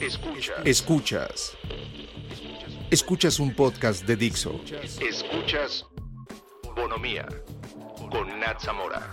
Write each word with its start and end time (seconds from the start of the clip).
Escuchas. 0.00 0.60
Escuchas. 0.64 1.56
Escuchas 2.90 3.40
un 3.40 3.52
podcast 3.54 4.04
de 4.06 4.16
Dixo. 4.16 4.60
Escuchas 5.00 5.84
Bonomía 6.76 7.26
con 8.10 8.38
Nat 8.38 8.60
Zamora. 8.60 9.10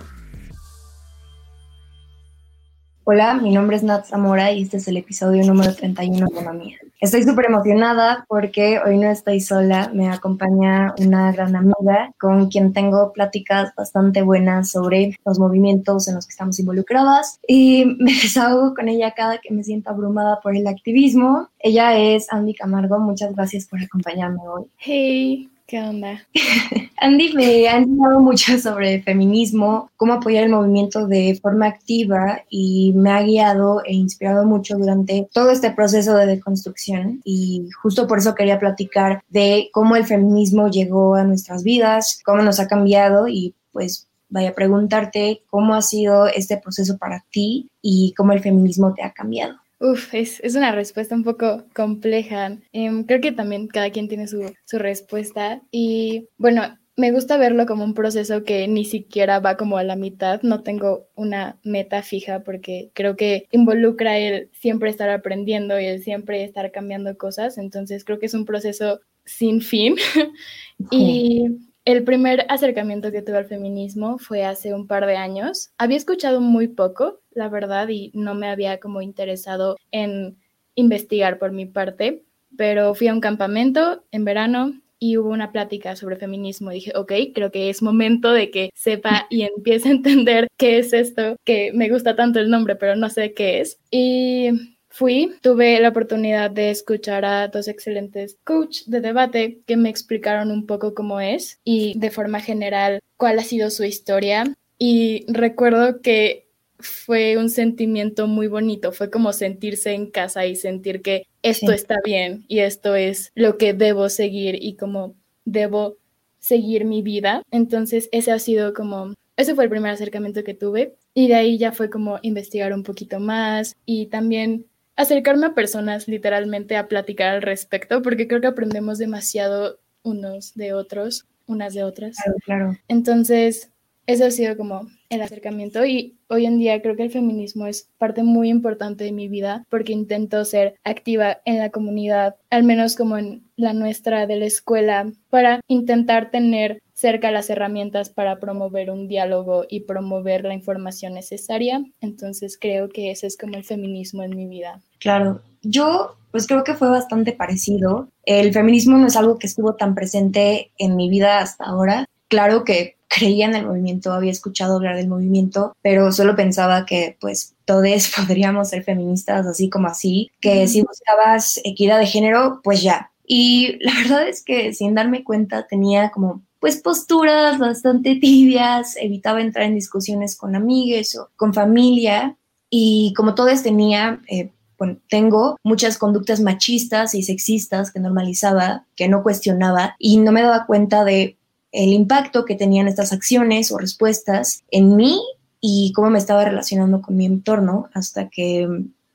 Hola, 3.07 3.35
mi 3.35 3.51
nombre 3.53 3.77
es 3.77 3.83
Nat 3.83 4.07
Zamora 4.07 4.51
y 4.51 4.63
este 4.63 4.77
es 4.77 4.87
el 4.87 4.97
episodio 4.97 5.45
número 5.45 5.75
31 5.75 6.25
de 6.25 6.33
Bonomía. 6.33 6.77
Estoy 6.99 7.21
súper 7.21 7.45
emocionada 7.45 8.25
porque 8.27 8.79
hoy 8.83 8.97
no 8.97 9.11
estoy 9.11 9.41
sola, 9.41 9.91
me 9.93 10.09
acompaña 10.09 10.95
una 10.97 11.31
gran 11.31 11.55
amiga 11.55 12.11
con 12.19 12.47
quien 12.49 12.73
tengo 12.73 13.13
pláticas 13.13 13.75
bastante 13.77 14.23
buenas 14.23 14.71
sobre 14.71 15.15
los 15.23 15.37
movimientos 15.37 16.07
en 16.07 16.15
los 16.15 16.25
que 16.25 16.31
estamos 16.31 16.57
involucradas 16.57 17.39
y 17.47 17.85
me 17.99 18.11
desahogo 18.11 18.73
con 18.73 18.89
ella 18.89 19.13
cada 19.15 19.37
que 19.37 19.53
me 19.53 19.63
siento 19.63 19.91
abrumada 19.91 20.39
por 20.41 20.55
el 20.55 20.65
activismo. 20.65 21.49
Ella 21.59 21.95
es 21.95 22.33
Andy 22.33 22.55
Camargo, 22.55 22.97
muchas 22.97 23.35
gracias 23.35 23.67
por 23.67 23.83
acompañarme 23.83 24.41
hoy. 24.47 24.65
Hey, 24.79 25.47
¿Qué 25.67 25.79
onda? 25.79 26.23
Andy 26.97 27.33
me 27.33 27.67
ha 27.67 27.77
enseñado 27.77 28.19
mucho 28.19 28.59
sobre 28.59 29.01
feminismo, 29.01 29.89
cómo 29.97 30.13
apoyar 30.13 30.43
el 30.43 30.51
movimiento 30.51 31.07
de 31.07 31.39
forma 31.41 31.65
activa 31.65 32.43
y 32.49 32.93
me 32.95 33.09
ha 33.09 33.23
guiado 33.23 33.83
e 33.83 33.93
inspirado 33.93 34.45
mucho 34.45 34.77
durante 34.77 35.27
todo 35.33 35.49
este 35.49 35.71
proceso 35.71 36.15
de 36.15 36.27
deconstrucción 36.27 37.19
y 37.23 37.67
justo 37.81 38.05
por 38.05 38.19
eso 38.19 38.35
quería 38.35 38.59
platicar 38.59 39.23
de 39.27 39.69
cómo 39.73 39.95
el 39.95 40.05
feminismo 40.05 40.69
llegó 40.69 41.15
a 41.15 41.23
nuestras 41.23 41.63
vidas, 41.63 42.21
cómo 42.23 42.43
nos 42.43 42.59
ha 42.59 42.67
cambiado 42.67 43.27
y 43.27 43.55
pues 43.71 44.07
vaya 44.29 44.49
a 44.49 44.55
preguntarte 44.55 45.41
cómo 45.49 45.73
ha 45.73 45.81
sido 45.81 46.27
este 46.27 46.57
proceso 46.57 46.99
para 46.99 47.25
ti 47.31 47.71
y 47.81 48.13
cómo 48.15 48.33
el 48.33 48.41
feminismo 48.41 48.93
te 48.93 49.01
ha 49.01 49.11
cambiado. 49.11 49.64
Uf, 49.79 50.13
es, 50.13 50.39
es, 50.41 50.55
una 50.55 50.71
respuesta 50.71 51.15
un 51.15 51.23
poco 51.23 51.65
compleja. 51.73 52.57
Em, 52.71 53.03
creo 53.03 53.21
que 53.21 53.31
también 53.31 53.67
cada 53.67 53.89
quien 53.91 54.07
tiene 54.07 54.27
su, 54.27 54.53
su 54.65 54.79
respuesta. 54.79 55.61
Y 55.71 56.29
bueno, 56.37 56.77
me 56.97 57.11
gusta 57.11 57.37
verlo 57.37 57.65
como 57.65 57.83
un 57.83 57.93
proceso 57.93 58.43
que 58.43 58.67
ni 58.67 58.85
siquiera 58.85 59.39
va 59.39 59.57
como 59.57 59.77
a 59.77 59.83
la 59.83 59.95
mitad, 59.95 60.41
no 60.43 60.63
tengo 60.63 61.09
una 61.15 61.59
meta 61.63 62.01
fija 62.03 62.43
porque 62.43 62.91
creo 62.93 63.15
que 63.17 63.47
involucra 63.51 64.17
el 64.17 64.49
siempre 64.53 64.89
estar 64.89 65.09
aprendiendo 65.09 65.79
y 65.79 65.85
el 65.85 66.03
siempre 66.03 66.43
estar 66.43 66.71
cambiando 66.71 67.17
cosas, 67.17 67.57
entonces 67.57 68.05
creo 68.05 68.19
que 68.19 68.27
es 68.27 68.33
un 68.33 68.45
proceso 68.45 69.01
sin 69.25 69.61
fin. 69.61 69.95
y 70.91 71.47
el 71.83 72.03
primer 72.03 72.45
acercamiento 72.49 73.11
que 73.11 73.21
tuve 73.21 73.37
al 73.37 73.45
feminismo 73.45 74.17
fue 74.17 74.45
hace 74.45 74.73
un 74.73 74.87
par 74.87 75.05
de 75.05 75.17
años. 75.17 75.71
Había 75.77 75.97
escuchado 75.97 76.39
muy 76.39 76.67
poco, 76.67 77.21
la 77.35 77.49
verdad, 77.49 77.89
y 77.89 78.11
no 78.13 78.33
me 78.33 78.47
había 78.47 78.79
como 78.79 79.01
interesado 79.01 79.77
en 79.91 80.37
investigar 80.75 81.37
por 81.37 81.51
mi 81.51 81.65
parte, 81.65 82.23
pero 82.57 82.95
fui 82.95 83.07
a 83.07 83.13
un 83.13 83.21
campamento 83.21 84.03
en 84.11 84.25
verano 84.25 84.73
y 84.99 85.17
hubo 85.17 85.29
una 85.29 85.51
plática 85.51 85.95
sobre 85.95 86.15
feminismo. 86.15 86.71
Dije, 86.71 86.91
ok, 86.95 87.11
creo 87.33 87.51
que 87.51 87.69
es 87.69 87.81
momento 87.81 88.31
de 88.31 88.49
que 88.49 88.69
sepa 88.73 89.27
y 89.29 89.43
empiece 89.43 89.89
a 89.89 89.91
entender 89.91 90.47
qué 90.57 90.79
es 90.79 90.93
esto, 90.93 91.35
que 91.43 91.71
me 91.73 91.89
gusta 91.89 92.15
tanto 92.15 92.39
el 92.39 92.49
nombre, 92.49 92.75
pero 92.75 92.95
no 92.95 93.09
sé 93.09 93.33
qué 93.33 93.61
es. 93.61 93.79
Y 93.91 94.77
fui, 94.89 95.33
tuve 95.41 95.79
la 95.79 95.89
oportunidad 95.89 96.49
de 96.51 96.71
escuchar 96.71 97.25
a 97.25 97.49
dos 97.49 97.67
excelentes 97.67 98.37
coach 98.43 98.83
de 98.85 99.01
debate 99.01 99.61
que 99.65 99.77
me 99.77 99.89
explicaron 99.89 100.51
un 100.51 100.65
poco 100.65 100.93
cómo 100.93 101.19
es 101.19 101.59
y 101.63 101.97
de 101.99 102.11
forma 102.11 102.39
general 102.39 102.99
cuál 103.17 103.39
ha 103.39 103.43
sido 103.43 103.69
su 103.69 103.83
historia. 103.83 104.45
Y 104.77 105.25
recuerdo 105.31 106.01
que 106.01 106.44
fue 106.85 107.37
un 107.37 107.49
sentimiento 107.49 108.27
muy 108.27 108.47
bonito, 108.47 108.91
fue 108.91 109.09
como 109.09 109.33
sentirse 109.33 109.91
en 109.91 110.09
casa 110.09 110.45
y 110.45 110.55
sentir 110.55 111.01
que 111.01 111.27
esto 111.41 111.71
está 111.71 111.97
bien 112.03 112.45
y 112.47 112.59
esto 112.59 112.95
es 112.95 113.31
lo 113.35 113.57
que 113.57 113.73
debo 113.73 114.09
seguir 114.09 114.57
y 114.61 114.75
como 114.75 115.15
debo 115.45 115.97
seguir 116.39 116.85
mi 116.85 117.01
vida. 117.01 117.41
Entonces 117.51 118.09
ese 118.11 118.31
ha 118.31 118.39
sido 118.39 118.73
como, 118.73 119.13
ese 119.37 119.55
fue 119.55 119.65
el 119.65 119.69
primer 119.69 119.91
acercamiento 119.91 120.43
que 120.43 120.53
tuve 120.53 120.95
y 121.13 121.27
de 121.27 121.35
ahí 121.35 121.57
ya 121.57 121.71
fue 121.71 121.89
como 121.89 122.19
investigar 122.21 122.73
un 122.73 122.83
poquito 122.83 123.19
más 123.19 123.75
y 123.85 124.07
también 124.07 124.65
acercarme 124.95 125.47
a 125.47 125.53
personas 125.53 126.07
literalmente 126.07 126.77
a 126.77 126.87
platicar 126.87 127.35
al 127.35 127.41
respecto, 127.41 128.01
porque 128.01 128.27
creo 128.27 128.41
que 128.41 128.47
aprendemos 128.47 128.97
demasiado 128.97 129.79
unos 130.03 130.53
de 130.55 130.73
otros, 130.73 131.25
unas 131.47 131.73
de 131.73 131.83
otras. 131.83 132.15
Claro, 132.17 132.37
claro. 132.45 132.77
Entonces, 132.87 133.71
eso 134.07 134.25
ha 134.25 134.31
sido 134.31 134.55
como 134.55 134.87
el 135.15 135.21
acercamiento 135.21 135.85
y 135.85 136.17
hoy 136.27 136.45
en 136.45 136.57
día 136.57 136.81
creo 136.81 136.95
que 136.95 137.03
el 137.03 137.11
feminismo 137.11 137.67
es 137.67 137.89
parte 137.97 138.23
muy 138.23 138.49
importante 138.49 139.03
de 139.03 139.11
mi 139.11 139.27
vida 139.27 139.65
porque 139.69 139.93
intento 139.93 140.45
ser 140.45 140.75
activa 140.83 141.39
en 141.45 141.57
la 141.57 141.69
comunidad, 141.69 142.35
al 142.49 142.63
menos 142.63 142.95
como 142.95 143.17
en 143.17 143.43
la 143.55 143.73
nuestra 143.73 144.27
de 144.27 144.35
la 144.35 144.45
escuela, 144.45 145.11
para 145.29 145.61
intentar 145.67 146.31
tener 146.31 146.81
cerca 146.93 147.31
las 147.31 147.49
herramientas 147.49 148.09
para 148.09 148.39
promover 148.39 148.89
un 148.89 149.07
diálogo 149.07 149.65
y 149.69 149.81
promover 149.81 150.45
la 150.45 150.53
información 150.53 151.13
necesaria. 151.13 151.83
Entonces 152.01 152.57
creo 152.59 152.89
que 152.89 153.11
ese 153.11 153.27
es 153.27 153.37
como 153.37 153.55
el 153.55 153.63
feminismo 153.63 154.23
en 154.23 154.35
mi 154.35 154.47
vida. 154.47 154.81
Claro, 154.99 155.41
yo 155.61 156.15
pues 156.31 156.47
creo 156.47 156.63
que 156.63 156.73
fue 156.73 156.89
bastante 156.89 157.31
parecido. 157.31 158.09
El 158.23 158.51
feminismo 158.51 158.97
no 158.97 159.07
es 159.07 159.15
algo 159.15 159.37
que 159.37 159.47
estuvo 159.47 159.75
tan 159.75 159.95
presente 159.95 160.71
en 160.77 160.95
mi 160.95 161.09
vida 161.09 161.39
hasta 161.39 161.65
ahora. 161.65 162.05
Claro 162.27 162.63
que 162.63 162.94
creía 163.15 163.45
en 163.45 163.55
el 163.55 163.65
movimiento, 163.65 164.11
había 164.11 164.31
escuchado 164.31 164.75
hablar 164.75 164.95
del 164.95 165.07
movimiento, 165.07 165.75
pero 165.81 166.11
solo 166.11 166.35
pensaba 166.35 166.85
que 166.85 167.17
pues 167.21 167.55
todos 167.65 168.11
podríamos 168.15 168.69
ser 168.69 168.83
feministas 168.83 169.45
así 169.45 169.69
como 169.69 169.87
así, 169.87 170.31
que 170.41 170.67
si 170.67 170.81
buscabas 170.81 171.59
equidad 171.63 171.99
de 171.99 172.07
género, 172.07 172.59
pues 172.63 172.81
ya. 172.81 173.11
Y 173.25 173.77
la 173.83 173.93
verdad 174.03 174.27
es 174.27 174.43
que 174.43 174.73
sin 174.73 174.95
darme 174.95 175.23
cuenta 175.23 175.65
tenía 175.67 176.11
como 176.11 176.41
pues 176.59 176.77
posturas 176.77 177.59
bastante 177.59 178.15
tibias, 178.21 178.95
evitaba 178.97 179.41
entrar 179.41 179.65
en 179.65 179.75
discusiones 179.75 180.35
con 180.35 180.55
amigues 180.55 181.17
o 181.17 181.29
con 181.35 181.53
familia 181.53 182.35
y 182.69 183.13
como 183.15 183.35
todos 183.35 183.61
tenía, 183.63 184.19
eh, 184.27 184.51
bueno, 184.77 184.97
tengo 185.07 185.57
muchas 185.63 185.97
conductas 185.97 186.41
machistas 186.41 187.15
y 187.15 187.23
sexistas 187.23 187.91
que 187.91 187.99
normalizaba, 187.99 188.85
que 188.97 189.07
no 189.07 189.23
cuestionaba 189.23 189.95
y 189.99 190.17
no 190.17 190.33
me 190.33 190.41
daba 190.41 190.65
cuenta 190.65 191.05
de 191.05 191.37
el 191.75 191.93
impacto 191.93 192.45
que 192.45 192.55
tenían 192.55 192.87
estas 192.87 193.13
acciones 193.13 193.71
o 193.71 193.77
respuestas 193.77 194.63
en 194.71 194.95
mí 194.95 195.21
y 195.59 195.91
cómo 195.93 196.09
me 196.09 196.19
estaba 196.19 196.45
relacionando 196.45 197.01
con 197.01 197.15
mi 197.15 197.25
entorno 197.25 197.89
hasta 197.93 198.29
que 198.29 198.67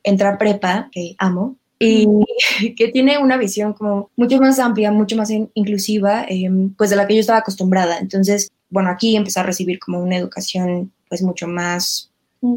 entré 0.03 0.26
a 0.26 0.38
prepa, 0.38 0.88
que 0.93 1.15
amo, 1.19 1.56
y 1.78 2.06
que 2.76 2.88
tiene 2.88 3.19
una 3.19 3.37
visión 3.37 3.72
como 3.72 4.10
mucho 4.16 4.38
más 4.38 4.59
amplia, 4.59 4.93
mucho 4.93 5.16
más 5.16 5.31
inclusiva, 5.31 6.25
em, 6.28 6.75
pues 6.75 6.91
de 6.91 6.97
la 6.97 7.06
que 7.06 7.15
yo 7.15 7.21
estaba 7.21 7.38
acostumbrada. 7.38 7.98
Entonces, 7.98 8.50
bueno, 8.69 8.91
aquí 8.91 9.16
empecé 9.16 9.41
a 9.41 9.44
recibir 9.44 9.78
como 9.78 10.00
una 10.00 10.16
educación 10.16 10.92
pues 11.09 11.22
mucho 11.22 11.48
más 11.48 12.09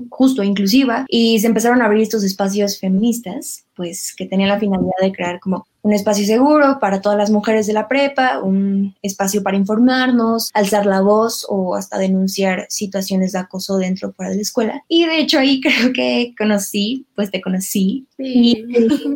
justo, 0.10 0.44
inclusiva, 0.44 1.06
y 1.08 1.40
se 1.40 1.48
empezaron 1.48 1.82
a 1.82 1.86
abrir 1.86 2.04
estos 2.04 2.24
espacios 2.24 2.80
feministas, 2.80 3.66
pues 3.76 4.14
que 4.16 4.26
tenían 4.26 4.50
la 4.50 4.60
finalidad 4.60 4.94
de 5.02 5.12
crear 5.12 5.40
como 5.40 5.66
un 5.82 5.92
espacio 5.92 6.26
seguro 6.26 6.78
para 6.80 7.02
todas 7.02 7.18
las 7.18 7.30
mujeres 7.30 7.68
de 7.68 7.74
la 7.74 7.90
prepa, 7.90 8.40
un 8.40 8.96
espacio 9.02 9.44
para 9.44 9.58
informarnos, 9.58 10.50
alzar 10.54 10.86
la 10.86 11.02
voz 11.02 11.46
o 11.50 11.76
hasta 11.76 11.98
denunciar 11.98 12.66
situaciones 12.70 13.34
de 13.34 13.40
acoso 13.40 13.78
dentro 13.78 14.10
o 14.10 14.14
fuera 14.14 14.30
de 14.30 14.38
la 14.38 14.42
escuela. 14.42 14.84
Y 14.88 15.06
de 15.06 15.20
hecho 15.20 15.40
ahí 15.40 15.60
creo 15.62 15.92
que 15.92 16.34
conocí, 16.38 17.06
pues 17.16 17.32
te 17.32 17.42
conocí. 17.42 18.08
Y 18.18 18.66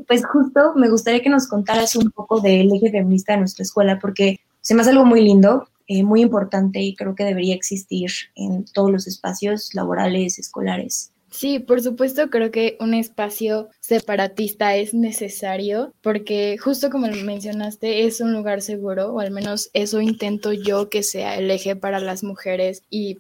pues 0.08 0.26
justo 0.26 0.74
me 0.76 0.90
gustaría 0.90 1.22
que 1.22 1.30
nos 1.30 1.48
contaras 1.48 1.96
un 1.96 2.12
poco 2.12 2.42
del 2.42 2.70
eje 2.74 2.92
feminista 2.92 3.34
de 3.34 3.40
nuestra 3.40 3.64
escuela, 3.64 3.98
porque 4.00 4.42
se 4.60 4.76
me 4.76 4.82
hace 4.82 4.92
algo 4.92 5.06
muy 5.06 5.24
lindo, 5.24 5.70
eh, 5.88 6.04
muy 6.04 6.22
importante 6.22 6.82
y 6.82 6.96
creo 6.96 7.16
que 7.16 7.24
debería 7.24 7.56
existir 7.56 8.12
en 8.36 8.66
todos 8.66 8.92
los 8.92 9.08
espacios 9.08 9.74
laborales, 9.74 10.38
escolares. 10.38 11.12
Sí, 11.30 11.60
por 11.60 11.82
supuesto, 11.82 12.30
creo 12.30 12.52
que 12.52 12.78
un 12.80 12.94
espacio 12.94 13.70
separatista 13.80 14.76
es 14.76 14.94
necesario 14.94 15.94
porque 16.02 16.58
justo 16.58 16.90
como 16.90 17.08
mencionaste, 17.08 18.06
es 18.06 18.22
un 18.22 18.34
lugar 18.34 18.62
seguro, 18.62 19.14
o 19.14 19.20
al 19.20 19.32
menos 19.32 19.70
eso 19.74 20.02
intento 20.02 20.54
yo 20.54 20.90
que 20.90 21.04
sea 21.04 21.38
el 21.38 21.52
eje 21.52 21.76
para 21.76 22.00
las 22.00 22.24
mujeres 22.24 22.84
y 22.90 23.20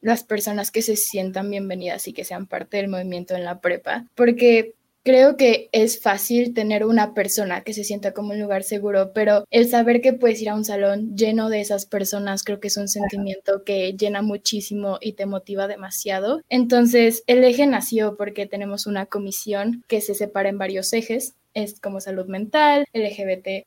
las 0.00 0.22
personas 0.22 0.70
que 0.70 0.82
se 0.82 0.96
sientan 0.96 1.50
bienvenidas 1.50 2.06
y 2.08 2.12
que 2.12 2.24
sean 2.24 2.46
parte 2.46 2.76
del 2.76 2.88
movimiento 2.88 3.34
en 3.34 3.44
la 3.44 3.60
prepa, 3.60 4.06
porque 4.14 4.74
Creo 5.06 5.36
que 5.36 5.68
es 5.70 6.02
fácil 6.02 6.52
tener 6.52 6.84
una 6.84 7.14
persona 7.14 7.62
que 7.62 7.72
se 7.72 7.84
sienta 7.84 8.12
como 8.12 8.32
un 8.32 8.40
lugar 8.40 8.64
seguro, 8.64 9.12
pero 9.14 9.44
el 9.52 9.68
saber 9.68 10.00
que 10.00 10.12
puedes 10.12 10.42
ir 10.42 10.48
a 10.48 10.56
un 10.56 10.64
salón 10.64 11.16
lleno 11.16 11.48
de 11.48 11.60
esas 11.60 11.86
personas 11.86 12.42
creo 12.42 12.58
que 12.58 12.66
es 12.66 12.76
un 12.76 12.88
sentimiento 12.88 13.62
que 13.62 13.92
llena 13.92 14.20
muchísimo 14.22 14.98
y 15.00 15.12
te 15.12 15.24
motiva 15.24 15.68
demasiado. 15.68 16.40
Entonces, 16.48 17.22
el 17.28 17.44
eje 17.44 17.68
nació 17.68 18.16
porque 18.16 18.46
tenemos 18.46 18.88
una 18.88 19.06
comisión 19.06 19.84
que 19.86 20.00
se 20.00 20.16
separa 20.16 20.48
en 20.48 20.58
varios 20.58 20.92
ejes, 20.92 21.36
es 21.54 21.78
como 21.78 22.00
salud 22.00 22.26
mental, 22.26 22.84
LGBT 22.92 23.64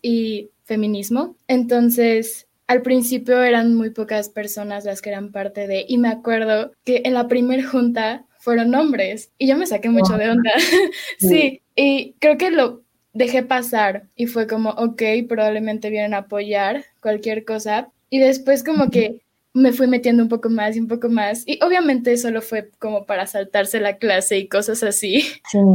y 0.00 0.48
feminismo. 0.64 1.36
Entonces, 1.48 2.46
al 2.66 2.80
principio 2.80 3.42
eran 3.42 3.74
muy 3.74 3.90
pocas 3.90 4.30
personas 4.30 4.86
las 4.86 5.02
que 5.02 5.10
eran 5.10 5.32
parte 5.32 5.66
de, 5.66 5.84
y 5.86 5.98
me 5.98 6.08
acuerdo 6.08 6.72
que 6.84 7.02
en 7.04 7.12
la 7.12 7.28
primer 7.28 7.62
junta 7.62 8.24
fueron 8.38 8.74
hombres. 8.74 9.30
Y 9.38 9.46
yo 9.48 9.56
me 9.56 9.66
saqué 9.66 9.88
mucho 9.88 10.16
de 10.16 10.30
onda. 10.30 10.50
sí, 11.18 11.62
y 11.74 12.14
creo 12.18 12.38
que 12.38 12.50
lo 12.50 12.82
dejé 13.12 13.42
pasar 13.42 14.08
y 14.14 14.26
fue 14.26 14.46
como, 14.46 14.70
ok, 14.70 15.02
probablemente 15.28 15.90
vienen 15.90 16.14
a 16.14 16.18
apoyar 16.18 16.84
cualquier 17.00 17.44
cosa. 17.44 17.90
Y 18.10 18.18
después 18.18 18.64
como 18.64 18.90
que 18.90 19.22
me 19.54 19.72
fui 19.72 19.86
metiendo 19.86 20.22
un 20.22 20.28
poco 20.28 20.48
más 20.50 20.76
y 20.76 20.80
un 20.80 20.88
poco 20.88 21.08
más. 21.08 21.42
Y 21.46 21.58
obviamente 21.62 22.16
solo 22.16 22.42
fue 22.42 22.70
como 22.78 23.06
para 23.06 23.26
saltarse 23.26 23.80
la 23.80 23.96
clase 23.96 24.38
y 24.38 24.48
cosas 24.48 24.82
así. 24.82 25.24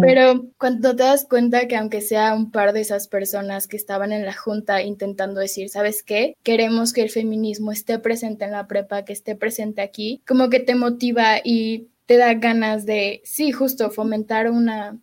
Pero 0.01 0.45
cuando 0.57 0.95
te 0.95 1.04
das 1.04 1.25
cuenta 1.30 1.68
que 1.68 1.75
aunque 1.75 2.01
sea 2.01 2.33
un 2.33 2.51
par 2.51 2.74
de 2.74 2.81
esas 2.81 3.07
personas 3.07 3.68
que 3.68 3.77
estaban 3.77 4.12
en 4.12 4.25
la 4.25 4.33
junta 4.33 4.81
intentando 4.81 5.39
decir, 5.39 5.69
¿sabes 5.69 6.04
qué? 6.04 6.36
Queremos 6.44 6.94
que 6.94 7.01
el 7.01 7.09
feminismo 7.09 7.71
esté 7.71 8.00
presente 8.00 8.45
en 8.45 8.51
la 8.51 8.68
prepa, 8.68 9.06
que 9.06 9.13
esté 9.13 9.36
presente 9.36 9.81
aquí, 9.81 10.21
como 10.27 10.50
que 10.50 10.59
te 10.59 10.75
motiva 10.75 11.38
y 11.44 11.88
te 12.06 12.18
da 12.18 12.34
ganas 12.34 12.86
de, 12.86 13.22
sí, 13.24 13.52
justo 13.52 13.92
fomentar 13.92 14.50
una 14.50 14.98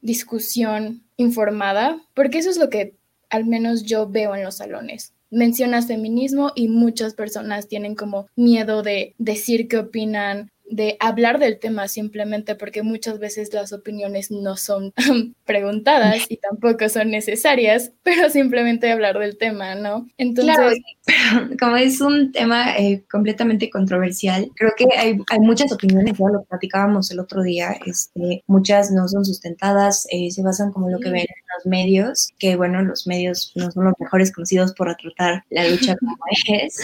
discusión 0.00 1.04
informada, 1.16 2.02
porque 2.14 2.38
eso 2.38 2.50
es 2.50 2.58
lo 2.58 2.68
que 2.68 2.96
al 3.30 3.46
menos 3.46 3.84
yo 3.84 4.08
veo 4.08 4.34
en 4.34 4.44
los 4.44 4.56
salones. 4.56 5.14
Mencionas 5.30 5.86
feminismo 5.86 6.52
y 6.54 6.68
muchas 6.68 7.14
personas 7.14 7.68
tienen 7.68 7.94
como 7.94 8.26
miedo 8.36 8.82
de 8.82 9.14
decir 9.16 9.68
qué 9.68 9.78
opinan, 9.78 10.50
de 10.72 10.96
hablar 11.00 11.38
del 11.38 11.58
tema 11.58 11.86
simplemente 11.86 12.54
porque 12.54 12.82
muchas 12.82 13.18
veces 13.18 13.52
las 13.52 13.74
opiniones 13.74 14.30
no 14.30 14.56
son 14.56 14.94
preguntadas 15.44 16.24
y 16.30 16.38
tampoco 16.38 16.88
son 16.88 17.10
necesarias, 17.10 17.92
pero 18.02 18.30
simplemente 18.30 18.90
hablar 18.90 19.18
del 19.18 19.36
tema, 19.36 19.74
¿no? 19.74 20.08
Entonces, 20.16 20.80
como 21.60 21.76
es 21.76 22.00
un 22.00 22.32
tema 22.32 22.76
eh, 22.78 23.04
completamente 23.10 23.68
controversial, 23.68 24.50
creo 24.56 24.72
que 24.76 24.86
hay, 24.96 25.18
hay, 25.30 25.40
muchas 25.40 25.70
opiniones, 25.72 26.16
ya 26.18 26.28
lo 26.30 26.42
platicábamos 26.44 27.10
el 27.10 27.20
otro 27.20 27.42
día, 27.42 27.76
este, 27.84 28.42
muchas 28.46 28.90
no 28.90 29.06
son 29.08 29.26
sustentadas, 29.26 30.06
eh, 30.10 30.30
se 30.30 30.42
basan 30.42 30.72
como 30.72 30.88
lo 30.88 31.00
que 31.00 31.10
ven 31.10 31.20
en 31.20 31.44
los 31.54 31.66
medios, 31.66 32.32
que 32.38 32.56
bueno, 32.56 32.80
los 32.80 33.06
medios 33.06 33.52
no 33.56 33.70
son 33.70 33.84
los 33.84 33.94
mejores 33.98 34.32
conocidos 34.32 34.72
por 34.72 34.94
tratar 34.96 35.44
la 35.50 35.68
lucha 35.68 35.96
como 35.96 36.16
es. 36.48 36.78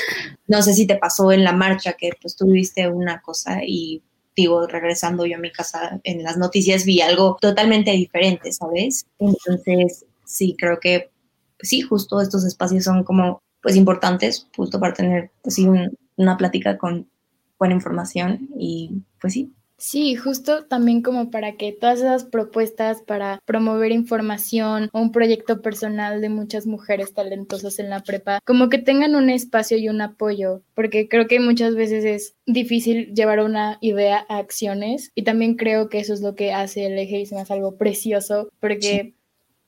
No 0.47 0.61
sé 0.61 0.75
si 0.75 0.87
te 0.87 0.97
pasó 0.97 1.33
en 1.33 1.45
la 1.45 1.53
marcha 1.53 1.95
que 1.95 2.11
pues 2.21 2.37
tuviste 2.37 2.87
una 2.89 3.23
cosa 3.23 3.61
y 3.65 3.78
digo, 4.37 4.67
regresando 4.67 5.27
yo 5.27 5.37
a 5.37 5.41
mi 5.41 5.51
casa 5.51 6.01
en 6.05 6.23
las 6.23 6.37
noticias 6.37 6.85
vi 6.85 7.01
algo 7.01 7.37
totalmente 7.41 7.91
diferente, 7.91 8.53
¿sabes? 8.53 9.07
Entonces, 9.19 10.07
sí, 10.25 10.55
creo 10.57 10.79
que 10.79 11.11
sí, 11.61 11.81
justo 11.81 12.21
estos 12.21 12.45
espacios 12.45 12.85
son 12.85 13.03
como 13.05 13.43
pues 13.61 13.75
importantes, 13.75 14.47
justo 14.57 14.79
para 14.79 14.95
tener 14.95 15.33
pues 15.43 15.57
sí 15.57 15.67
una 16.17 16.37
plática 16.37 16.79
con 16.79 17.09
buena 17.59 17.75
información 17.75 18.49
y 18.57 19.03
pues 19.21 19.33
sí, 19.33 19.53
Sí, 19.81 20.17
justo 20.17 20.65
también 20.65 21.03
como 21.03 21.31
para 21.31 21.57
que 21.57 21.71
todas 21.71 22.01
esas 22.01 22.25
propuestas 22.25 23.01
para 23.03 23.41
promover 23.45 23.93
información 23.93 24.91
o 24.93 25.01
un 25.01 25.13
proyecto 25.13 25.63
personal 25.63 26.21
de 26.21 26.29
muchas 26.29 26.67
mujeres 26.67 27.15
talentosas 27.15 27.79
en 27.79 27.89
la 27.89 28.01
prepa, 28.01 28.41
como 28.45 28.71
que 28.71 28.79
tengan 28.79 29.15
un 29.15 29.31
espacio 29.31 29.79
y 29.79 29.89
un 29.89 30.01
apoyo, 30.01 30.63
porque 30.75 31.09
creo 31.09 31.29
que 31.29 31.39
muchas 31.39 31.77
veces 31.77 32.05
es 32.05 32.35
difícil 32.45 33.15
llevar 33.15 33.39
una 33.39 33.79
idea 33.81 34.27
a 34.29 34.39
acciones 34.39 35.13
y 35.15 35.23
también 35.23 35.55
creo 35.55 35.89
que 35.89 36.01
eso 36.01 36.13
es 36.13 36.23
lo 36.23 36.35
que 36.35 36.53
hace 36.53 36.87
el 36.87 36.99
eje 36.99 37.21
y 37.21 37.35
hace 37.35 37.53
algo 37.53 37.77
precioso, 37.77 38.51
porque... 38.59 39.15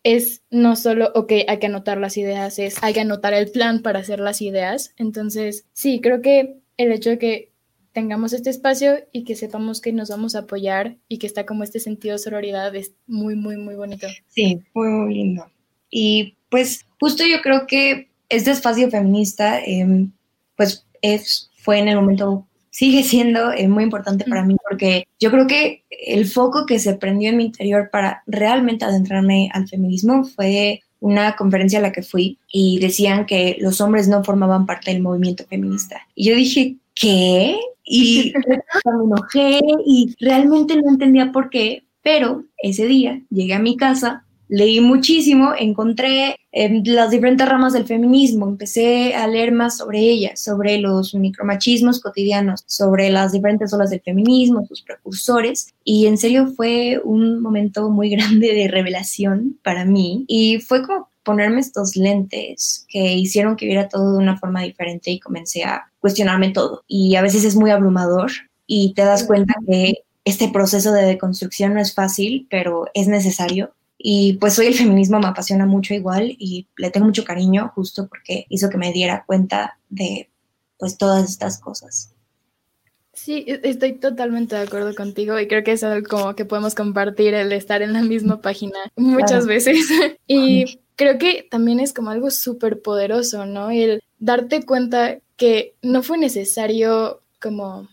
es 0.02 0.42
no 0.50 0.76
solo, 0.76 1.12
ok, 1.14 1.32
hay 1.46 1.58
que 1.58 1.66
anotar 1.66 1.98
las 1.98 2.16
ideas, 2.16 2.58
es 2.58 2.82
hay 2.82 2.94
que 2.94 3.02
anotar 3.02 3.34
el 3.34 3.50
plan 3.50 3.82
para 3.82 3.98
hacer 3.98 4.18
las 4.18 4.40
ideas. 4.40 4.94
Entonces, 4.96 5.66
sí, 5.74 6.00
creo 6.00 6.22
que 6.22 6.56
el 6.78 6.92
hecho 6.92 7.10
de 7.10 7.18
que 7.18 7.49
tengamos 7.92 8.32
este 8.32 8.50
espacio 8.50 8.98
y 9.12 9.24
que 9.24 9.36
sepamos 9.36 9.80
que 9.80 9.92
nos 9.92 10.10
vamos 10.10 10.34
a 10.34 10.40
apoyar 10.40 10.96
y 11.08 11.18
que 11.18 11.26
está 11.26 11.46
como 11.46 11.64
este 11.64 11.80
sentido 11.80 12.14
de 12.14 12.18
sororidad 12.18 12.74
es 12.74 12.92
muy, 13.06 13.34
muy, 13.34 13.56
muy 13.56 13.74
bonito. 13.74 14.06
Sí, 14.28 14.60
muy, 14.74 15.14
lindo. 15.14 15.46
Y 15.90 16.36
pues 16.48 16.86
justo 17.00 17.24
yo 17.26 17.42
creo 17.42 17.66
que 17.66 18.08
este 18.28 18.52
espacio 18.52 18.90
feminista, 18.90 19.60
em, 19.64 20.12
pues 20.56 20.86
es, 21.02 21.50
fue 21.56 21.78
en 21.78 21.88
el 21.88 21.96
momento, 21.96 22.46
sigue 22.70 23.02
siendo 23.02 23.52
eh, 23.52 23.66
muy 23.68 23.82
importante 23.82 24.24
para 24.24 24.44
mí 24.44 24.56
porque 24.68 25.04
yo 25.18 25.30
creo 25.30 25.46
que 25.46 25.82
el 25.90 26.26
foco 26.26 26.66
que 26.66 26.78
se 26.78 26.94
prendió 26.94 27.30
en 27.30 27.36
mi 27.36 27.46
interior 27.46 27.90
para 27.90 28.22
realmente 28.26 28.84
adentrarme 28.84 29.50
al 29.52 29.68
feminismo 29.68 30.24
fue 30.24 30.80
una 31.00 31.34
conferencia 31.34 31.78
a 31.78 31.82
la 31.82 31.92
que 31.92 32.02
fui 32.02 32.38
y 32.52 32.78
decían 32.78 33.26
que 33.26 33.56
los 33.58 33.80
hombres 33.80 34.06
no 34.06 34.22
formaban 34.22 34.66
parte 34.66 34.92
del 34.92 35.02
movimiento 35.02 35.44
feminista. 35.44 36.06
Y 36.14 36.28
yo 36.28 36.36
dije, 36.36 36.76
¿qué? 37.00 37.58
Y 37.84 38.32
me 38.48 39.04
enojé 39.04 39.60
y 39.86 40.14
realmente 40.20 40.76
no 40.76 40.90
entendía 40.90 41.32
por 41.32 41.50
qué, 41.50 41.84
pero 42.02 42.44
ese 42.58 42.86
día 42.86 43.22
llegué 43.30 43.54
a 43.54 43.58
mi 43.58 43.76
casa, 43.76 44.24
leí 44.48 44.80
muchísimo, 44.80 45.52
encontré 45.56 46.36
em, 46.52 46.82
las 46.84 47.10
diferentes 47.10 47.48
ramas 47.48 47.72
del 47.72 47.86
feminismo, 47.86 48.48
empecé 48.48 49.14
a 49.14 49.26
leer 49.28 49.52
más 49.52 49.78
sobre 49.78 50.00
ellas, 50.00 50.42
sobre 50.42 50.78
los 50.78 51.14
micromachismos 51.14 52.00
cotidianos, 52.00 52.64
sobre 52.66 53.10
las 53.10 53.32
diferentes 53.32 53.72
olas 53.72 53.90
del 53.90 54.00
feminismo, 54.00 54.66
sus 54.66 54.82
precursores, 54.82 55.72
y 55.84 56.06
en 56.06 56.18
serio 56.18 56.48
fue 56.56 57.00
un 57.02 57.40
momento 57.40 57.90
muy 57.90 58.10
grande 58.16 58.52
de 58.52 58.68
revelación 58.68 59.58
para 59.62 59.84
mí 59.84 60.24
y 60.26 60.58
fue 60.60 60.82
como 60.82 61.09
ponerme 61.22 61.60
estos 61.60 61.96
lentes 61.96 62.86
que 62.88 63.14
hicieron 63.14 63.56
que 63.56 63.66
viera 63.66 63.88
todo 63.88 64.12
de 64.12 64.18
una 64.18 64.38
forma 64.38 64.62
diferente 64.62 65.10
y 65.10 65.20
comencé 65.20 65.64
a 65.64 65.90
cuestionarme 65.98 66.50
todo. 66.50 66.84
Y 66.86 67.16
a 67.16 67.22
veces 67.22 67.44
es 67.44 67.56
muy 67.56 67.70
abrumador 67.70 68.30
y 68.66 68.94
te 68.94 69.02
das 69.02 69.24
cuenta 69.24 69.54
que 69.66 70.04
este 70.24 70.48
proceso 70.48 70.92
de 70.92 71.02
deconstrucción 71.02 71.74
no 71.74 71.80
es 71.80 71.94
fácil, 71.94 72.46
pero 72.50 72.86
es 72.94 73.08
necesario. 73.08 73.74
Y 73.98 74.34
pues 74.34 74.58
hoy 74.58 74.66
el 74.66 74.74
feminismo 74.74 75.18
me 75.18 75.26
apasiona 75.26 75.66
mucho 75.66 75.92
igual 75.92 76.34
y 76.38 76.66
le 76.76 76.90
tengo 76.90 77.06
mucho 77.06 77.24
cariño 77.24 77.70
justo 77.74 78.08
porque 78.08 78.46
hizo 78.48 78.70
que 78.70 78.78
me 78.78 78.92
diera 78.92 79.24
cuenta 79.26 79.78
de 79.90 80.30
pues 80.78 80.96
todas 80.96 81.28
estas 81.28 81.58
cosas. 81.58 82.14
Sí, 83.12 83.44
e, 83.46 83.60
estoy 83.64 83.92
totalmente 83.94 84.56
de 84.56 84.62
acuerdo 84.62 84.94
contigo 84.94 85.38
y 85.38 85.46
creo 85.46 85.62
que 85.62 85.72
es 85.72 85.84
algo 85.84 86.08
como 86.08 86.34
que 86.34 86.46
podemos 86.46 86.74
compartir 86.74 87.34
el 87.34 87.52
estar 87.52 87.82
en 87.82 87.92
la 87.92 88.02
misma 88.02 88.40
página 88.40 88.78
muchas 88.96 89.46
veces. 89.46 89.76
y 90.26 90.80
creo 91.00 91.16
que 91.16 91.48
también 91.50 91.80
es 91.80 91.94
como 91.94 92.10
algo 92.10 92.30
súper 92.30 92.82
poderoso, 92.82 93.46
¿no? 93.46 93.70
El 93.70 94.02
darte 94.18 94.66
cuenta 94.66 95.18
que 95.38 95.74
no 95.80 96.02
fue 96.02 96.18
necesario 96.18 97.22
como 97.40 97.88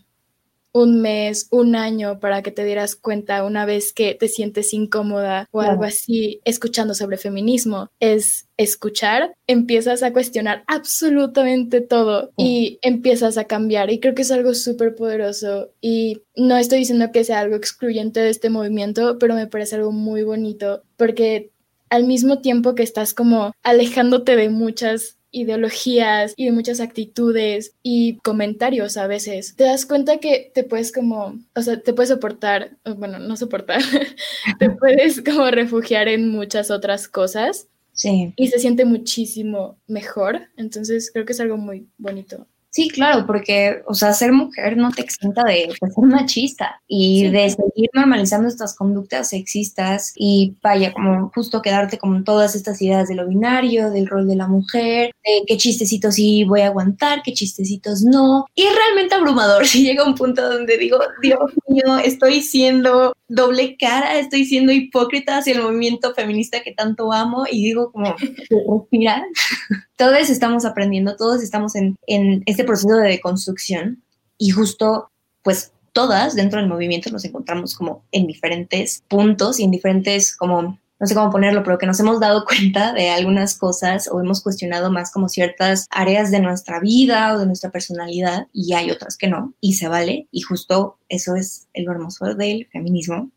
un 0.72 1.00
mes, 1.00 1.48
un 1.50 1.74
año 1.74 2.20
para 2.20 2.42
que 2.42 2.50
te 2.50 2.66
dieras 2.66 2.96
cuenta 2.96 3.44
una 3.44 3.64
vez 3.64 3.94
que 3.94 4.14
te 4.14 4.28
sientes 4.28 4.74
incómoda 4.74 5.48
o 5.52 5.62
algo 5.62 5.84
así 5.84 6.42
escuchando 6.44 6.92
sobre 6.92 7.16
feminismo. 7.16 7.88
Es 7.98 8.46
escuchar, 8.58 9.32
empiezas 9.46 10.02
a 10.02 10.12
cuestionar 10.12 10.64
absolutamente 10.66 11.80
todo 11.80 12.30
y 12.36 12.78
empiezas 12.82 13.38
a 13.38 13.44
cambiar. 13.44 13.90
Y 13.90 14.00
creo 14.00 14.14
que 14.14 14.20
es 14.20 14.30
algo 14.30 14.52
súper 14.52 14.94
poderoso. 14.94 15.70
Y 15.80 16.20
no 16.36 16.58
estoy 16.58 16.80
diciendo 16.80 17.10
que 17.10 17.24
sea 17.24 17.40
algo 17.40 17.56
excluyente 17.56 18.20
de 18.20 18.28
este 18.28 18.50
movimiento, 18.50 19.18
pero 19.18 19.34
me 19.34 19.46
parece 19.46 19.76
algo 19.76 19.92
muy 19.92 20.24
bonito 20.24 20.82
porque 20.98 21.52
al 21.90 22.04
mismo 22.04 22.40
tiempo 22.40 22.74
que 22.74 22.82
estás 22.82 23.14
como 23.14 23.52
alejándote 23.62 24.36
de 24.36 24.50
muchas 24.50 25.18
ideologías 25.30 26.32
y 26.36 26.46
de 26.46 26.52
muchas 26.52 26.80
actitudes 26.80 27.74
y 27.82 28.16
comentarios 28.18 28.96
a 28.96 29.06
veces, 29.06 29.54
te 29.56 29.64
das 29.64 29.86
cuenta 29.86 30.18
que 30.18 30.50
te 30.54 30.64
puedes 30.64 30.92
como, 30.92 31.38
o 31.54 31.62
sea, 31.62 31.80
te 31.80 31.92
puedes 31.92 32.10
soportar, 32.10 32.76
bueno, 32.96 33.18
no 33.18 33.36
soportar, 33.36 33.80
te 34.58 34.70
puedes 34.80 35.22
como 35.22 35.50
refugiar 35.50 36.08
en 36.08 36.28
muchas 36.30 36.70
otras 36.70 37.08
cosas. 37.08 37.68
Sí. 37.92 38.32
Y 38.36 38.46
se 38.46 38.60
siente 38.60 38.84
muchísimo 38.84 39.76
mejor. 39.88 40.42
Entonces 40.56 41.10
creo 41.12 41.24
que 41.24 41.32
es 41.32 41.40
algo 41.40 41.56
muy 41.56 41.88
bonito. 41.98 42.46
Sí, 42.78 42.90
claro, 42.90 43.26
porque, 43.26 43.82
o 43.86 43.94
sea, 43.94 44.12
ser 44.12 44.30
mujer 44.30 44.76
no 44.76 44.92
te 44.92 45.02
exenta 45.02 45.42
de, 45.42 45.68
ser 45.80 45.90
machista 45.96 46.80
y 46.86 47.28
de 47.28 47.50
seguir 47.50 47.90
normalizando 47.92 48.46
estas 48.46 48.76
conductas 48.76 49.30
sexistas 49.30 50.12
y 50.14 50.54
vaya, 50.62 50.92
como 50.92 51.28
justo 51.34 51.60
quedarte 51.60 51.98
con 51.98 52.22
todas 52.22 52.54
estas 52.54 52.80
ideas 52.80 53.08
de 53.08 53.16
lo 53.16 53.26
binario, 53.26 53.90
del 53.90 54.06
rol 54.06 54.28
de 54.28 54.36
la 54.36 54.46
mujer, 54.46 55.10
de 55.24 55.44
qué 55.48 55.56
chistecitos 55.56 56.14
sí 56.14 56.44
voy 56.44 56.60
a 56.60 56.68
aguantar, 56.68 57.22
qué 57.24 57.32
chistecitos 57.32 58.04
no. 58.04 58.46
Y 58.54 58.62
es 58.62 58.72
realmente 58.72 59.16
abrumador 59.16 59.66
si 59.66 59.82
llega 59.82 60.06
un 60.06 60.14
punto 60.14 60.48
donde 60.48 60.78
digo, 60.78 61.00
Dios 61.20 61.50
mío, 61.66 61.98
estoy 62.04 62.42
siendo 62.42 63.12
doble 63.26 63.76
cara, 63.76 64.20
estoy 64.20 64.44
siendo 64.44 64.70
hipócrita 64.70 65.38
hacia 65.38 65.54
el 65.54 65.62
movimiento 65.62 66.14
feminista 66.14 66.62
que 66.62 66.72
tanto 66.72 67.12
amo 67.12 67.44
y 67.50 67.64
digo 67.64 67.90
como, 67.90 68.14
respira. 68.20 69.24
todos 69.98 70.30
estamos 70.30 70.64
aprendiendo, 70.64 71.16
todos 71.16 71.42
estamos 71.42 71.74
en, 71.74 71.96
en 72.06 72.42
este 72.46 72.64
proceso 72.68 72.96
de 72.96 73.08
deconstrucción 73.08 74.02
y 74.36 74.50
justo 74.50 75.10
pues 75.42 75.72
todas 75.92 76.36
dentro 76.36 76.60
del 76.60 76.68
movimiento 76.68 77.10
nos 77.10 77.24
encontramos 77.24 77.74
como 77.74 78.04
en 78.12 78.26
diferentes 78.26 79.02
puntos 79.08 79.58
y 79.58 79.64
en 79.64 79.70
diferentes 79.70 80.36
como 80.36 80.78
no 81.00 81.06
sé 81.06 81.14
cómo 81.14 81.30
ponerlo, 81.30 81.62
pero 81.62 81.78
que 81.78 81.86
nos 81.86 82.00
hemos 82.00 82.18
dado 82.20 82.44
cuenta 82.46 82.92
de 82.92 83.10
algunas 83.10 83.56
cosas 83.56 84.08
o 84.10 84.20
hemos 84.20 84.42
cuestionado 84.42 84.90
más 84.90 85.12
como 85.12 85.28
ciertas 85.28 85.86
áreas 85.90 86.30
de 86.30 86.40
nuestra 86.40 86.80
vida 86.80 87.34
o 87.34 87.38
de 87.38 87.46
nuestra 87.46 87.70
personalidad 87.70 88.48
y 88.52 88.74
hay 88.74 88.90
otras 88.90 89.16
que 89.16 89.28
no 89.28 89.54
y 89.60 89.74
se 89.74 89.88
vale 89.88 90.28
y 90.30 90.40
justo 90.40 90.98
eso 91.08 91.36
es 91.36 91.68
el 91.72 91.88
hermoso 91.88 92.34
del 92.34 92.66
feminismo. 92.72 93.30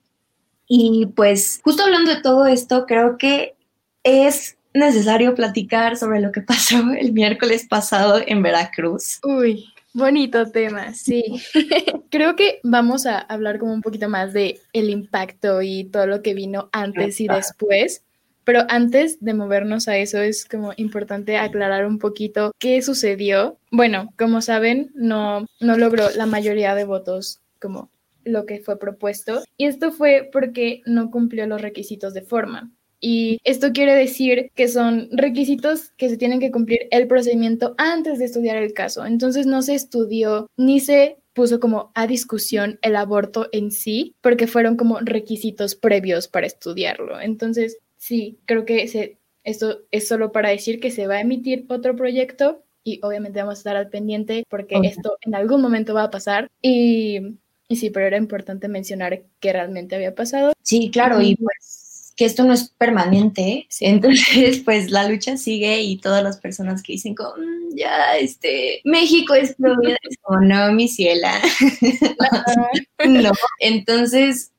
Y 0.67 1.07
pues 1.15 1.59
justo 1.63 1.83
hablando 1.83 2.15
de 2.15 2.21
todo 2.21 2.45
esto, 2.47 2.85
creo 2.85 3.17
que 3.17 3.55
es 4.03 4.57
necesario 4.73 5.35
platicar 5.35 5.97
sobre 5.97 6.19
lo 6.19 6.31
que 6.31 6.41
pasó 6.41 6.77
el 6.99 7.13
miércoles 7.13 7.65
pasado 7.67 8.21
en 8.25 8.41
Veracruz. 8.41 9.19
Uy, 9.23 9.65
bonito 9.93 10.49
tema, 10.51 10.93
sí. 10.93 11.23
Creo 12.09 12.35
que 12.35 12.59
vamos 12.63 13.05
a 13.05 13.19
hablar 13.19 13.59
como 13.59 13.73
un 13.73 13.81
poquito 13.81 14.09
más 14.09 14.33
de 14.33 14.59
el 14.73 14.89
impacto 14.89 15.61
y 15.61 15.85
todo 15.85 16.07
lo 16.07 16.21
que 16.21 16.33
vino 16.33 16.69
antes 16.71 17.19
y 17.21 17.27
después. 17.27 18.03
Pero 18.43 18.65
antes 18.69 19.23
de 19.23 19.35
movernos 19.35 19.87
a 19.87 19.97
eso 19.97 20.17
es 20.19 20.45
como 20.45 20.73
importante 20.75 21.37
aclarar 21.37 21.85
un 21.85 21.99
poquito 21.99 22.51
qué 22.57 22.81
sucedió. 22.81 23.59
Bueno, 23.69 24.13
como 24.17 24.41
saben, 24.41 24.91
no, 24.95 25.45
no 25.59 25.77
logró 25.77 26.09
la 26.15 26.25
mayoría 26.25 26.73
de 26.73 26.85
votos 26.85 27.39
como 27.59 27.91
lo 28.23 28.45
que 28.45 28.59
fue 28.59 28.79
propuesto 28.79 29.43
y 29.57 29.65
esto 29.65 29.91
fue 29.91 30.29
porque 30.31 30.81
no 30.85 31.11
cumplió 31.11 31.45
los 31.45 31.61
requisitos 31.61 32.13
de 32.13 32.21
forma. 32.23 32.71
Y 33.01 33.39
esto 33.43 33.73
quiere 33.73 33.95
decir 33.95 34.51
que 34.53 34.67
son 34.67 35.09
requisitos 35.11 35.89
que 35.97 36.07
se 36.07 36.17
tienen 36.17 36.39
que 36.39 36.51
cumplir 36.51 36.87
el 36.91 37.07
procedimiento 37.07 37.73
antes 37.77 38.19
de 38.19 38.25
estudiar 38.25 38.57
el 38.57 38.73
caso. 38.73 39.05
Entonces 39.05 39.47
no 39.47 39.63
se 39.63 39.73
estudió 39.73 40.47
ni 40.55 40.79
se 40.79 41.17
puso 41.33 41.59
como 41.59 41.91
a 41.95 42.05
discusión 42.07 42.77
el 42.83 42.95
aborto 42.95 43.47
en 43.51 43.71
sí, 43.71 44.15
porque 44.21 44.47
fueron 44.47 44.77
como 44.77 44.99
requisitos 44.99 45.75
previos 45.75 46.27
para 46.27 46.45
estudiarlo. 46.45 47.19
Entonces, 47.19 47.77
sí, 47.97 48.37
creo 48.45 48.65
que 48.65 48.87
se, 48.87 49.17
esto 49.43 49.79
es 49.91 50.07
solo 50.07 50.31
para 50.31 50.49
decir 50.49 50.79
que 50.79 50.91
se 50.91 51.07
va 51.07 51.15
a 51.15 51.21
emitir 51.21 51.65
otro 51.69 51.95
proyecto 51.95 52.63
y 52.83 52.99
obviamente 53.03 53.39
vamos 53.39 53.55
a 53.55 53.59
estar 53.59 53.75
al 53.75 53.89
pendiente 53.89 54.43
porque 54.49 54.79
esto 54.83 55.17
en 55.21 55.35
algún 55.35 55.61
momento 55.61 55.93
va 55.93 56.03
a 56.03 56.11
pasar. 56.11 56.49
Y, 56.61 57.37
y 57.67 57.75
sí, 57.77 57.89
pero 57.89 58.05
era 58.05 58.17
importante 58.17 58.67
mencionar 58.67 59.23
que 59.39 59.53
realmente 59.53 59.95
había 59.95 60.13
pasado. 60.13 60.53
Sí, 60.61 60.91
claro, 60.91 61.21
y 61.21 61.35
pues 61.35 61.90
que 62.21 62.25
esto 62.25 62.43
no 62.43 62.53
es 62.53 62.69
permanente, 62.77 63.65
entonces 63.79 64.59
pues 64.65 64.91
la 64.91 65.09
lucha 65.09 65.37
sigue 65.37 65.81
y 65.81 65.97
todas 65.97 66.23
las 66.23 66.37
personas 66.37 66.83
que 66.83 66.93
dicen 66.93 67.15
como, 67.15 67.31
mm, 67.31 67.75
ya, 67.75 68.15
este, 68.15 68.79
México 68.83 69.33
es 69.33 69.55
es 69.57 70.17
como, 70.21 70.39
no, 70.39 70.71
mi 70.71 70.87
ciela, 70.87 71.41
no, 73.07 73.31
entonces, 73.57 74.51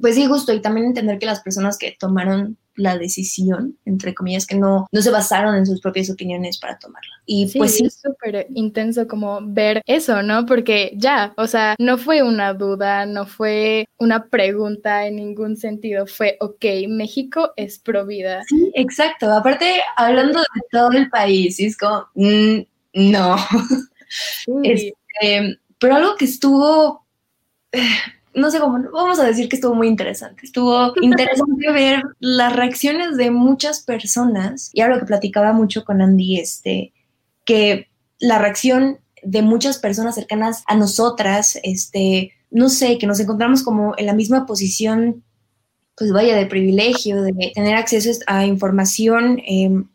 pues 0.00 0.16
sí, 0.16 0.26
justo, 0.26 0.52
y 0.52 0.60
también 0.60 0.88
entender 0.88 1.20
que 1.20 1.26
las 1.26 1.42
personas 1.42 1.78
que 1.78 1.96
tomaron 1.96 2.56
la 2.76 2.96
decisión, 2.98 3.76
entre 3.84 4.14
comillas, 4.14 4.46
que 4.46 4.56
no, 4.56 4.86
no 4.92 5.02
se 5.02 5.10
basaron 5.10 5.54
en 5.56 5.66
sus 5.66 5.80
propias 5.80 6.10
opiniones 6.10 6.58
para 6.58 6.78
tomarla. 6.78 7.10
Y 7.26 7.46
pues 7.56 7.76
sí. 7.76 7.86
Es 7.86 8.00
súper 8.00 8.46
intenso 8.54 9.08
como 9.08 9.40
ver 9.42 9.82
eso, 9.86 10.22
¿no? 10.22 10.46
Porque 10.46 10.92
ya, 10.96 11.32
o 11.36 11.46
sea, 11.46 11.74
no 11.78 11.98
fue 11.98 12.22
una 12.22 12.54
duda, 12.54 13.06
no 13.06 13.26
fue 13.26 13.88
una 13.98 14.26
pregunta 14.26 15.06
en 15.06 15.16
ningún 15.16 15.56
sentido, 15.56 16.06
fue, 16.06 16.36
ok, 16.40 16.64
México 16.88 17.52
es 17.56 17.78
pro 17.78 18.06
vida. 18.06 18.42
Sí, 18.48 18.70
exacto. 18.74 19.32
Aparte, 19.32 19.80
hablando 19.96 20.38
de 20.40 20.60
todo 20.70 20.92
el 20.92 21.08
país, 21.10 21.58
es 21.60 21.76
como, 21.76 22.06
mm, 22.14 22.60
no. 22.94 23.36
Este, 24.62 25.58
pero 25.80 25.96
algo 25.96 26.14
que 26.16 26.26
estuvo 26.26 27.04
eh, 27.72 27.80
no 28.36 28.50
sé 28.50 28.60
cómo, 28.60 28.78
vamos 28.92 29.18
a 29.18 29.24
decir 29.24 29.48
que 29.48 29.56
estuvo 29.56 29.74
muy 29.74 29.88
interesante. 29.88 30.42
Estuvo 30.44 30.92
interesante 31.02 31.72
ver 31.72 32.02
las 32.20 32.54
reacciones 32.54 33.16
de 33.16 33.30
muchas 33.30 33.82
personas. 33.82 34.70
Y 34.72 34.82
ahora 34.82 35.00
que 35.00 35.06
platicaba 35.06 35.52
mucho 35.52 35.84
con 35.84 36.02
Andy, 36.02 36.38
este, 36.38 36.92
que 37.44 37.88
la 38.18 38.38
reacción 38.38 38.98
de 39.22 39.42
muchas 39.42 39.78
personas 39.78 40.14
cercanas 40.14 40.62
a 40.66 40.76
nosotras, 40.76 41.58
este, 41.62 42.32
no 42.50 42.68
sé, 42.68 42.98
que 42.98 43.06
nos 43.06 43.18
encontramos 43.20 43.62
como 43.62 43.94
en 43.96 44.06
la 44.06 44.14
misma 44.14 44.46
posición, 44.46 45.24
pues 45.96 46.12
vaya, 46.12 46.36
de 46.36 46.46
privilegio, 46.46 47.22
de 47.22 47.52
tener 47.54 47.74
acceso 47.74 48.10
a 48.26 48.44
información. 48.44 49.40
Em, 49.46 49.88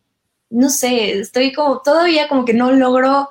no 0.50 0.69
sé, 0.69 1.19
estoy 1.19 1.53
como 1.53 1.81
todavía 1.81 2.27
como 2.27 2.43
que 2.43 2.55
no 2.55 2.71
logro 2.71 3.29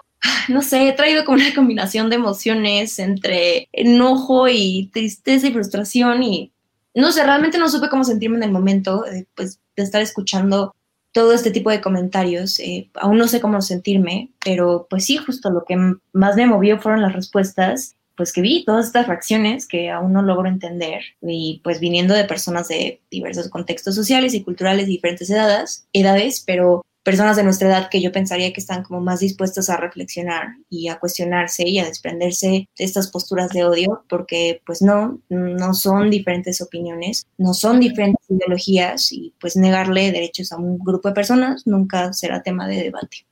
no 0.48 0.62
sé, 0.62 0.88
he 0.88 0.92
traído 0.92 1.24
como 1.24 1.38
una 1.38 1.54
combinación 1.54 2.10
de 2.10 2.16
emociones 2.16 2.98
entre 2.98 3.68
enojo 3.72 4.48
y 4.48 4.90
tristeza 4.92 5.46
y 5.46 5.52
frustración 5.52 6.22
y 6.22 6.52
no 6.94 7.12
sé, 7.12 7.24
realmente 7.24 7.58
no 7.58 7.68
supe 7.68 7.88
cómo 7.88 8.04
sentirme 8.04 8.36
en 8.36 8.42
el 8.42 8.50
momento, 8.50 9.06
eh, 9.06 9.26
pues 9.34 9.60
de 9.76 9.82
estar 9.84 10.02
escuchando 10.02 10.74
todo 11.12 11.32
este 11.32 11.50
tipo 11.50 11.70
de 11.70 11.80
comentarios. 11.80 12.58
Eh, 12.60 12.90
aún 12.94 13.18
no 13.18 13.28
sé 13.28 13.40
cómo 13.40 13.60
sentirme, 13.62 14.30
pero 14.44 14.86
pues 14.90 15.04
sí, 15.04 15.16
justo 15.16 15.50
lo 15.50 15.64
que 15.64 15.76
más 16.12 16.36
me 16.36 16.46
movió 16.46 16.80
fueron 16.80 17.02
las 17.02 17.12
respuestas, 17.12 17.96
pues 18.16 18.32
que 18.32 18.42
vi 18.42 18.64
todas 18.64 18.86
estas 18.86 19.06
reacciones 19.06 19.66
que 19.66 19.90
aún 19.90 20.12
no 20.12 20.22
logro 20.22 20.48
entender 20.48 21.02
y 21.22 21.60
pues 21.64 21.80
viniendo 21.80 22.12
de 22.12 22.24
personas 22.24 22.68
de 22.68 23.00
diversos 23.10 23.48
contextos 23.48 23.94
sociales 23.94 24.34
y 24.34 24.42
culturales 24.42 24.86
de 24.86 24.92
diferentes 24.92 25.30
edades, 25.30 25.86
edades, 25.92 26.42
pero 26.46 26.82
personas 27.02 27.36
de 27.36 27.44
nuestra 27.44 27.68
edad 27.68 27.88
que 27.90 28.00
yo 28.00 28.12
pensaría 28.12 28.52
que 28.52 28.60
están 28.60 28.82
como 28.82 29.00
más 29.00 29.20
dispuestas 29.20 29.70
a 29.70 29.76
reflexionar 29.76 30.48
y 30.68 30.88
a 30.88 30.98
cuestionarse 30.98 31.66
y 31.66 31.78
a 31.78 31.86
desprenderse 31.86 32.46
de 32.46 32.84
estas 32.84 33.10
posturas 33.10 33.50
de 33.50 33.64
odio, 33.64 34.04
porque 34.08 34.60
pues 34.66 34.82
no, 34.82 35.20
no 35.28 35.74
son 35.74 36.10
diferentes 36.10 36.60
opiniones, 36.60 37.26
no 37.38 37.54
son 37.54 37.80
diferentes 37.80 38.28
ideologías 38.28 39.12
y 39.12 39.34
pues 39.40 39.56
negarle 39.56 40.12
derechos 40.12 40.52
a 40.52 40.56
un 40.56 40.78
grupo 40.78 41.08
de 41.08 41.14
personas 41.14 41.66
nunca 41.66 42.12
será 42.12 42.42
tema 42.42 42.68
de 42.68 42.82
debate. 42.82 43.26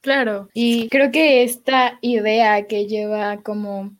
Claro, 0.00 0.50
y 0.52 0.88
creo 0.90 1.10
que 1.10 1.44
esta 1.44 1.98
idea 2.02 2.66
que 2.66 2.86
lleva 2.86 3.38
como 3.42 3.96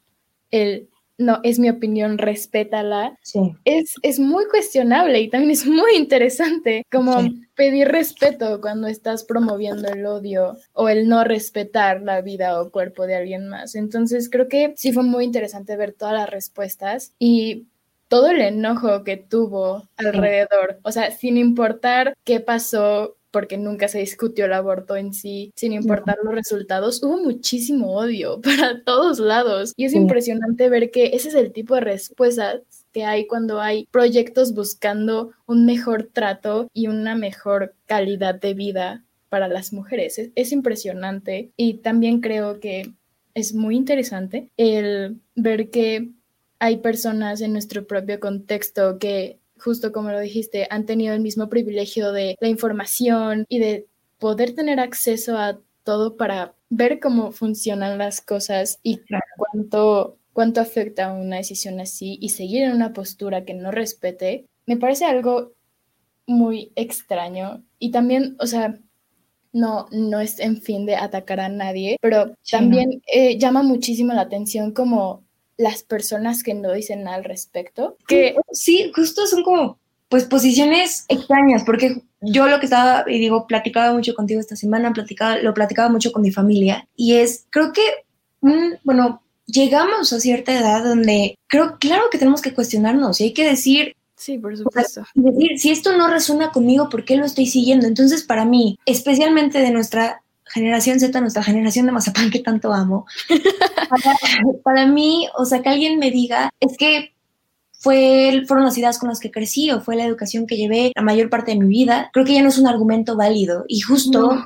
el 0.50 0.90
no, 1.18 1.40
es 1.42 1.58
mi 1.58 1.70
opinión, 1.70 2.18
respétala, 2.18 3.18
es, 3.64 3.94
es 4.02 4.18
muy 4.18 4.46
cuestionable 4.46 5.20
y 5.20 5.28
también 5.28 5.52
es 5.52 5.66
muy 5.66 5.94
interesante 5.96 6.84
como 6.90 7.18
pedir 7.54 7.88
respeto 7.88 8.60
cuando 8.60 8.88
estás 8.88 9.24
promoviendo 9.24 9.88
el 9.88 10.04
odio 10.06 10.56
o 10.72 10.88
el 10.88 11.08
no 11.08 11.22
respetar 11.24 12.02
la 12.02 12.20
vida 12.20 12.60
o 12.60 12.70
cuerpo 12.70 13.06
de 13.06 13.16
alguien 13.16 13.48
más. 13.48 13.74
Entonces 13.74 14.28
creo 14.28 14.48
que 14.48 14.74
sí 14.76 14.92
fue 14.92 15.04
muy 15.04 15.24
interesante 15.24 15.76
ver 15.76 15.92
todas 15.92 16.14
las 16.14 16.30
respuestas 16.30 17.12
y 17.18 17.66
todo 18.08 18.28
el 18.28 18.40
enojo 18.40 19.04
que 19.04 19.16
tuvo 19.16 19.88
alrededor, 19.96 20.78
o 20.82 20.92
sea, 20.92 21.10
sin 21.10 21.36
importar 21.36 22.14
qué 22.24 22.40
pasó 22.40 23.16
porque 23.34 23.58
nunca 23.58 23.88
se 23.88 23.98
discutió 23.98 24.44
el 24.44 24.52
aborto 24.52 24.94
en 24.94 25.12
sí, 25.12 25.52
sin 25.56 25.72
importar 25.72 26.18
los 26.22 26.32
resultados, 26.32 27.02
hubo 27.02 27.16
muchísimo 27.16 27.96
odio 27.96 28.40
para 28.42 28.84
todos 28.84 29.18
lados. 29.18 29.72
Y 29.76 29.86
es 29.86 29.92
impresionante 29.92 30.68
ver 30.68 30.92
que 30.92 31.06
ese 31.06 31.30
es 31.30 31.34
el 31.34 31.52
tipo 31.52 31.74
de 31.74 31.80
respuestas 31.80 32.60
que 32.92 33.04
hay 33.04 33.26
cuando 33.26 33.60
hay 33.60 33.88
proyectos 33.90 34.54
buscando 34.54 35.32
un 35.46 35.66
mejor 35.66 36.08
trato 36.12 36.68
y 36.72 36.86
una 36.86 37.16
mejor 37.16 37.74
calidad 37.86 38.36
de 38.36 38.54
vida 38.54 39.04
para 39.30 39.48
las 39.48 39.72
mujeres. 39.72 40.16
Es, 40.20 40.30
es 40.36 40.52
impresionante 40.52 41.50
y 41.56 41.78
también 41.78 42.20
creo 42.20 42.60
que 42.60 42.94
es 43.34 43.52
muy 43.52 43.74
interesante 43.74 44.48
el 44.56 45.18
ver 45.34 45.70
que 45.70 46.12
hay 46.60 46.76
personas 46.76 47.40
en 47.40 47.52
nuestro 47.52 47.84
propio 47.84 48.20
contexto 48.20 49.00
que 49.00 49.40
justo 49.64 49.92
como 49.92 50.10
lo 50.10 50.20
dijiste, 50.20 50.66
han 50.68 50.84
tenido 50.84 51.14
el 51.14 51.20
mismo 51.20 51.48
privilegio 51.48 52.12
de 52.12 52.36
la 52.38 52.48
información 52.48 53.46
y 53.48 53.58
de 53.58 53.86
poder 54.18 54.54
tener 54.54 54.78
acceso 54.78 55.38
a 55.38 55.58
todo 55.84 56.16
para 56.16 56.54
ver 56.68 57.00
cómo 57.00 57.32
funcionan 57.32 57.96
las 57.96 58.20
cosas 58.20 58.78
y 58.82 59.00
cuánto, 59.38 60.18
cuánto 60.34 60.60
afecta 60.60 61.14
una 61.14 61.36
decisión 61.36 61.80
así 61.80 62.18
y 62.20 62.28
seguir 62.30 62.62
en 62.62 62.72
una 62.72 62.92
postura 62.92 63.44
que 63.44 63.54
no 63.54 63.70
respete, 63.70 64.46
me 64.66 64.76
parece 64.76 65.06
algo 65.06 65.52
muy 66.26 66.72
extraño. 66.76 67.64
Y 67.78 67.90
también, 67.90 68.36
o 68.40 68.46
sea, 68.46 68.78
no, 69.52 69.86
no 69.92 70.20
es 70.20 70.40
en 70.40 70.60
fin 70.60 70.84
de 70.84 70.96
atacar 70.96 71.40
a 71.40 71.48
nadie, 71.48 71.96
pero 72.02 72.34
también 72.50 73.02
eh, 73.06 73.38
llama 73.38 73.62
muchísimo 73.62 74.12
la 74.12 74.22
atención 74.22 74.72
como 74.72 75.23
las 75.56 75.82
personas 75.82 76.42
que 76.42 76.54
no 76.54 76.72
dicen 76.72 77.04
nada 77.04 77.16
al 77.16 77.24
respecto. 77.24 77.96
Que 78.06 78.36
sí, 78.52 78.90
justo 78.94 79.26
son 79.26 79.42
como 79.42 79.78
pues 80.08 80.24
posiciones 80.24 81.04
extrañas, 81.08 81.64
porque 81.64 82.02
yo 82.20 82.46
lo 82.46 82.60
que 82.60 82.66
estaba, 82.66 83.04
y 83.06 83.18
digo, 83.18 83.46
platicaba 83.46 83.92
mucho 83.92 84.14
contigo 84.14 84.40
esta 84.40 84.54
semana, 84.54 84.92
platicaba, 84.92 85.38
lo 85.38 85.54
platicaba 85.54 85.88
mucho 85.88 86.12
con 86.12 86.22
mi 86.22 86.30
familia, 86.30 86.86
y 86.94 87.14
es, 87.14 87.46
creo 87.50 87.72
que, 87.72 87.82
bueno, 88.84 89.22
llegamos 89.46 90.12
a 90.12 90.20
cierta 90.20 90.56
edad 90.56 90.84
donde 90.84 91.36
creo, 91.48 91.78
claro 91.78 92.04
que 92.10 92.18
tenemos 92.18 92.42
que 92.42 92.54
cuestionarnos 92.54 93.20
y 93.20 93.24
hay 93.24 93.32
que 93.32 93.48
decir, 93.48 93.96
Sí, 94.16 94.38
por 94.38 94.56
supuesto. 94.56 95.04
decir, 95.14 95.58
si 95.58 95.70
esto 95.70 95.96
no 95.96 96.08
resuena 96.08 96.52
conmigo, 96.52 96.88
¿por 96.88 97.04
qué 97.04 97.16
lo 97.16 97.26
estoy 97.26 97.46
siguiendo? 97.46 97.86
Entonces, 97.86 98.22
para 98.22 98.44
mí, 98.44 98.78
especialmente 98.86 99.58
de 99.58 99.70
nuestra 99.70 100.22
generación 100.54 101.00
Z, 101.00 101.20
nuestra 101.20 101.42
generación 101.42 101.86
de 101.86 101.92
mazapán 101.92 102.30
que 102.30 102.38
tanto 102.38 102.72
amo, 102.72 103.06
para, 104.64 104.86
mí, 104.86 105.28
o 105.36 105.44
sea, 105.44 105.60
que 105.60 105.68
alguien 105.68 105.98
me 105.98 106.10
diga, 106.10 106.50
es 106.60 106.76
que 106.78 107.12
fue, 107.72 108.44
fueron 108.46 108.64
las 108.64 108.78
ideas 108.78 108.98
con 108.98 109.08
las 109.08 109.20
que 109.20 109.32
crecí 109.32 109.70
o 109.70 109.80
fue 109.80 109.96
la 109.96 110.06
educación 110.06 110.46
que 110.46 110.56
llevé 110.56 110.92
la 110.94 111.02
mayor 111.02 111.28
parte 111.28 111.50
de 111.50 111.58
mi 111.58 111.66
vida, 111.66 112.08
creo 112.12 112.24
que 112.24 112.34
ya 112.34 112.42
no 112.42 112.48
es 112.48 112.58
un 112.58 112.68
argumento 112.68 113.16
válido. 113.16 113.64
Y 113.68 113.80
justo, 113.80 114.44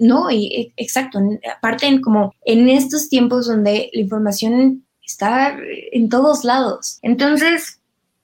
no, 0.00 0.30
eh, 0.30 0.36
y, 0.36 0.46
e, 0.54 0.72
exacto, 0.76 1.18
aparte 1.56 1.86
en, 1.86 2.00
como 2.00 2.34
en 2.44 2.68
estos 2.68 3.08
tiempos 3.08 3.46
donde 3.46 3.90
la 3.92 4.00
información 4.00 4.84
está 5.04 5.56
en 5.92 6.08
todos 6.10 6.44
lados. 6.44 6.98
Entonces, 7.02 7.80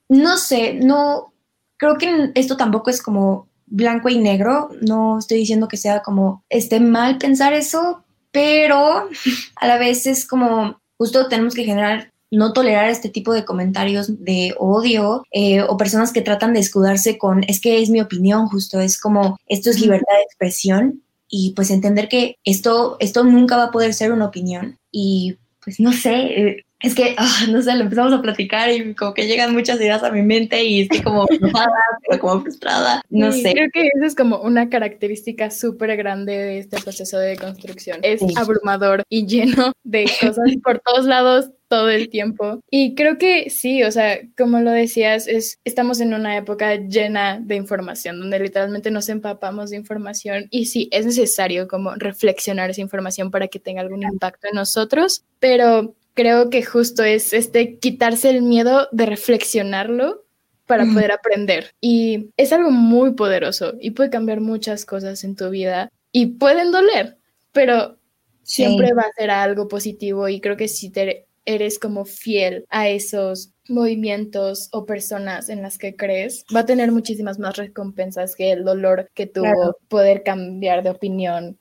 no 0.08 0.36
sé, 0.36 0.74
no, 0.74 1.32
creo 1.78 1.96
que 1.96 2.30
esto 2.34 2.56
tampoco 2.56 2.90
es 2.90 3.02
como 3.02 3.48
blanco 3.66 4.08
y 4.08 4.18
negro, 4.18 4.70
no 4.80 5.18
estoy 5.18 5.38
diciendo 5.38 5.68
que 5.68 5.76
sea 5.76 6.02
como 6.02 6.44
esté 6.48 6.80
mal 6.80 7.18
pensar 7.18 7.52
eso, 7.52 8.04
pero 8.30 9.08
a 9.56 9.66
la 9.66 9.78
vez 9.78 10.06
es 10.06 10.26
como 10.26 10.80
justo 10.96 11.28
tenemos 11.28 11.54
que 11.54 11.64
generar 11.64 12.12
no 12.30 12.52
tolerar 12.52 12.88
este 12.88 13.08
tipo 13.08 13.32
de 13.32 13.44
comentarios 13.44 14.24
de 14.24 14.54
odio 14.58 15.24
eh, 15.30 15.62
o 15.62 15.76
personas 15.76 16.12
que 16.12 16.22
tratan 16.22 16.52
de 16.52 16.60
escudarse 16.60 17.16
con 17.16 17.44
es 17.44 17.60
que 17.60 17.80
es 17.80 17.90
mi 17.90 18.00
opinión, 18.00 18.48
justo 18.48 18.80
es 18.80 19.00
como 19.00 19.38
esto 19.46 19.70
es 19.70 19.80
libertad 19.80 20.14
de 20.16 20.22
expresión 20.22 21.04
y 21.36 21.52
pues 21.56 21.70
entender 21.70 22.08
que 22.08 22.36
esto, 22.44 22.96
esto 23.00 23.24
nunca 23.24 23.56
va 23.56 23.64
a 23.64 23.70
poder 23.70 23.92
ser 23.92 24.12
una 24.12 24.26
opinión. 24.26 24.78
Y 24.92 25.36
pues 25.64 25.80
no 25.80 25.92
sé, 25.92 26.14
eh, 26.14 26.64
es 26.80 26.94
que, 26.94 27.14
ah, 27.16 27.46
no 27.50 27.62
sé, 27.62 27.74
lo 27.74 27.84
empezamos 27.84 28.12
a 28.12 28.20
platicar 28.20 28.70
y 28.70 28.94
como 28.94 29.14
que 29.14 29.26
llegan 29.26 29.54
muchas 29.54 29.78
ideas 29.80 30.02
a 30.02 30.10
mi 30.10 30.22
mente 30.22 30.62
y 30.64 30.82
estoy 30.82 31.00
como 31.02 31.26
como 32.20 32.42
frustrada, 32.42 33.02
no 33.10 33.32
sé. 33.32 33.52
Creo 33.52 33.68
que 33.72 33.86
eso 33.86 34.04
es 34.04 34.14
como 34.14 34.40
una 34.40 34.68
característica 34.68 35.50
súper 35.50 35.96
grande 35.96 36.36
de 36.36 36.58
este 36.58 36.80
proceso 36.80 37.18
de 37.18 37.36
construcción. 37.36 37.98
Es 38.02 38.20
abrumador 38.36 39.02
y 39.08 39.26
lleno 39.26 39.72
de 39.82 40.04
cosas 40.20 40.50
por 40.62 40.80
todos 40.80 41.06
lados 41.06 41.50
todo 41.68 41.88
el 41.88 42.08
tiempo. 42.08 42.60
Y 42.70 42.94
creo 42.94 43.18
que 43.18 43.50
sí, 43.50 43.82
o 43.82 43.90
sea, 43.90 44.18
como 44.36 44.60
lo 44.60 44.70
decías, 44.70 45.26
es, 45.26 45.58
estamos 45.64 46.00
en 46.00 46.14
una 46.14 46.36
época 46.36 46.76
llena 46.76 47.40
de 47.40 47.56
información, 47.56 48.20
donde 48.20 48.38
literalmente 48.38 48.90
nos 48.90 49.08
empapamos 49.08 49.70
de 49.70 49.76
información 49.76 50.46
y 50.50 50.66
sí, 50.66 50.88
es 50.92 51.06
necesario 51.06 51.66
como 51.66 51.94
reflexionar 51.94 52.70
esa 52.70 52.82
información 52.82 53.30
para 53.30 53.48
que 53.48 53.58
tenga 53.58 53.80
algún 53.80 54.02
impacto 54.02 54.46
en 54.48 54.56
nosotros, 54.56 55.24
pero 55.40 55.94
creo 56.14 56.50
que 56.50 56.62
justo 56.64 57.02
es 57.02 57.32
este 57.32 57.78
quitarse 57.78 58.30
el 58.30 58.42
miedo 58.42 58.88
de 58.92 59.06
reflexionarlo 59.06 60.24
para 60.66 60.86
poder 60.86 61.12
aprender. 61.12 61.74
Y 61.80 62.30
es 62.36 62.52
algo 62.52 62.70
muy 62.70 63.12
poderoso 63.12 63.74
y 63.80 63.90
puede 63.90 64.10
cambiar 64.10 64.40
muchas 64.40 64.86
cosas 64.86 65.22
en 65.24 65.36
tu 65.36 65.50
vida 65.50 65.90
y 66.10 66.26
pueden 66.26 66.72
doler, 66.72 67.18
pero 67.52 67.98
siempre 68.42 68.94
va 68.94 69.02
a 69.02 69.12
ser 69.16 69.30
algo 69.30 69.68
positivo 69.68 70.28
y 70.28 70.40
creo 70.40 70.56
que 70.56 70.68
si 70.68 70.90
te 70.90 71.26
eres 71.44 71.78
como 71.78 72.06
fiel 72.06 72.64
a 72.70 72.88
esos 72.88 73.52
movimientos 73.68 74.68
o 74.72 74.86
personas 74.86 75.48
en 75.48 75.60
las 75.60 75.76
que 75.76 75.96
crees, 75.96 76.44
va 76.54 76.60
a 76.60 76.66
tener 76.66 76.92
muchísimas 76.92 77.38
más 77.38 77.56
recompensas 77.56 78.34
que 78.34 78.52
el 78.52 78.64
dolor 78.64 79.10
que 79.14 79.26
tuvo 79.26 79.76
poder 79.88 80.22
cambiar 80.22 80.82
de 80.82 80.90
opinión. 80.90 81.58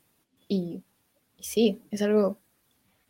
Y, 0.48 0.84
y 1.38 1.44
sí, 1.44 1.82
es 1.92 2.02
algo 2.02 2.40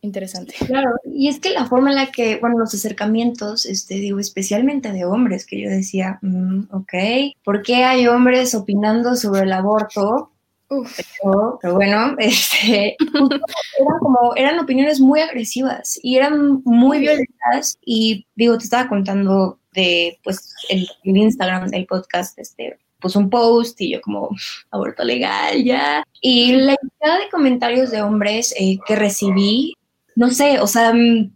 interesante. 0.04 0.54
Claro, 0.66 0.92
y 1.06 1.30
es 1.30 1.40
que 1.40 1.50
la 1.50 1.66
forma 1.66 1.90
en 1.90 1.96
la 1.96 2.12
que, 2.12 2.38
bueno, 2.38 2.60
los 2.60 2.74
acercamientos, 2.74 3.66
este, 3.66 3.96
digo, 3.96 4.20
especialmente 4.20 4.92
de 4.92 5.06
hombres, 5.06 5.46
que 5.46 5.62
yo 5.62 5.70
decía, 5.70 6.20
mm, 6.22 6.66
ok, 6.72 6.94
¿por 7.44 7.64
qué 7.64 7.86
hay 7.86 8.08
hombres 8.08 8.54
opinando 8.54 9.16
sobre 9.16 9.42
el 9.42 9.54
aborto? 9.54 10.32
Pero, 11.62 11.74
bueno, 11.74 12.16
este, 12.20 12.96
eran 13.00 14.00
como, 14.00 14.36
eran 14.36 14.60
opiniones 14.60 15.00
muy 15.00 15.22
agresivas 15.22 16.00
y 16.04 16.18
eran 16.18 16.62
muy 16.66 17.00
violentas 17.00 17.78
y 17.86 18.26
digo, 18.36 18.58
te 18.58 18.66
estaba 18.66 18.90
contando 18.90 19.60
de, 19.74 20.20
pues, 20.24 20.54
el, 20.70 20.88
Instagram, 21.04 21.70
del 21.70 21.86
podcast, 21.86 22.38
este, 22.40 22.78
pues 23.00 23.16
un 23.16 23.30
post 23.30 23.80
y 23.82 23.92
yo 23.92 24.02
como 24.02 24.30
aborto 24.72 25.04
legal 25.04 25.64
ya. 25.64 26.04
Y 26.22 26.54
la 26.54 26.76
cantidad 26.76 27.20
de 27.20 27.30
comentarios 27.30 27.92
de 27.92 28.02
hombres 28.02 28.54
eh, 28.58 28.80
que 28.86 28.96
recibí 28.96 29.76
no 30.16 30.30
sé, 30.32 30.60
o 30.60 30.68
sea, 30.68 30.94
mm, 30.94 31.32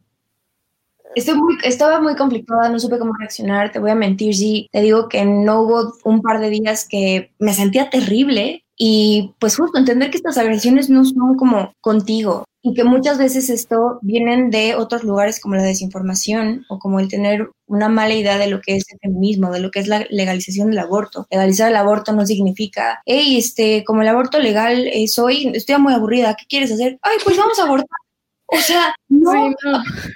estoy 1.15 1.35
muy, 1.35 1.57
estaba 1.63 1.99
muy 2.01 2.15
complicada, 2.15 2.69
no 2.69 2.79
supe 2.79 2.99
cómo 2.99 3.13
reaccionar, 3.17 3.71
te 3.71 3.79
voy 3.79 3.91
a 3.91 3.95
mentir 3.95 4.35
si 4.35 4.67
te 4.71 4.81
digo 4.81 5.09
que 5.09 5.25
no 5.25 5.61
hubo 5.61 5.93
un 6.03 6.21
par 6.21 6.39
de 6.39 6.49
días 6.49 6.87
que 6.87 7.31
me 7.39 7.53
sentía 7.53 7.89
terrible 7.89 8.63
y 8.77 9.33
pues 9.39 9.57
justo 9.57 9.79
entender 9.79 10.11
que 10.11 10.17
estas 10.17 10.37
agresiones 10.37 10.89
no 10.89 11.03
son 11.03 11.35
como 11.37 11.73
contigo 11.81 12.43
y 12.61 12.73
que 12.73 12.83
muchas 12.83 13.17
veces 13.17 13.49
esto 13.49 13.99
vienen 14.01 14.49
de 14.51 14.75
otros 14.75 15.03
lugares 15.03 15.39
como 15.39 15.55
la 15.55 15.63
desinformación 15.63 16.65
o 16.69 16.79
como 16.79 16.99
el 16.99 17.07
tener 17.07 17.49
una 17.65 17.89
mala 17.89 18.13
idea 18.13 18.37
de 18.37 18.47
lo 18.47 18.61
que 18.61 18.75
es 18.75 18.85
el 18.91 18.99
feminismo, 18.99 19.51
de 19.51 19.59
lo 19.59 19.71
que 19.71 19.79
es 19.79 19.87
la 19.87 20.05
legalización 20.09 20.69
del 20.69 20.79
aborto. 20.79 21.27
Legalizar 21.31 21.69
el 21.69 21.77
aborto 21.77 22.11
no 22.13 22.25
significa, 22.25 23.01
hey, 23.05 23.37
este, 23.37 23.83
como 23.85 24.01
el 24.01 24.07
aborto 24.09 24.39
legal 24.39 24.87
es 24.91 25.17
hoy, 25.17 25.51
estoy 25.53 25.77
muy 25.77 25.93
aburrida, 25.93 26.35
¿qué 26.35 26.45
quieres 26.47 26.71
hacer? 26.71 26.97
Ay, 27.01 27.17
pues 27.23 27.37
vamos 27.37 27.57
a 27.59 27.63
abortar. 27.63 28.06
O 28.47 28.57
sea, 28.57 28.95
no, 29.09 29.53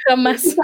jamás. 0.07 0.43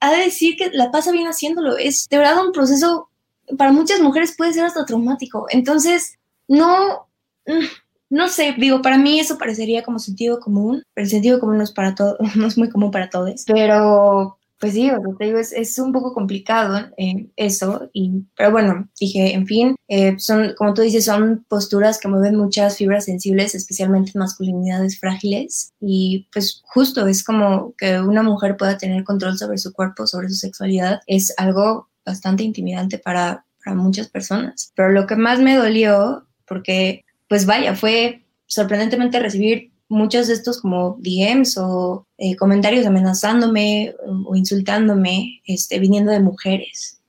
Ha 0.00 0.12
de 0.12 0.18
decir 0.26 0.56
que 0.56 0.70
la 0.70 0.92
pasa 0.92 1.10
bien 1.10 1.26
haciéndolo. 1.26 1.76
Es 1.76 2.06
de 2.08 2.18
verdad 2.18 2.46
un 2.46 2.52
proceso, 2.52 3.10
para 3.56 3.72
muchas 3.72 4.00
mujeres 4.00 4.36
puede 4.36 4.52
ser 4.52 4.64
hasta 4.64 4.86
traumático. 4.86 5.46
Entonces, 5.50 6.20
no, 6.46 7.08
mm, 7.44 7.64
no 8.10 8.28
sé, 8.28 8.54
digo, 8.56 8.80
para 8.80 8.96
mí 8.96 9.18
eso 9.18 9.38
parecería 9.38 9.82
como 9.82 9.98
sentido 9.98 10.38
común, 10.38 10.84
pero 10.94 11.04
el 11.04 11.10
sentido 11.10 11.40
común 11.40 11.58
no 11.58 11.64
es 11.64 11.72
para 11.72 11.96
todos, 11.96 12.16
no 12.36 12.46
es 12.46 12.56
muy 12.56 12.70
común 12.70 12.92
para 12.92 13.10
todos. 13.10 13.42
Pero 13.46 14.37
pues 14.58 14.72
sí, 14.72 14.90
te 15.18 15.24
digo, 15.24 15.38
es, 15.38 15.78
un 15.78 15.92
poco 15.92 16.12
complicado 16.12 16.88
eh, 16.96 17.28
eso, 17.36 17.88
y, 17.92 18.24
pero 18.36 18.50
bueno, 18.50 18.88
dije, 18.98 19.34
en 19.34 19.46
fin, 19.46 19.76
eh, 19.86 20.16
son, 20.18 20.54
como 20.56 20.74
tú 20.74 20.82
dices, 20.82 21.04
son 21.04 21.44
posturas 21.48 21.98
que 22.00 22.08
mueven 22.08 22.36
muchas 22.36 22.76
fibras 22.76 23.04
sensibles, 23.04 23.54
especialmente 23.54 24.12
masculinidades 24.18 24.98
frágiles, 24.98 25.72
y 25.80 26.28
pues 26.32 26.62
justo 26.64 27.06
es 27.06 27.22
como 27.22 27.74
que 27.76 28.00
una 28.00 28.22
mujer 28.22 28.56
pueda 28.56 28.78
tener 28.78 29.04
control 29.04 29.38
sobre 29.38 29.58
su 29.58 29.72
cuerpo, 29.72 30.06
sobre 30.06 30.28
su 30.28 30.34
sexualidad, 30.34 31.00
es 31.06 31.32
algo 31.36 31.88
bastante 32.04 32.42
intimidante 32.42 32.98
para, 32.98 33.44
para 33.64 33.76
muchas 33.76 34.08
personas. 34.08 34.72
Pero 34.74 34.90
lo 34.90 35.06
que 35.06 35.16
más 35.16 35.38
me 35.40 35.56
dolió, 35.56 36.26
porque 36.46 37.04
pues 37.28 37.46
vaya, 37.46 37.76
fue 37.76 38.24
sorprendentemente 38.46 39.20
recibir 39.20 39.70
muchos 39.88 40.26
de 40.26 40.34
estos 40.34 40.60
como 40.60 40.98
DMs 41.00 41.56
o 41.58 42.06
eh, 42.18 42.36
comentarios 42.36 42.86
amenazándome 42.86 43.94
o 44.26 44.36
insultándome, 44.36 45.40
este, 45.46 45.78
viniendo 45.78 46.12
de 46.12 46.20
mujeres. 46.20 47.00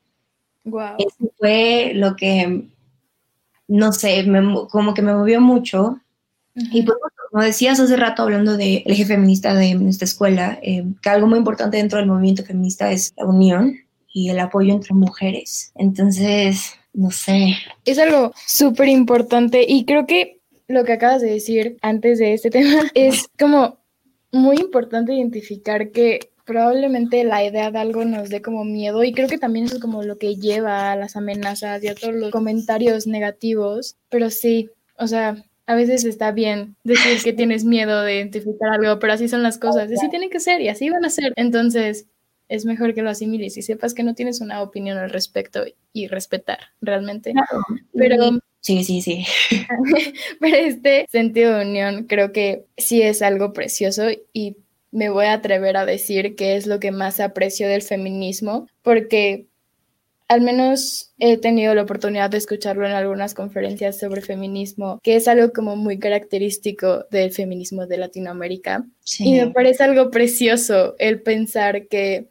Wow. 0.64 0.96
Eso 0.98 1.32
fue 1.38 1.92
lo 1.96 2.16
que, 2.16 2.68
no 3.68 3.92
sé, 3.92 4.26
como 4.72 4.94
que 4.94 5.02
me 5.02 5.14
movió 5.14 5.42
mucho. 5.42 6.00
Y 6.56 6.84
pues, 6.84 6.98
como 7.32 7.44
decías 7.44 7.80
hace 7.80 7.96
rato 7.96 8.24
hablando 8.24 8.58
del 8.58 8.84
eje 8.86 9.06
feminista 9.06 9.54
de 9.54 9.76
nuestra 9.76 10.06
escuela, 10.06 10.60
eh, 10.62 10.84
que 11.02 11.10
algo 11.10 11.28
muy 11.28 11.38
importante 11.38 11.78
dentro 11.78 12.00
del 12.00 12.08
movimiento 12.08 12.44
feminista 12.44 12.92
es 12.92 13.14
la 13.18 13.26
unión 13.26 13.76
y 14.12 14.30
el 14.30 14.40
apoyo 14.40 14.74
entre 14.74 14.94
mujeres. 14.96 15.72
Entonces, 15.76 16.74
no 16.94 17.12
sé. 17.12 17.56
Es 17.86 18.00
algo 18.00 18.34
súper 18.48 18.88
importante 18.88 19.66
y 19.68 19.86
creo 19.86 20.08
que 20.08 20.39
lo 20.70 20.86
que 20.86 20.94
acabas 20.94 21.22
de 21.22 21.32
decir 21.32 21.78
antes 21.82 22.20
de 22.20 22.34
este 22.34 22.50
tema 22.50 22.90
es 22.94 23.28
como 23.38 23.80
muy 24.32 24.58
importante 24.58 25.14
identificar 25.14 25.92
que 25.92 26.32
probablemente 26.46 27.24
la 27.24 27.44
idea 27.44 27.70
de 27.70 27.78
algo 27.78 28.06
nos 28.06 28.30
dé 28.30 28.42
como 28.42 28.64
miedo 28.64 29.04
y 29.04 29.14
creo 29.14 29.28
que 29.28 29.38
también 29.38 29.66
eso 29.66 29.76
es 29.76 29.82
como 29.82 30.02
lo 30.04 30.18
que 30.18 30.36
lleva 30.36 30.92
a 30.92 30.96
las 30.96 31.16
amenazas 31.16 31.84
y 31.84 31.88
a 31.88 31.96
todos 31.96 32.16
los 32.16 32.32
comentarios 32.32 33.06
negativos, 33.06 33.98
pero 34.10 34.30
sí, 34.32 34.70
o 34.98 35.06
sea, 35.06 35.44
a 35.68 35.76
veces 35.76 36.06
está 36.06 36.32
bien 36.32 36.76
decir 36.84 37.22
que 37.24 37.34
tienes 37.34 37.64
miedo 37.64 38.02
de 38.02 38.16
identificar 38.16 38.72
algo, 38.72 38.98
pero 38.98 39.14
así 39.14 39.28
son 39.28 39.44
las 39.44 39.60
cosas, 39.60 39.92
así 39.92 40.10
tienen 40.10 40.32
que 40.32 40.40
ser 40.40 40.62
y 40.62 40.70
así 40.70 40.90
van 40.90 41.06
a 41.06 41.12
ser. 41.12 41.34
Entonces, 41.36 42.08
es 42.50 42.66
mejor 42.66 42.94
que 42.94 43.02
lo 43.02 43.10
asimiles 43.10 43.56
y 43.58 43.62
sepas 43.62 43.94
que 43.94 44.04
no 44.04 44.16
tienes 44.16 44.42
una 44.42 44.62
opinión 44.62 44.98
al 44.98 45.12
respecto 45.12 45.64
y 45.94 46.08
respetar 46.08 46.60
realmente. 46.82 47.34
Pero 47.94 48.40
Sí, 48.62 48.84
sí, 48.84 49.02
sí. 49.02 49.26
Pero 50.40 50.58
este 50.58 51.06
sentido 51.10 51.56
de 51.56 51.66
unión 51.66 52.06
creo 52.08 52.32
que 52.32 52.66
sí 52.78 53.02
es 53.02 53.22
algo 53.22 53.54
precioso 53.54 54.08
y 54.34 54.58
me 54.92 55.10
voy 55.10 55.26
a 55.26 55.34
atrever 55.34 55.78
a 55.78 55.86
decir 55.86 56.36
que 56.36 56.56
es 56.56 56.68
lo 56.68 56.80
que 56.80 56.92
más 56.92 57.20
aprecio 57.20 57.68
del 57.68 57.84
feminismo, 57.84 58.68
porque 58.82 59.48
al 60.28 60.42
menos 60.42 61.12
he 61.18 61.38
tenido 61.38 61.74
la 61.74 61.84
oportunidad 61.84 62.30
de 62.30 62.38
escucharlo 62.38 62.86
en 62.86 62.92
algunas 62.92 63.34
conferencias 63.34 63.98
sobre 63.98 64.22
feminismo, 64.22 65.00
que 65.02 65.16
es 65.16 65.28
algo 65.28 65.52
como 65.52 65.76
muy 65.76 65.98
característico 65.98 67.06
del 67.10 67.32
feminismo 67.32 67.88
de 67.88 67.98
Latinoamérica. 67.98 68.86
Y 69.18 69.34
me 69.34 69.52
parece 69.52 69.84
algo 69.84 70.12
precioso 70.12 70.96
el 71.00 71.22
pensar 71.22 71.88
que 71.88 72.30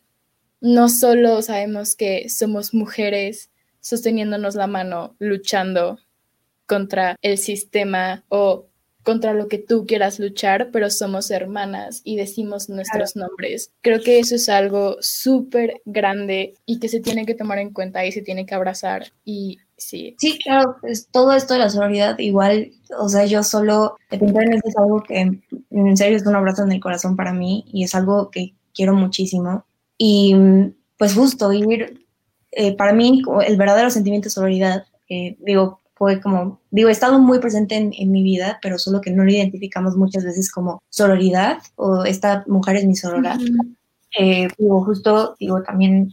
no 0.60 0.88
solo 0.88 1.42
sabemos 1.42 1.94
que 1.96 2.28
somos 2.28 2.74
mujeres 2.74 3.50
sosteniéndonos 3.80 4.54
la 4.54 4.66
mano, 4.66 5.14
luchando 5.18 5.98
contra 6.66 7.16
el 7.22 7.38
sistema 7.38 8.24
o 8.28 8.66
contra 9.08 9.32
lo 9.32 9.48
que 9.48 9.56
tú 9.56 9.86
quieras 9.86 10.18
luchar, 10.18 10.68
pero 10.70 10.90
somos 10.90 11.30
hermanas 11.30 12.02
y 12.04 12.16
decimos 12.16 12.68
nuestros 12.68 13.16
nombres. 13.16 13.72
Creo 13.80 14.02
que 14.02 14.18
eso 14.18 14.34
es 14.34 14.50
algo 14.50 14.96
súper 15.00 15.80
grande 15.86 16.52
y 16.66 16.78
que 16.78 16.90
se 16.90 17.00
tiene 17.00 17.24
que 17.24 17.34
tomar 17.34 17.58
en 17.58 17.72
cuenta 17.72 18.04
y 18.04 18.12
se 18.12 18.20
tiene 18.20 18.44
que 18.44 18.54
abrazar 18.54 19.06
y 19.24 19.60
sí. 19.78 20.14
Sí, 20.18 20.38
claro, 20.38 20.76
pues 20.82 21.08
todo 21.10 21.32
esto 21.32 21.54
de 21.54 21.60
la 21.60 21.70
sororidad 21.70 22.18
igual, 22.18 22.72
o 22.98 23.08
sea, 23.08 23.24
yo 23.24 23.42
solo 23.42 23.96
es 24.10 24.76
algo 24.76 25.02
que 25.02 25.40
en 25.70 25.96
serio 25.96 26.18
es 26.18 26.26
un 26.26 26.36
abrazo 26.36 26.64
en 26.64 26.72
el 26.72 26.80
corazón 26.80 27.16
para 27.16 27.32
mí 27.32 27.64
y 27.72 27.84
es 27.84 27.94
algo 27.94 28.30
que 28.30 28.52
quiero 28.74 28.92
muchísimo. 28.92 29.64
Y 29.98 30.34
pues 30.96 31.14
justo 31.14 31.48
vivir, 31.48 32.06
eh, 32.52 32.76
para 32.76 32.92
mí 32.92 33.22
el 33.46 33.56
verdadero 33.56 33.90
sentimiento 33.90 34.26
de 34.26 34.30
sororidad, 34.30 34.84
eh, 35.08 35.36
digo, 35.40 35.80
fue 35.94 36.20
como, 36.20 36.60
digo, 36.70 36.88
he 36.88 36.92
estado 36.92 37.18
muy 37.18 37.40
presente 37.40 37.74
en, 37.76 38.12
mi 38.12 38.22
vida, 38.22 38.60
pero 38.62 38.78
solo 38.78 39.00
que 39.00 39.10
no 39.10 39.24
lo 39.24 39.30
identificamos 39.32 39.96
muchas 39.96 40.24
veces 40.24 40.50
como 40.50 40.80
sororidad 40.88 41.58
o 41.74 42.04
esta 42.04 42.44
mujer 42.46 42.76
es 42.76 42.84
mi 42.86 42.94
sorora. 42.94 43.36
Eh, 44.18 44.48
digo, 44.56 44.84
justo, 44.84 45.34
digo, 45.40 45.62
también 45.64 46.12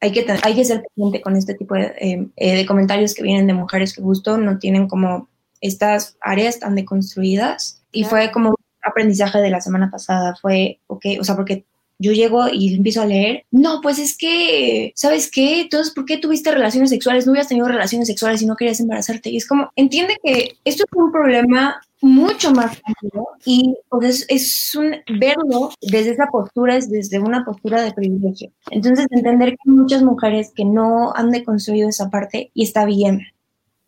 hay 0.00 0.12
que, 0.12 0.26
hay 0.42 0.54
que 0.54 0.64
ser 0.66 0.82
paciente 0.82 1.22
con 1.22 1.34
este 1.34 1.54
tipo 1.54 1.74
de, 1.74 2.28
de, 2.36 2.66
comentarios 2.66 3.14
que 3.14 3.22
vienen 3.22 3.46
de 3.46 3.54
mujeres 3.54 3.94
que 3.94 4.02
justo 4.02 4.36
no 4.36 4.58
tienen 4.58 4.86
como 4.86 5.28
estas 5.62 6.18
áreas 6.20 6.60
tan 6.60 6.74
deconstruidas. 6.74 7.82
Y 7.92 8.04
fue 8.04 8.30
como 8.30 8.54
aprendizaje 8.82 9.38
de 9.38 9.50
la 9.50 9.62
semana 9.62 9.90
pasada, 9.90 10.36
fue, 10.40 10.80
ok, 10.86 11.06
o 11.20 11.24
sea, 11.24 11.34
porque 11.36 11.64
yo 11.98 12.12
llego 12.12 12.48
y 12.52 12.74
empiezo 12.74 13.02
a 13.02 13.06
leer, 13.06 13.44
no, 13.50 13.80
pues 13.80 13.98
es 13.98 14.16
que, 14.16 14.92
¿sabes 14.94 15.30
qué? 15.30 15.62
Entonces, 15.62 15.94
¿por 15.94 16.04
qué 16.04 16.18
tuviste 16.18 16.50
relaciones 16.50 16.90
sexuales? 16.90 17.26
No 17.26 17.32
hubieras 17.32 17.48
tenido 17.48 17.68
relaciones 17.68 18.08
sexuales 18.08 18.42
y 18.42 18.46
no 18.46 18.56
querías 18.56 18.80
embarazarte. 18.80 19.30
Y 19.30 19.38
es 19.38 19.46
como, 19.46 19.70
entiende 19.76 20.16
que 20.22 20.56
esto 20.64 20.84
es 20.84 20.98
un 20.98 21.10
problema 21.10 21.80
mucho 22.02 22.52
más 22.52 22.78
amplio 22.84 23.28
y 23.44 23.74
pues, 23.88 24.26
es, 24.28 24.74
un 24.74 24.96
verlo 25.18 25.70
desde 25.80 26.10
esa 26.10 26.26
postura, 26.26 26.76
es 26.76 26.90
desde 26.90 27.18
una 27.18 27.44
postura 27.44 27.82
de 27.82 27.92
privilegio. 27.92 28.52
Entonces, 28.70 29.06
entender 29.10 29.50
que 29.50 29.56
hay 29.66 29.72
muchas 29.72 30.02
mujeres 30.02 30.52
que 30.54 30.64
no 30.64 31.14
han 31.14 31.30
deconstruido 31.30 31.88
esa 31.88 32.10
parte 32.10 32.50
y 32.54 32.64
está 32.64 32.84
bien. 32.84 33.22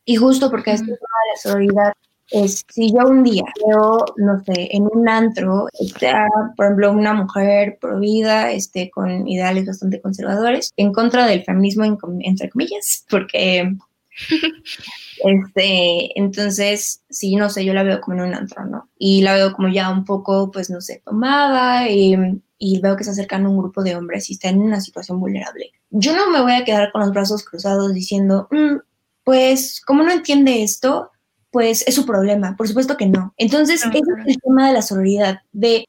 Y 0.04 0.16
justo 0.16 0.50
porque 0.50 0.72
esto 0.72 0.84
es 0.84 0.98
una 0.98 0.98
de 0.98 1.30
la 1.34 1.40
solidaridad 1.42 1.92
es 2.30 2.64
si 2.68 2.92
yo 2.92 3.08
un 3.08 3.22
día 3.22 3.44
veo, 3.66 4.04
no 4.16 4.42
sé, 4.44 4.68
en 4.72 4.86
un 4.90 5.08
antro, 5.08 5.68
está, 5.78 6.26
por 6.56 6.66
ejemplo, 6.66 6.92
una 6.92 7.14
mujer 7.14 7.78
provida, 7.80 8.52
este, 8.52 8.90
con 8.90 9.26
ideales 9.26 9.66
bastante 9.66 10.00
conservadores, 10.00 10.72
en 10.76 10.92
contra 10.92 11.26
del 11.26 11.44
feminismo, 11.44 11.84
entre 12.20 12.50
comillas, 12.50 13.06
porque, 13.08 13.74
este, 15.24 16.18
entonces, 16.18 17.02
sí, 17.08 17.36
no 17.36 17.48
sé, 17.48 17.64
yo 17.64 17.72
la 17.72 17.82
veo 17.82 18.00
como 18.00 18.18
en 18.18 18.28
un 18.28 18.34
antro, 18.34 18.64
¿no? 18.66 18.90
Y 18.98 19.22
la 19.22 19.34
veo 19.34 19.52
como 19.52 19.68
ya 19.68 19.90
un 19.90 20.04
poco, 20.04 20.50
pues, 20.50 20.68
no 20.68 20.80
sé, 20.80 21.02
tomada 21.04 21.88
y, 21.88 22.14
y 22.58 22.80
veo 22.80 22.96
que 22.96 23.04
se 23.04 23.10
acercan 23.10 23.46
un 23.46 23.56
grupo 23.56 23.82
de 23.82 23.96
hombres 23.96 24.28
y 24.28 24.34
está 24.34 24.50
en 24.50 24.60
una 24.60 24.80
situación 24.80 25.18
vulnerable. 25.18 25.72
Yo 25.90 26.14
no 26.14 26.30
me 26.30 26.42
voy 26.42 26.52
a 26.52 26.64
quedar 26.64 26.92
con 26.92 27.00
los 27.00 27.12
brazos 27.12 27.42
cruzados 27.42 27.94
diciendo, 27.94 28.48
mm, 28.50 28.76
pues, 29.24 29.80
como 29.80 30.02
no 30.02 30.10
entiende 30.10 30.62
esto, 30.62 31.10
pues 31.50 31.84
es 31.86 31.94
su 31.94 32.04
problema. 32.06 32.56
Por 32.56 32.68
supuesto 32.68 32.96
que 32.96 33.06
no. 33.06 33.34
Entonces, 33.36 33.84
ese 33.84 33.98
es 33.98 34.26
el 34.26 34.40
tema 34.40 34.68
de 34.68 34.74
la 34.74 34.82
sororidad, 34.82 35.40
de 35.52 35.84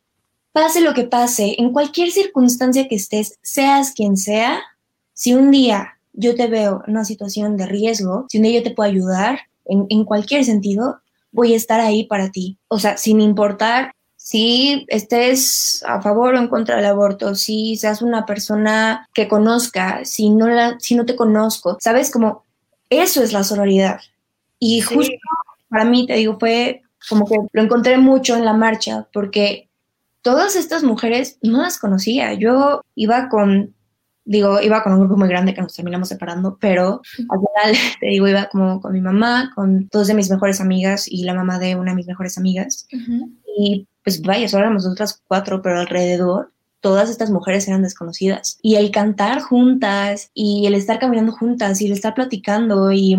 pase 0.51 0.81
lo 0.81 0.93
que 0.93 1.03
pase, 1.03 1.55
en 1.57 1.71
cualquier 1.71 2.11
circunstancia 2.11 2.87
que 2.87 2.95
estés, 2.95 3.37
seas 3.41 3.91
quien 3.91 4.17
sea, 4.17 4.61
si 5.13 5.33
un 5.33 5.51
día 5.51 5.99
yo 6.13 6.35
te 6.35 6.47
veo 6.47 6.81
en 6.85 6.93
una 6.93 7.05
situación 7.05 7.55
de 7.55 7.65
riesgo, 7.65 8.25
si 8.29 8.37
un 8.37 8.43
día 8.43 8.59
yo 8.59 8.63
te 8.63 8.71
puedo 8.71 8.89
ayudar 8.89 9.39
en, 9.65 9.85
en 9.89 10.05
cualquier 10.05 10.43
sentido, 10.43 10.99
voy 11.31 11.53
a 11.53 11.57
estar 11.57 11.79
ahí 11.79 12.05
para 12.05 12.31
ti. 12.31 12.57
O 12.67 12.79
sea, 12.79 12.97
sin 12.97 13.21
importar 13.21 13.93
si 14.29 14.85
estés 14.89 15.81
a 15.87 16.01
favor 16.01 16.35
o 16.35 16.37
en 16.37 16.49
contra 16.49 16.75
del 16.75 16.85
aborto, 16.85 17.35
si 17.35 17.77
seas 17.77 18.01
una 18.01 18.25
persona 18.25 19.07
que 19.13 19.27
conozca, 19.27 20.03
si 20.03 20.29
no, 20.29 20.47
la, 20.47 20.77
si 20.79 20.95
no 20.95 21.05
te 21.05 21.15
conozco, 21.15 21.77
¿sabes? 21.79 22.11
Como 22.11 22.43
eso 22.89 23.23
es 23.23 23.31
la 23.31 23.43
sororidad. 23.43 24.01
Y 24.59 24.81
justo 24.81 25.13
para 25.69 25.85
mí, 25.85 26.05
te 26.05 26.15
digo, 26.15 26.37
fue 26.39 26.81
como 27.07 27.25
que 27.25 27.35
lo 27.51 27.61
encontré 27.61 27.97
mucho 27.97 28.35
en 28.35 28.45
la 28.45 28.53
marcha, 28.53 29.07
porque 29.13 29.69
todas 30.21 30.55
estas 30.55 30.83
mujeres 30.83 31.37
no 31.41 31.61
las 31.61 31.79
conocía. 31.79 32.33
Yo 32.33 32.81
iba 32.95 33.29
con, 33.29 33.73
digo, 34.25 34.61
iba 34.61 34.83
con 34.83 34.93
un 34.93 34.99
grupo 34.99 35.17
muy 35.17 35.29
grande 35.29 35.53
que 35.53 35.61
nos 35.61 35.75
terminamos 35.75 36.09
separando, 36.09 36.57
pero 36.59 37.01
al 37.29 37.39
final, 37.39 37.77
te 37.99 38.07
digo, 38.07 38.27
iba 38.27 38.49
como 38.49 38.81
con 38.81 38.93
mi 38.93 39.01
mamá, 39.01 39.51
con 39.55 39.87
dos 39.91 40.07
de 40.07 40.13
mis 40.13 40.29
mejores 40.29 40.59
amigas 40.61 41.07
y 41.07 41.23
la 41.23 41.33
mamá 41.33 41.59
de 41.59 41.75
una 41.75 41.91
de 41.91 41.95
mis 41.95 42.07
mejores 42.07 42.37
amigas. 42.37 42.87
Y 43.57 43.87
pues 44.03 44.21
vaya, 44.21 44.47
solo 44.47 44.63
éramos 44.63 44.83
nosotras 44.83 45.21
cuatro, 45.27 45.61
pero 45.61 45.79
alrededor 45.79 46.51
todas 46.81 47.09
estas 47.09 47.29
mujeres 47.29 47.67
eran 47.67 47.83
desconocidas. 47.83 48.57
Y 48.61 48.75
el 48.75 48.91
cantar 48.91 49.41
juntas 49.41 50.31
y 50.33 50.65
el 50.65 50.73
estar 50.73 50.99
caminando 50.99 51.31
juntas 51.31 51.81
y 51.81 51.87
el 51.87 51.91
estar 51.91 52.13
platicando 52.13 52.91
y 52.91 53.17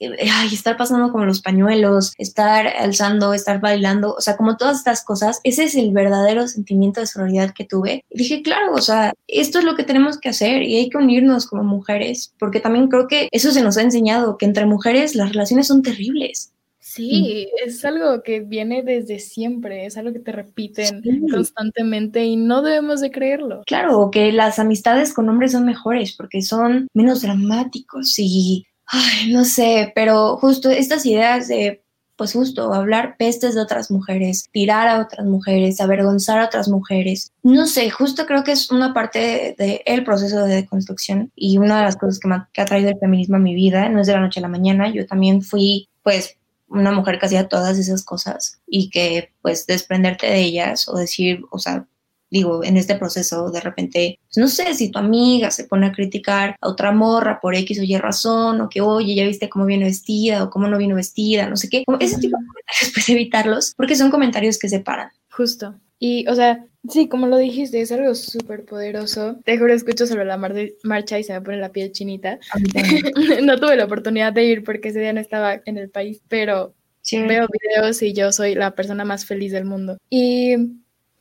ay, 0.00 0.48
estar 0.52 0.76
pasando 0.76 1.10
como 1.10 1.24
los 1.24 1.40
pañuelos, 1.40 2.14
estar 2.18 2.66
alzando, 2.66 3.34
estar 3.34 3.60
bailando, 3.60 4.14
o 4.14 4.20
sea, 4.20 4.36
como 4.36 4.56
todas 4.56 4.78
estas 4.78 5.04
cosas, 5.04 5.40
ese 5.44 5.64
es 5.64 5.74
el 5.74 5.92
verdadero 5.92 6.46
sentimiento 6.46 7.00
de 7.00 7.06
sororidad 7.06 7.52
que 7.52 7.64
tuve. 7.64 8.04
Y 8.10 8.18
dije, 8.18 8.42
claro, 8.42 8.74
o 8.74 8.80
sea, 8.80 9.12
esto 9.26 9.58
es 9.58 9.64
lo 9.64 9.76
que 9.76 9.84
tenemos 9.84 10.18
que 10.18 10.28
hacer 10.28 10.62
y 10.62 10.76
hay 10.76 10.88
que 10.88 10.98
unirnos 10.98 11.46
como 11.46 11.64
mujeres, 11.64 12.34
porque 12.38 12.60
también 12.60 12.88
creo 12.88 13.08
que 13.08 13.28
eso 13.32 13.50
se 13.50 13.62
nos 13.62 13.76
ha 13.76 13.82
enseñado, 13.82 14.38
que 14.38 14.46
entre 14.46 14.66
mujeres 14.66 15.14
las 15.14 15.30
relaciones 15.30 15.66
son 15.66 15.82
terribles. 15.82 16.52
Sí, 16.80 17.48
es 17.64 17.84
algo 17.84 18.22
que 18.22 18.40
viene 18.40 18.82
desde 18.82 19.18
siempre, 19.18 19.84
es 19.84 19.98
algo 19.98 20.12
que 20.14 20.20
te 20.20 20.32
repiten 20.32 21.02
constantemente 21.30 22.24
y 22.24 22.36
no 22.36 22.62
debemos 22.62 23.02
de 23.02 23.10
creerlo. 23.10 23.62
Claro, 23.66 24.10
que 24.10 24.32
las 24.32 24.58
amistades 24.58 25.12
con 25.12 25.28
hombres 25.28 25.52
son 25.52 25.66
mejores 25.66 26.14
porque 26.16 26.40
son 26.40 26.88
menos 26.94 27.20
dramáticos 27.20 28.18
y 28.18 28.64
ay, 28.88 29.32
no 29.32 29.44
sé, 29.44 29.92
pero 29.94 30.36
justo 30.38 30.70
estas 30.70 31.06
ideas 31.06 31.48
de, 31.48 31.82
pues 32.16 32.32
justo, 32.32 32.72
hablar 32.72 33.16
pestes 33.18 33.54
de 33.54 33.60
otras 33.60 33.90
mujeres, 33.90 34.48
tirar 34.50 34.88
a 34.88 35.00
otras 35.00 35.26
mujeres, 35.26 35.80
avergonzar 35.80 36.40
a 36.40 36.46
otras 36.46 36.68
mujeres, 36.68 37.32
no 37.42 37.66
sé, 37.66 37.90
justo 37.90 38.26
creo 38.26 38.44
que 38.44 38.52
es 38.52 38.70
una 38.70 38.92
parte 38.92 39.54
del 39.58 39.80
el 39.84 40.04
proceso 40.04 40.44
de 40.44 40.56
deconstrucción 40.56 41.30
y 41.36 41.58
una 41.58 41.78
de 41.78 41.84
las 41.84 41.96
cosas 41.96 42.18
que, 42.18 42.28
me, 42.28 42.44
que 42.52 42.60
ha 42.60 42.64
traído 42.64 42.90
el 42.90 42.98
feminismo 42.98 43.36
a 43.36 43.40
mi 43.40 43.54
vida, 43.54 43.88
no 43.88 44.00
es 44.00 44.06
de 44.06 44.14
la 44.14 44.20
noche 44.20 44.40
a 44.40 44.42
la 44.42 44.48
mañana, 44.48 44.92
yo 44.92 45.06
también 45.06 45.42
fui, 45.42 45.88
pues, 46.02 46.38
una 46.68 46.92
mujer 46.92 47.18
que 47.18 47.26
hacía 47.26 47.48
todas 47.48 47.78
esas 47.78 48.04
cosas 48.04 48.60
y 48.66 48.90
que 48.90 49.32
pues 49.42 49.66
desprenderte 49.66 50.26
de 50.26 50.40
ellas 50.40 50.88
o 50.88 50.96
decir, 50.96 51.40
o 51.50 51.58
sea, 51.58 51.86
digo, 52.30 52.64
en 52.64 52.76
este 52.76 52.94
proceso 52.96 53.50
de 53.50 53.60
repente, 53.60 54.20
pues 54.26 54.36
no 54.38 54.48
sé, 54.48 54.74
si 54.74 54.90
tu 54.90 54.98
amiga 54.98 55.50
se 55.50 55.64
pone 55.64 55.86
a 55.86 55.92
criticar 55.92 56.56
a 56.60 56.68
otra 56.68 56.92
morra 56.92 57.40
por 57.40 57.54
X 57.54 57.78
o 57.80 57.82
Y 57.82 57.96
razón, 57.96 58.60
o 58.60 58.68
que, 58.68 58.80
oye, 58.80 59.14
ya 59.14 59.26
viste 59.26 59.48
cómo 59.48 59.66
viene 59.66 59.84
vestida 59.84 60.44
o 60.44 60.50
cómo 60.50 60.68
no 60.68 60.78
vino 60.78 60.94
vestida, 60.96 61.48
no 61.48 61.56
sé 61.56 61.68
qué, 61.68 61.84
como 61.84 61.98
ese 62.00 62.18
tipo 62.18 62.36
de 62.38 62.46
comentarios, 62.46 62.90
pues 62.94 63.08
evitarlos, 63.08 63.74
porque 63.76 63.96
son 63.96 64.10
comentarios 64.10 64.58
que 64.58 64.68
separan. 64.68 65.10
Justo. 65.30 65.74
Y, 66.00 66.28
o 66.28 66.34
sea, 66.34 66.64
sí, 66.88 67.08
como 67.08 67.26
lo 67.26 67.36
dijiste, 67.38 67.80
es 67.80 67.90
algo 67.90 68.14
súper 68.14 68.64
poderoso. 68.64 69.40
Te 69.44 69.58
juro, 69.58 69.74
escucho 69.74 70.06
sobre 70.06 70.24
la 70.24 70.36
marcha 70.36 71.18
y 71.18 71.24
se 71.24 71.32
me 71.32 71.40
pone 71.40 71.56
la 71.56 71.72
piel 71.72 71.92
chinita. 71.92 72.38
no 73.42 73.58
tuve 73.58 73.76
la 73.76 73.84
oportunidad 73.84 74.32
de 74.32 74.44
ir 74.44 74.64
porque 74.64 74.88
ese 74.88 75.00
día 75.00 75.12
no 75.12 75.20
estaba 75.20 75.60
en 75.64 75.76
el 75.76 75.90
país, 75.90 76.22
pero 76.28 76.74
veo 77.10 77.46
videos 77.48 78.02
y 78.02 78.12
yo 78.12 78.32
soy 78.32 78.54
la 78.54 78.74
persona 78.74 79.04
más 79.04 79.24
feliz 79.24 79.52
del 79.52 79.64
mundo. 79.64 79.98
Y 80.10 80.54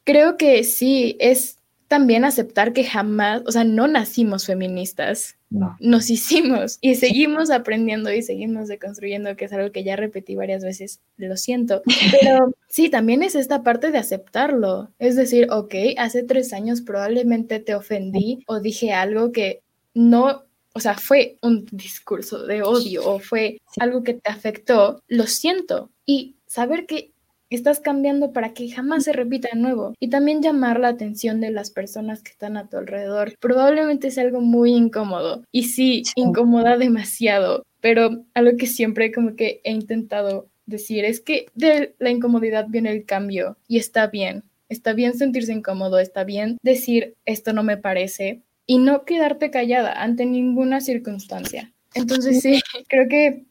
Creo 0.07 0.37
que 0.37 0.63
sí, 0.63 1.17
es 1.19 1.57
también 1.89 2.23
aceptar 2.23 2.71
que 2.71 2.85
jamás, 2.85 3.43
o 3.45 3.51
sea, 3.51 3.65
no 3.65 3.89
nacimos 3.89 4.45
feministas, 4.45 5.35
nos 5.81 6.09
hicimos 6.09 6.77
y 6.79 6.95
seguimos 6.95 7.49
aprendiendo 7.51 8.13
y 8.13 8.21
seguimos 8.21 8.69
deconstruyendo, 8.69 9.35
que 9.35 9.43
es 9.43 9.51
algo 9.51 9.73
que 9.73 9.83
ya 9.83 9.97
repetí 9.97 10.37
varias 10.37 10.63
veces, 10.63 11.01
lo 11.17 11.35
siento, 11.35 11.81
pero 12.21 12.53
sí, 12.69 12.87
también 12.89 13.21
es 13.21 13.35
esta 13.35 13.63
parte 13.63 13.91
de 13.91 13.97
aceptarlo, 13.97 14.91
es 14.97 15.17
decir, 15.17 15.49
ok, 15.51 15.75
hace 15.97 16.23
tres 16.23 16.53
años 16.53 16.79
probablemente 16.79 17.59
te 17.59 17.75
ofendí 17.75 18.45
o 18.47 18.61
dije 18.61 18.93
algo 18.93 19.33
que 19.33 19.61
no 19.93 20.45
o 20.73 20.79
sea, 20.79 20.95
fue 20.95 21.37
un 21.41 21.65
discurso 21.71 22.45
de 22.45 22.61
odio 22.61 23.03
o 23.03 23.19
fue 23.19 23.59
algo 23.77 24.03
que 24.03 24.13
te 24.13 24.29
afectó, 24.29 25.01
lo 25.07 25.25
siento. 25.25 25.89
Y 26.05 26.35
saber 26.45 26.85
que 26.85 27.09
estás 27.49 27.79
cambiando 27.79 28.33
para 28.33 28.53
que 28.53 28.69
jamás 28.69 29.03
se 29.03 29.13
repita 29.13 29.49
de 29.53 29.59
nuevo. 29.59 29.93
Y 29.99 30.09
también 30.09 30.41
llamar 30.41 30.79
la 30.79 30.89
atención 30.89 31.39
de 31.39 31.51
las 31.51 31.71
personas 31.71 32.21
que 32.21 32.31
están 32.31 32.57
a 32.57 32.67
tu 32.67 32.77
alrededor. 32.77 33.33
Probablemente 33.39 34.07
es 34.07 34.17
algo 34.17 34.41
muy 34.41 34.73
incómodo. 34.73 35.43
Y 35.51 35.63
sí, 35.63 36.03
incomoda 36.15 36.77
demasiado. 36.77 37.63
Pero 37.81 38.25
algo 38.33 38.57
que 38.57 38.67
siempre 38.67 39.11
como 39.11 39.35
que 39.35 39.61
he 39.63 39.71
intentado 39.71 40.47
decir 40.65 41.05
es 41.05 41.21
que 41.21 41.47
de 41.55 41.95
la 41.99 42.09
incomodidad 42.09 42.67
viene 42.69 42.91
el 42.91 43.05
cambio. 43.05 43.57
Y 43.67 43.77
está 43.77 44.07
bien. 44.07 44.43
Está 44.69 44.93
bien 44.93 45.17
sentirse 45.17 45.53
incómodo. 45.53 45.99
Está 45.99 46.23
bien 46.23 46.57
decir 46.61 47.15
esto 47.25 47.53
no 47.53 47.63
me 47.63 47.77
parece. 47.77 48.41
Y 48.65 48.79
no 48.79 49.05
quedarte 49.05 49.49
callada 49.49 49.93
ante 50.01 50.25
ninguna 50.25 50.81
circunstancia. 50.81 51.71
Entonces 51.93 52.41
sí, 52.41 52.59
creo 52.89 53.07
que 53.07 53.45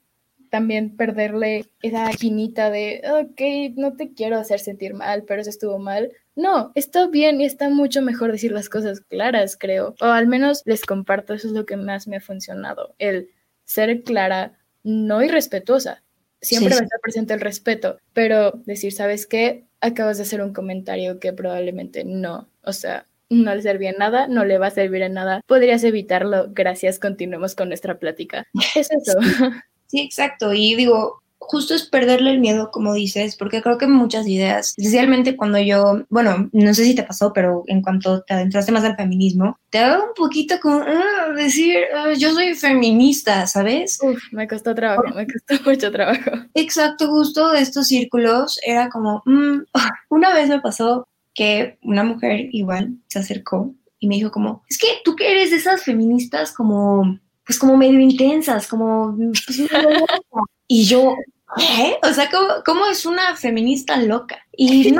también 0.51 0.97
perderle 0.97 1.67
esa 1.83 2.11
quinita 2.11 2.71
de, 2.71 3.03
ok, 3.11 3.77
no 3.77 3.97
te 3.97 4.13
quiero 4.13 4.39
hacer 4.39 4.61
sentir 4.61 4.95
mal, 4.95 5.25
pero 5.27 5.41
eso 5.41 5.51
estuvo 5.51 5.79
mal. 5.79 6.13
No, 6.35 6.73
está 6.75 7.07
bien 7.09 7.41
y 7.41 7.45
está 7.47 7.71
mucho 7.71 8.03
mejor 8.03 8.33
decir 8.33 8.53
las 8.53 8.69
cosas 8.69 9.01
claras, 9.01 9.57
creo. 9.57 9.95
O 10.01 10.07
al 10.07 10.27
menos 10.27 10.63
les 10.65 10.85
comparto, 10.85 11.35
eso 11.35 11.49
es 11.49 11.55
lo 11.55 11.67
que 11.67 11.77
más 11.77 12.07
me 12.07 12.17
ha 12.17 12.21
funcionado, 12.21 12.95
el 12.99 13.31
ser 13.65 14.03
clara, 14.03 14.59
no 14.83 15.23
irrespetuosa. 15.23 16.03
Siempre 16.41 16.75
va 16.75 16.81
a 16.81 16.85
estar 16.85 17.01
presente 17.01 17.35
el 17.35 17.41
respeto, 17.41 17.99
pero 18.13 18.53
decir, 18.67 18.93
¿sabes 18.93 19.27
qué? 19.27 19.67
Acabas 19.81 20.19
de 20.19 20.25
hacer 20.25 20.43
un 20.43 20.53
comentario 20.53 21.19
que 21.19 21.33
probablemente 21.33 22.05
no, 22.05 22.49
o 22.63 22.73
sea, 22.73 23.07
no 23.29 23.55
le 23.55 23.63
servía 23.63 23.91
en 23.91 23.99
nada, 23.99 24.29
no 24.29 24.45
le 24.45 24.59
va 24.59 24.69
a 24.69 24.71
servir 24.71 25.03
en 25.03 25.15
nada. 25.15 25.41
Podrías 25.47 25.83
evitarlo. 25.85 26.49
Gracias, 26.51 26.99
continuemos 26.99 27.55
con 27.55 27.69
nuestra 27.69 27.99
plática. 27.99 28.47
Es 28.75 28.91
eso. 28.91 29.21
Sí, 29.21 29.29
exacto. 29.93 30.53
Y 30.53 30.75
digo, 30.75 31.23
justo 31.47 31.75
es 31.75 31.85
perderle 31.85 32.33
el 32.33 32.41
miedo, 32.41 32.71
como 32.71 32.95
dices, 32.95 33.37
porque 33.37 33.63
creo 33.63 33.79
que 33.79 33.87
muchas 33.87 34.27
ideas, 34.27 34.75
especialmente 34.77 35.37
cuando 35.37 35.59
yo, 35.59 36.05
bueno, 36.09 36.49
no 36.53 36.75
sé 36.75 36.85
si 36.85 36.95
te 36.95 37.03
pasó, 37.03 37.33
pero 37.33 37.63
en 37.67 37.83
cuanto 37.83 38.23
te 38.23 38.35
adentraste 38.35 38.73
más 38.73 38.85
al 38.85 38.97
feminismo, 38.97 39.59
te 39.71 39.79
da 39.79 40.01
un 40.01 40.15
poquito 40.15 40.59
como 40.61 40.81
ah, 40.81 41.33
decir, 41.37 41.77
ah, 41.95 42.13
yo 42.17 42.33
soy 42.35 42.55
feminista, 42.55 43.47
¿sabes? 43.47 43.99
Uf, 44.03 44.21
me 44.33 44.49
costó 44.49 44.75
trabajo, 44.75 45.05
me 45.15 45.27
costó 45.27 45.55
mucho 45.71 45.91
trabajo. 45.91 46.31
Exacto, 46.55 47.09
justo 47.09 47.51
de 47.53 47.61
estos 47.61 47.89
círculos 47.89 48.59
era 48.65 48.89
como, 48.89 49.23
mm, 49.25 49.63
una 50.11 50.35
vez 50.35 50.49
me 50.49 50.61
pasó 50.61 51.07
que 51.35 51.79
una 51.83 52.03
mujer 52.03 52.49
igual 52.53 52.97
se 53.09 53.19
acercó 53.19 53.75
y 53.99 54.09
me 54.09 54.17
dijo 54.17 54.31
como, 54.31 54.63
es 54.69 54.79
que 54.79 54.87
tú 55.05 55.15
que 55.17 55.31
eres 55.31 55.51
de 55.51 55.57
esas 55.57 55.83
feministas 55.83 56.53
como 56.53 57.19
pues 57.47 57.59
como 57.59 57.77
medio 57.77 58.01
intensas, 58.01 58.67
como... 58.67 59.17
Pues, 59.17 59.59
y 60.69 60.85
yo, 60.85 61.15
¿qué? 61.57 61.97
O 62.03 62.13
sea, 62.13 62.29
¿cómo, 62.65 62.87
es 62.87 63.07
una 63.07 63.37
feminista 63.37 63.97
loca? 63.97 64.39
Y 64.53 64.91
no, 64.93 64.99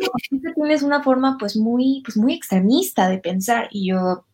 tienes 0.55 0.83
una 0.83 1.03
forma 1.03 1.37
pues 1.39 1.57
muy, 1.57 2.03
pues 2.05 2.17
muy 2.17 2.35
extremista 2.35 3.09
de 3.09 3.19
pensar. 3.19 3.69
Y 3.73 3.89
yo 3.89 4.25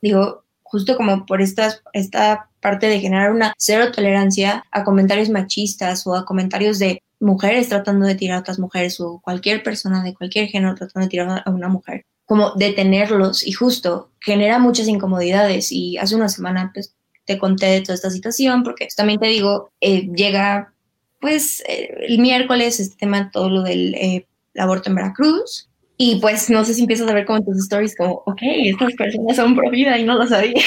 digo, 0.00 0.44
justo 0.62 0.96
como 0.96 1.26
por 1.26 1.42
esta, 1.42 1.78
esta 1.92 2.48
parte 2.60 2.86
de 2.86 3.00
generar 3.00 3.32
una 3.32 3.52
cero 3.58 3.92
tolerancia 3.92 4.64
a 4.70 4.84
comentarios 4.84 5.28
machistas 5.28 6.06
o 6.06 6.14
a 6.14 6.24
comentarios 6.24 6.78
de 6.78 7.02
mujeres 7.20 7.68
tratando 7.68 8.06
de 8.06 8.14
tirar 8.14 8.38
a 8.38 8.40
otras 8.40 8.58
mujeres 8.58 9.00
o 9.00 9.20
cualquier 9.20 9.62
persona 9.62 10.02
de 10.02 10.14
cualquier 10.14 10.48
género 10.48 10.74
tratando 10.74 11.06
de 11.06 11.10
tirar 11.10 11.42
a 11.44 11.50
una 11.50 11.68
mujer, 11.68 12.04
como 12.24 12.52
detenerlos 12.52 13.46
y 13.46 13.52
justo 13.52 14.10
genera 14.20 14.58
muchas 14.58 14.88
incomodidades 14.88 15.72
y 15.72 15.98
hace 15.98 16.14
una 16.14 16.28
semana 16.28 16.70
pues 16.72 16.94
te 17.28 17.38
conté 17.38 17.66
de 17.66 17.82
toda 17.82 17.94
esta 17.94 18.10
situación, 18.10 18.62
porque 18.62 18.88
también 18.96 19.20
te 19.20 19.26
digo, 19.26 19.70
eh, 19.82 20.08
llega 20.16 20.72
pues 21.20 21.62
eh, 21.68 21.94
el 22.08 22.18
miércoles 22.20 22.80
este 22.80 22.96
tema, 22.96 23.30
todo 23.30 23.50
lo 23.50 23.62
del 23.62 23.94
eh, 23.96 24.26
aborto 24.56 24.88
en 24.88 24.94
Veracruz, 24.96 25.67
y 26.00 26.20
pues 26.20 26.48
no 26.48 26.64
sé 26.64 26.74
si 26.74 26.82
empiezas 26.82 27.10
a 27.10 27.12
ver 27.12 27.26
como 27.26 27.40
en 27.40 27.44
tus 27.44 27.58
stories 27.58 27.96
como, 27.96 28.22
ok, 28.24 28.38
estas 28.40 28.94
personas 28.94 29.34
son 29.34 29.56
pro 29.56 29.68
vida 29.68 29.98
y 29.98 30.04
no 30.04 30.16
lo 30.16 30.28
sabía. 30.28 30.62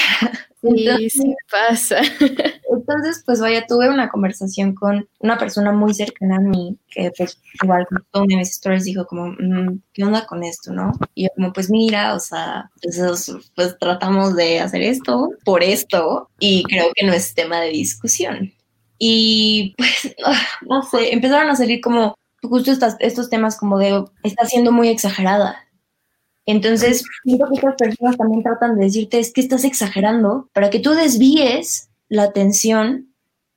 Sí, 0.60 1.10
sí 1.10 1.34
pasa. 1.50 2.00
Entonces, 2.70 3.22
pues 3.24 3.40
vaya, 3.40 3.66
tuve 3.66 3.88
una 3.88 4.10
conversación 4.10 4.74
con 4.74 5.08
una 5.20 5.38
persona 5.38 5.72
muy 5.72 5.94
cercana 5.94 6.36
a 6.36 6.40
mí, 6.40 6.76
que 6.90 7.10
pues 7.16 7.40
igual 7.62 7.86
una 8.12 8.26
de 8.28 8.36
mis 8.36 8.50
stories 8.50 8.84
dijo 8.84 9.06
como, 9.06 9.28
mm, 9.28 9.80
¿qué 9.94 10.04
onda 10.04 10.26
con 10.26 10.44
esto, 10.44 10.70
no? 10.70 10.92
Y 11.14 11.24
yo 11.24 11.30
como, 11.34 11.52
pues 11.52 11.70
mira, 11.70 12.14
o 12.14 12.20
sea, 12.20 12.70
pues, 12.82 13.34
pues 13.56 13.76
tratamos 13.78 14.36
de 14.36 14.60
hacer 14.60 14.82
esto 14.82 15.30
por 15.44 15.62
esto 15.64 16.28
y 16.38 16.62
creo 16.64 16.92
que 16.94 17.06
no 17.06 17.12
es 17.14 17.34
tema 17.34 17.60
de 17.60 17.70
discusión. 17.70 18.52
Y 18.98 19.74
pues, 19.78 20.14
no 20.68 20.82
sé, 20.82 21.12
empezaron 21.12 21.50
a 21.50 21.56
salir 21.56 21.80
como 21.80 22.16
justo 22.42 22.72
estos 23.00 23.30
temas 23.30 23.58
como 23.58 23.78
de, 23.78 24.04
está 24.22 24.44
siendo 24.46 24.72
muy 24.72 24.88
exagerada. 24.88 25.56
Entonces, 26.44 27.04
siento 27.24 27.46
que 27.48 27.54
estas 27.54 27.76
personas 27.76 28.16
también 28.16 28.42
tratan 28.42 28.76
de 28.76 28.86
decirte 28.86 29.20
es 29.20 29.32
que 29.32 29.40
estás 29.40 29.64
exagerando 29.64 30.48
para 30.52 30.70
que 30.70 30.80
tú 30.80 30.90
desvíes 30.90 31.90
la 32.08 32.24
atención 32.24 33.14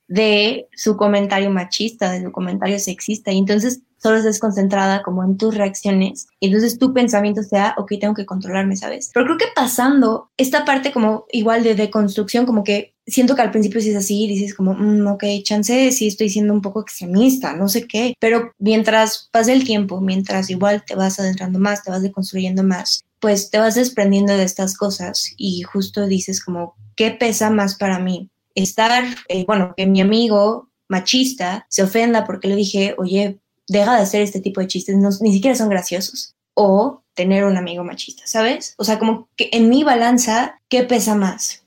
de 0.08 0.68
su 0.76 0.96
comentario 0.96 1.50
machista, 1.50 2.12
de 2.12 2.24
su 2.24 2.32
comentario 2.32 2.78
sexista, 2.78 3.32
y 3.32 3.40
entonces 3.40 3.82
solo 4.06 4.18
estés 4.18 4.40
concentrada 4.40 5.02
como 5.02 5.24
en 5.24 5.36
tus 5.36 5.56
reacciones, 5.56 6.28
y 6.40 6.46
entonces 6.46 6.78
tu 6.78 6.94
pensamiento 6.94 7.42
sea, 7.42 7.74
ok, 7.76 7.94
tengo 8.00 8.14
que 8.14 8.28
controlarme, 8.28 8.76
¿sabes? 8.76 9.10
Pero 9.12 9.26
creo 9.26 9.38
que 9.40 9.46
pasando 9.56 10.30
esta 10.38 10.64
parte 10.64 10.92
como 10.92 11.26
igual 11.32 11.64
de 11.64 11.74
deconstrucción, 11.74 12.46
como 12.46 12.64
que 12.64 12.94
siento 13.08 13.36
que 13.36 13.42
al 13.42 13.50
principio 13.50 13.82
sí 13.82 13.90
es 13.90 13.96
así, 13.96 14.28
dices 14.28 14.54
como, 14.54 14.76
mm, 14.76 15.08
ok, 15.08 15.24
chance, 15.42 15.92
sí 15.92 16.06
estoy 16.06 16.30
siendo 16.30 16.54
un 16.54 16.62
poco 16.62 16.82
extremista, 16.82 17.56
no 17.56 17.68
sé 17.68 17.88
qué, 17.88 18.14
pero 18.20 18.52
mientras 18.60 19.28
pasa 19.32 19.54
el 19.54 19.64
tiempo, 19.64 20.00
mientras 20.02 20.52
igual 20.52 20.84
te 20.86 20.94
vas 20.94 21.20
adentrando 21.20 21.58
más, 21.58 21.82
te 21.82 21.90
vas 21.90 22.04
deconstruyendo 22.04 22.62
más, 22.62 23.06
pues 23.20 23.50
te 23.50 23.58
vas 23.58 23.74
desprendiendo 23.74 24.38
de 24.38 24.44
estas 24.44 24.78
cosas 24.78 25.34
y 25.36 25.64
justo 25.64 26.06
dices 26.06 26.46
como, 26.46 26.76
¿qué 26.96 27.10
pesa 27.10 27.50
más 27.50 27.74
para 27.74 27.98
mí? 27.98 28.30
Estar, 28.54 29.04
eh, 29.30 29.46
bueno, 29.48 29.74
que 29.76 29.88
mi 29.88 30.00
amigo 30.00 30.70
machista 30.88 31.66
se 31.70 31.82
ofenda 31.82 32.24
porque 32.24 32.48
le 32.48 32.56
dije, 32.56 32.94
oye, 33.00 33.40
deja 33.68 33.96
de 33.96 34.02
hacer 34.02 34.22
este 34.22 34.42
tipo 34.42 34.62
de 34.62 34.68
chistes, 34.68 34.96
ni 35.22 35.34
siquiera 35.34 35.56
son 35.56 35.70
graciosos. 35.70 36.36
O 36.54 37.04
tener 37.14 37.46
un 37.46 37.58
amigo 37.58 37.84
machista, 37.84 38.24
¿sabes? 38.28 38.76
O 38.78 38.84
sea, 38.84 39.00
como 39.00 39.30
que 39.36 39.50
en 39.52 39.70
mi 39.70 39.84
balanza, 39.84 40.60
¿qué 40.70 40.84
pesa 40.84 41.16
más? 41.16 41.66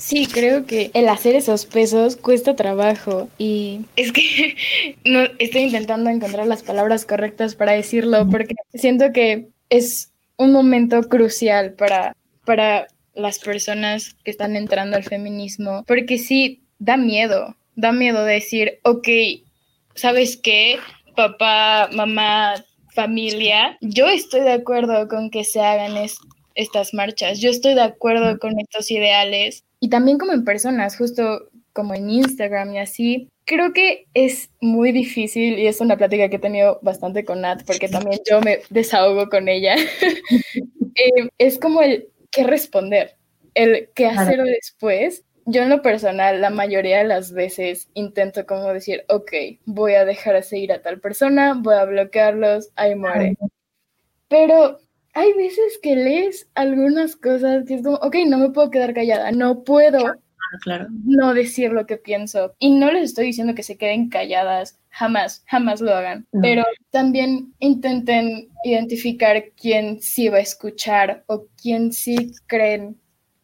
Sí, 0.00 0.26
creo 0.26 0.64
que 0.64 0.92
el 0.94 1.08
hacer 1.08 1.34
esos 1.34 1.66
pesos 1.66 2.16
cuesta 2.16 2.54
trabajo 2.54 3.28
y 3.36 3.80
es 3.96 4.12
que 4.12 4.56
no 5.04 5.24
estoy 5.40 5.62
intentando 5.62 6.08
encontrar 6.08 6.46
las 6.46 6.62
palabras 6.62 7.04
correctas 7.04 7.56
para 7.56 7.72
decirlo 7.72 8.28
porque 8.30 8.54
siento 8.74 9.12
que 9.12 9.48
es 9.70 10.12
un 10.36 10.52
momento 10.52 11.02
crucial 11.02 11.72
para, 11.72 12.14
para 12.44 12.86
las 13.14 13.40
personas 13.40 14.14
que 14.22 14.30
están 14.30 14.54
entrando 14.54 14.96
al 14.96 15.02
feminismo 15.02 15.82
porque 15.88 16.16
sí 16.18 16.62
da 16.78 16.96
miedo, 16.96 17.56
da 17.74 17.90
miedo 17.90 18.24
decir, 18.24 18.78
ok, 18.84 19.08
¿sabes 19.98 20.36
qué? 20.36 20.78
Papá, 21.16 21.90
mamá, 21.92 22.54
familia, 22.94 23.76
yo 23.80 24.08
estoy 24.08 24.40
de 24.40 24.52
acuerdo 24.52 25.08
con 25.08 25.30
que 25.30 25.44
se 25.44 25.60
hagan 25.60 25.94
estas 26.54 26.94
marchas, 26.94 27.40
yo 27.40 27.50
estoy 27.50 27.74
de 27.74 27.82
acuerdo 27.82 28.38
con 28.38 28.58
estos 28.58 28.90
ideales, 28.90 29.64
y 29.80 29.88
también 29.88 30.18
como 30.18 30.32
en 30.32 30.44
personas, 30.44 30.96
justo 30.96 31.48
como 31.72 31.94
en 31.94 32.10
Instagram 32.10 32.74
y 32.74 32.78
así, 32.78 33.28
creo 33.44 33.72
que 33.72 34.06
es 34.14 34.50
muy 34.60 34.92
difícil 34.92 35.58
y 35.58 35.66
es 35.66 35.80
una 35.80 35.96
plática 35.96 36.28
que 36.28 36.36
he 36.36 36.40
tenido 36.40 36.78
bastante 36.82 37.24
con 37.24 37.40
Nat 37.40 37.62
porque 37.64 37.88
también 37.88 38.20
yo 38.28 38.40
me 38.40 38.60
desahogo 38.70 39.28
con 39.28 39.48
ella. 39.48 39.76
Eh, 41.00 41.28
es 41.38 41.60
como 41.60 41.80
el 41.80 42.08
qué 42.32 42.42
responder, 42.42 43.14
el 43.54 43.88
qué 43.94 44.06
hacer 44.06 44.42
después. 44.42 45.22
Yo 45.50 45.62
en 45.62 45.70
lo 45.70 45.80
personal, 45.80 46.42
la 46.42 46.50
mayoría 46.50 46.98
de 46.98 47.04
las 47.04 47.32
veces 47.32 47.88
intento 47.94 48.44
como 48.44 48.70
decir, 48.70 49.04
ok, 49.08 49.32
voy 49.64 49.94
a 49.94 50.04
dejar 50.04 50.34
de 50.34 50.42
seguir 50.42 50.72
a 50.72 50.82
tal 50.82 51.00
persona, 51.00 51.54
voy 51.58 51.74
a 51.74 51.86
bloquearlos, 51.86 52.68
ahí 52.76 52.94
muere. 52.94 53.38
Pero 54.28 54.78
hay 55.14 55.32
veces 55.32 55.78
que 55.82 55.96
lees 55.96 56.50
algunas 56.54 57.16
cosas 57.16 57.64
que 57.66 57.76
es 57.76 57.82
como, 57.82 57.96
ok, 57.96 58.16
no 58.26 58.36
me 58.36 58.50
puedo 58.50 58.70
quedar 58.70 58.92
callada, 58.92 59.32
no 59.32 59.64
puedo 59.64 60.16
no 61.04 61.32
decir 61.32 61.72
lo 61.72 61.86
que 61.86 61.96
pienso. 61.96 62.54
Y 62.58 62.72
no 62.72 62.90
les 62.92 63.04
estoy 63.04 63.24
diciendo 63.24 63.54
que 63.54 63.62
se 63.62 63.78
queden 63.78 64.10
calladas, 64.10 64.78
jamás, 64.90 65.44
jamás 65.46 65.80
lo 65.80 65.94
hagan, 65.94 66.26
pero 66.42 66.62
también 66.90 67.54
intenten 67.58 68.50
identificar 68.64 69.42
quién 69.56 70.02
sí 70.02 70.28
va 70.28 70.36
a 70.36 70.42
escuchar 70.42 71.24
o 71.26 71.46
quién 71.56 71.90
sí 71.90 72.32
creen 72.46 72.98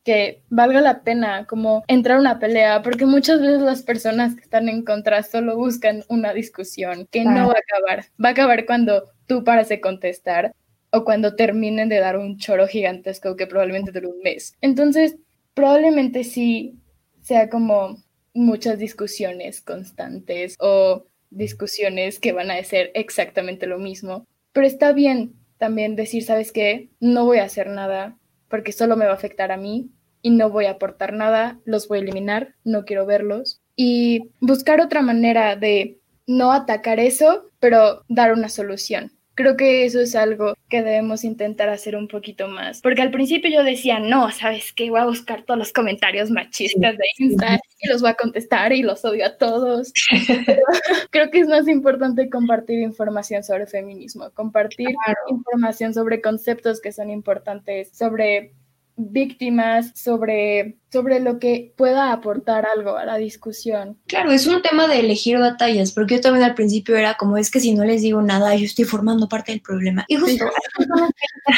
que 0.05 0.43
valga 0.51 0.81
la 0.81 1.03
pena 1.03 1.47
como 1.47 1.83
entrar 1.89 2.19
a 2.19 2.21
una 2.21 2.39
pelea, 2.39 2.83
porque 2.83 3.07
muchas 3.07 3.41
veces 3.41 3.63
las 3.63 3.83
personas 3.83 4.35
que 4.35 4.43
están 4.43 4.69
en 4.69 4.85
contra 4.85 5.23
solo 5.23 5.57
buscan 5.57 6.05
una 6.09 6.35
discusión 6.35 7.09
que 7.11 7.25
no 7.25 7.49
va 7.49 7.55
a 7.55 7.59
acabar. 7.59 8.05
Va 8.23 8.29
a 8.29 8.33
acabar 8.33 8.67
cuando 8.67 9.05
tú 9.27 9.43
paras 9.45 9.69
de 9.71 9.81
contestar 9.81 10.55
o 10.91 11.05
cuando 11.05 11.35
terminen 11.35 11.89
de 11.89 11.99
dar 11.99 12.19
un 12.19 12.39
choro 12.39 12.69
gigantesco 12.69 13.35
que 13.35 13.47
probablemente 13.47 13.93
dure 13.93 14.09
un 14.09 14.21
mes. 14.23 14.55
Entonces, 14.61 15.17
probablemente 15.55 16.23
sí 16.23 16.79
sea 17.23 17.49
como 17.49 17.97
muchas 18.35 18.79
discusiones 18.79 19.63
constantes 19.63 20.57
o 20.61 21.07
discusiones 21.31 22.19
que 22.21 22.33
van 22.33 22.51
a 22.51 22.63
ser 22.63 22.91
exactamente 22.95 23.67
lo 23.67 23.79
mismo. 23.79 24.27
Pero 24.53 24.67
está 24.67 24.93
bien 24.93 25.35
también 25.57 25.97
decir, 25.97 26.25
¿sabes 26.25 26.53
qué? 26.53 26.91
No 27.01 27.25
voy 27.25 27.39
a 27.39 27.45
hacer 27.45 27.69
nada 27.69 28.19
porque 28.49 28.73
solo 28.73 28.97
me 28.97 29.07
va 29.07 29.13
a 29.13 29.17
afectar 29.17 29.51
a 29.51 29.57
mí 29.57 29.91
y 30.25 30.31
no 30.31 30.51
voy 30.51 30.65
a 30.65 30.73
aportar 30.73 31.13
nada, 31.13 31.61
los 31.65 31.87
voy 31.87 31.99
a 31.99 32.01
eliminar, 32.01 32.55
no 32.65 32.85
quiero 32.85 33.07
verlos. 33.07 33.61
Y 33.77 34.31
buscar 34.41 34.81
otra 34.81 35.03
manera 35.03 35.55
de 35.55 36.01
no 36.27 36.51
atacar 36.51 36.99
eso, 36.99 37.51
pero 37.61 38.03
dar 38.09 38.33
una 38.33 38.49
solución 38.49 39.13
Creo 39.37 39.57
que 39.57 39.85
eso 39.85 40.01
es 40.01 40.15
algo 40.15 40.55
que 40.69 40.83
debemos 40.83 41.25
intentar 41.25 41.69
hacer 41.69 41.97
un 41.97 42.07
poquito 42.07 42.47
más. 42.47 42.81
Porque 42.81 43.03
al 43.03 43.11
principio 43.11 43.51
yo 43.51 43.65
decía, 43.65 43.99
no, 43.99 44.31
¿sabes 44.31 44.73
qué? 44.73 44.91
Voy 44.91 45.01
a 45.01 45.07
buscar 45.07 45.43
todos 45.43 45.59
los 45.59 45.73
comentarios 45.73 46.31
machistas 46.31 46.97
de 46.97 47.05
Insta 47.19 47.59
y 47.81 47.89
los 47.89 48.01
voy 48.01 48.11
a 48.11 48.15
contestar 48.15 48.73
y 48.73 48.83
los 48.83 49.05
odio 49.05 49.27
a 49.27 49.37
todos. 49.37 49.93
creo 51.11 51.31
que 51.33 51.41
es 51.41 51.49
más 51.49 51.67
importante 51.67 52.31
compartir 52.31 52.81
información 52.81 53.43
sobre 53.43 53.67
feminismo, 53.67 54.31
compartir 54.35 54.91
información 55.29 55.95
sobre 55.95 56.21
conceptos 56.21 56.81
que 56.81 56.93
son 56.93 57.11
importantes, 57.11 57.91
sobre 57.93 58.53
víctimas, 58.97 59.93
sobre, 59.95 60.77
sobre 60.95 61.19
lo 61.19 61.41
que 61.41 61.75
pueda 61.77 62.13
aportar 62.13 62.67
algo 62.67 62.97
a 62.97 63.05
la 63.05 63.17
discusión. 63.17 63.99
Claro, 64.07 64.31
es 64.31 64.47
un 64.47 64.63
tema 64.63 64.87
de 64.87 65.01
elegir 65.01 65.41
batallas, 65.41 65.91
porque 65.91 66.15
yo 66.15 66.21
también 66.21 66.45
al 66.45 66.55
principio 66.55 66.95
era 66.95 67.15
como 67.15 67.37
es 67.37 67.51
que 67.51 67.59
si 67.59 67.75
no 67.75 67.85
les 67.85 68.03
digo 68.03 68.23
nada, 68.23 68.55
yo 68.55 68.65
estoy 68.65 68.85
formando 68.85 69.29
parte 69.29 69.51
del 69.51 69.61
problema. 69.61 70.05
Y 70.07 70.15
justo 70.15 70.45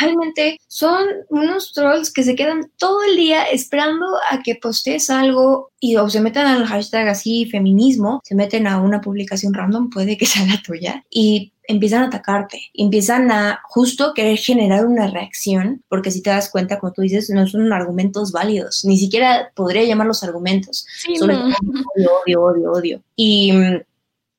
realmente 0.01 0.59
son 0.69 1.07
unos 1.29 1.75
trolls 1.75 2.11
que 2.11 2.23
se 2.23 2.35
quedan 2.35 2.71
todo 2.79 3.05
el 3.05 3.15
día 3.17 3.45
esperando 3.45 4.07
a 4.31 4.43
que 4.43 4.55
postees 4.55 5.11
algo 5.11 5.71
y 5.79 5.97
o 5.97 6.09
se 6.09 6.23
meten 6.23 6.47
al 6.47 6.65
hashtag 6.65 7.09
así 7.09 7.45
feminismo, 7.45 8.21
se 8.25 8.35
meten 8.35 8.67
a 8.67 8.81
una 8.81 9.03
publicación 9.03 9.53
random, 9.53 9.91
puede 9.91 10.17
que 10.17 10.25
sea 10.25 10.47
la 10.47 10.63
tuya, 10.63 11.05
y 11.11 11.53
empiezan 11.69 12.05
a 12.05 12.07
atacarte, 12.07 12.61
empiezan 12.75 13.31
a 13.31 13.61
justo 13.65 14.13
querer 14.15 14.39
generar 14.39 14.87
una 14.87 15.09
reacción, 15.09 15.83
porque 15.89 16.11
si 16.11 16.23
te 16.23 16.31
das 16.31 16.51
cuenta, 16.51 16.79
como 16.79 16.93
tú 16.93 17.03
dices, 17.03 17.31
no 17.31 17.47
son 17.47 17.73
argumentos 17.73 18.33
válidos, 18.33 18.85
ni 18.85 18.97
siquiera 18.97 19.26
podría 19.55 19.85
llamarlos 19.85 20.23
argumentos, 20.23 20.87
sí, 20.99 21.17
sobre 21.17 21.37
odio, 21.37 22.11
odio, 22.25 22.43
odio, 22.43 22.73
odio. 22.73 23.03
Y 23.15 23.53
mm, 23.53 23.81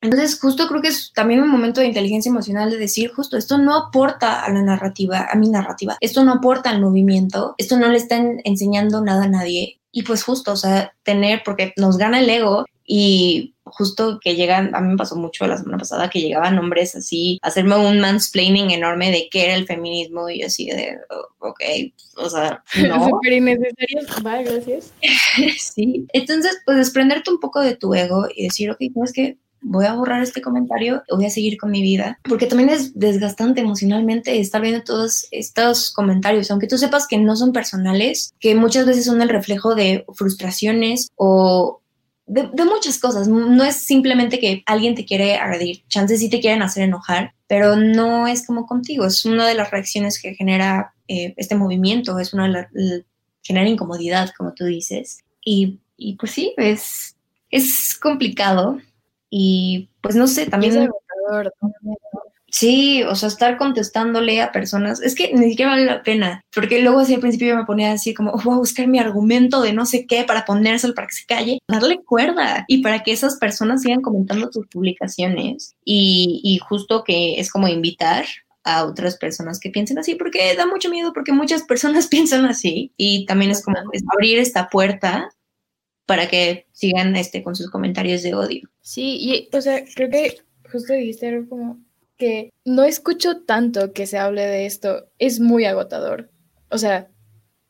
entonces 0.02 0.40
justo 0.40 0.68
creo 0.68 0.82
que 0.82 0.90
es 0.90 1.12
también 1.14 1.42
un 1.42 1.50
momento 1.50 1.82
de 1.82 1.88
inteligencia 1.88 2.30
emocional 2.30 2.70
de 2.70 2.78
decir, 2.78 3.12
justo, 3.14 3.38
esto 3.38 3.58
no 3.58 3.76
aporta 3.76 4.44
a 4.44 4.52
la 4.52 4.62
narrativa, 4.62 5.28
a 5.32 5.36
mi 5.36 5.50
narrativa, 5.50 5.98
esto 6.02 6.24
no 6.24 6.34
aporta 6.34 6.70
al 6.70 6.82
movimiento, 6.82 7.56
esto 7.58 7.78
no 7.78 7.88
le 7.88 7.98
están 7.98 8.40
enseñando 8.44 9.02
nada 9.02 9.24
a 9.24 9.30
nadie. 9.30 9.80
Y 9.92 10.04
pues 10.04 10.24
justo, 10.24 10.52
o 10.52 10.56
sea, 10.56 10.94
tener, 11.04 11.42
porque 11.44 11.74
nos 11.78 11.98
gana 11.98 12.20
el 12.20 12.30
ego 12.30 12.66
y 12.86 13.56
justo 13.72 14.20
que 14.22 14.36
llegan, 14.36 14.76
a 14.76 14.82
mí 14.82 14.90
me 14.90 14.98
pasó 14.98 15.16
mucho 15.16 15.48
la 15.48 15.58
semana 15.58 15.78
pasada 15.78 16.10
que 16.10 16.22
llegaban 16.22 16.58
hombres 16.60 16.96
así 16.96 17.40
a 17.42 17.48
hacerme 17.48 17.78
un 17.78 18.00
mansplaining 18.00 18.72
enorme 18.72 19.12
de 19.12 19.28
qué 19.30 19.46
era 19.46 19.56
el 19.56 19.66
feminismo 19.66 20.30
y 20.30 20.42
yo 20.42 20.48
así 20.48 20.68
de, 20.68 20.98
oh, 21.10 21.50
ok, 21.50 21.62
o 22.18 22.30
sea, 22.30 22.64
no. 22.88 23.10
Súper 23.10 23.34
innecesario, 23.34 24.00
vale, 24.22 24.44
gracias. 24.44 24.94
sí, 25.74 26.06
entonces 26.14 26.58
pues 26.66 26.78
desprenderte 26.78 27.32
un 27.32 27.40
poco 27.40 27.62
de 27.62 27.76
tu 27.76 27.94
ego 27.94 28.28
y 28.34 28.44
decir, 28.44 28.72
ok, 28.72 28.80
no 28.96 29.04
es 29.04 29.14
que 29.14 29.38
voy 29.62 29.86
a 29.86 29.94
borrar 29.94 30.22
este 30.22 30.42
comentario, 30.42 31.04
voy 31.10 31.26
a 31.26 31.30
seguir 31.30 31.58
con 31.58 31.72
mi 31.72 31.82
vida, 31.82 32.20
porque 32.24 32.48
también 32.48 32.70
es 32.70 32.98
desgastante 32.98 33.62
emocionalmente 33.62 34.40
estar 34.40 34.62
viendo 34.62 34.84
todos 34.84 35.28
estos 35.32 35.92
comentarios, 35.92 36.52
aunque 36.52 36.68
tú 36.68 36.78
sepas 36.78 37.08
que 37.08 37.18
no 37.18 37.36
son 37.36 37.54
personales, 37.54 38.34
que 38.40 38.56
muchas 38.56 38.86
veces 38.86 39.06
son 39.06 39.22
el 39.22 39.30
reflejo 39.30 39.76
de 39.76 40.06
frustraciones 40.14 41.10
o 41.16 41.82
de, 42.28 42.66
muchas 42.66 43.00
cosas. 43.00 43.28
No 43.28 43.64
es 43.64 43.78
simplemente 43.78 44.40
que 44.40 44.64
alguien 44.66 44.96
te 44.96 45.06
quiere 45.06 45.36
agredir, 45.38 45.84
chances 45.88 46.20
sí 46.20 46.30
te 46.30 46.40
quieren 46.40 46.62
hacer 46.62 46.84
enojar, 46.84 47.34
pero 47.48 47.76
no 47.76 48.28
es 48.28 48.46
como 48.46 48.66
contigo. 48.68 49.06
Es 49.06 49.26
una 49.26 49.48
de 49.48 49.56
las 49.56 49.72
reacciones 49.72 50.22
que 50.22 50.36
genera 50.36 50.94
eh, 51.08 51.34
este 51.38 51.56
movimiento, 51.56 52.20
es 52.20 52.34
una 52.34 52.44
de 52.44 52.50
las. 52.50 52.68
genera 53.42 53.70
incomodidad, 53.70 54.32
como 54.38 54.54
tú 54.54 54.66
dices. 54.66 55.24
Y, 55.44 55.80
y 55.96 56.16
pues 56.18 56.34
sí, 56.34 56.54
es, 56.58 57.16
es 57.50 57.98
complicado. 57.98 58.78
Y 59.30 59.90
pues 60.02 60.16
no 60.16 60.28
sé, 60.28 60.46
también. 60.48 60.90
Sí, 62.60 63.04
o 63.04 63.14
sea, 63.14 63.30
estar 63.30 63.56
contestándole 63.58 64.42
a 64.42 64.52
personas, 64.52 65.00
es 65.00 65.14
que 65.14 65.32
ni 65.32 65.52
siquiera 65.52 65.74
vale 65.74 65.86
la 65.86 66.02
pena, 66.02 66.42
porque 66.52 66.82
luego 66.82 67.02
así 67.02 67.14
al 67.14 67.20
principio 67.20 67.50
yo 67.50 67.56
me 67.56 67.66
ponía 67.66 67.92
así 67.92 68.16
como, 68.16 68.32
voy 68.44 68.56
a 68.56 68.58
buscar 68.58 68.88
mi 68.88 68.98
argumento 68.98 69.62
de 69.62 69.74
no 69.74 69.86
sé 69.86 70.08
qué 70.08 70.24
para 70.24 70.44
ponérselo 70.44 70.96
para 70.96 71.06
que 71.06 71.14
se 71.14 71.26
calle, 71.28 71.60
darle 71.68 72.02
cuerda 72.04 72.66
y 72.68 72.82
para 72.82 73.04
que 73.04 73.12
esas 73.12 73.36
personas 73.36 73.84
sigan 73.84 74.02
comentando 74.02 74.50
tus 74.50 74.66
publicaciones 74.70 75.76
y, 75.86 76.60
justo 76.68 77.04
que 77.04 77.40
es 77.40 77.52
como 77.52 77.68
invitar 77.68 78.26
a 78.64 78.86
otras 78.86 79.18
personas 79.18 79.60
que 79.60 79.70
piensen 79.70 80.00
así, 80.00 80.16
porque 80.16 80.56
da 80.56 80.66
mucho 80.66 80.90
miedo, 80.90 81.14
porque 81.14 81.34
muchas 81.34 81.62
personas 81.62 82.08
piensan 82.08 82.46
así 82.46 82.92
y 82.98 83.28
también 83.28 83.52
es 83.52 83.64
como 83.64 83.78
abrir 84.12 84.40
esta 84.40 84.68
puerta 84.68 85.30
para 86.08 86.28
que 86.28 86.66
sigan 86.72 87.16
este, 87.18 87.44
con 87.44 87.56
sus 87.56 87.70
comentarios 87.70 88.24
de 88.24 88.34
odio. 88.34 88.68
Sí, 88.82 89.18
y 89.20 89.56
o 89.56 89.62
sea, 89.62 89.84
creo 89.94 90.10
que 90.10 90.40
justo 90.72 90.94
dijiste 90.94 91.28
algo 91.28 91.50
como 91.50 91.87
que 92.18 92.52
no 92.66 92.84
escucho 92.84 93.42
tanto 93.42 93.94
que 93.94 94.08
se 94.08 94.18
hable 94.18 94.46
de 94.46 94.66
esto, 94.66 95.08
es 95.20 95.40
muy 95.40 95.66
agotador. 95.66 96.30
O 96.70 96.78
sea, 96.78 97.10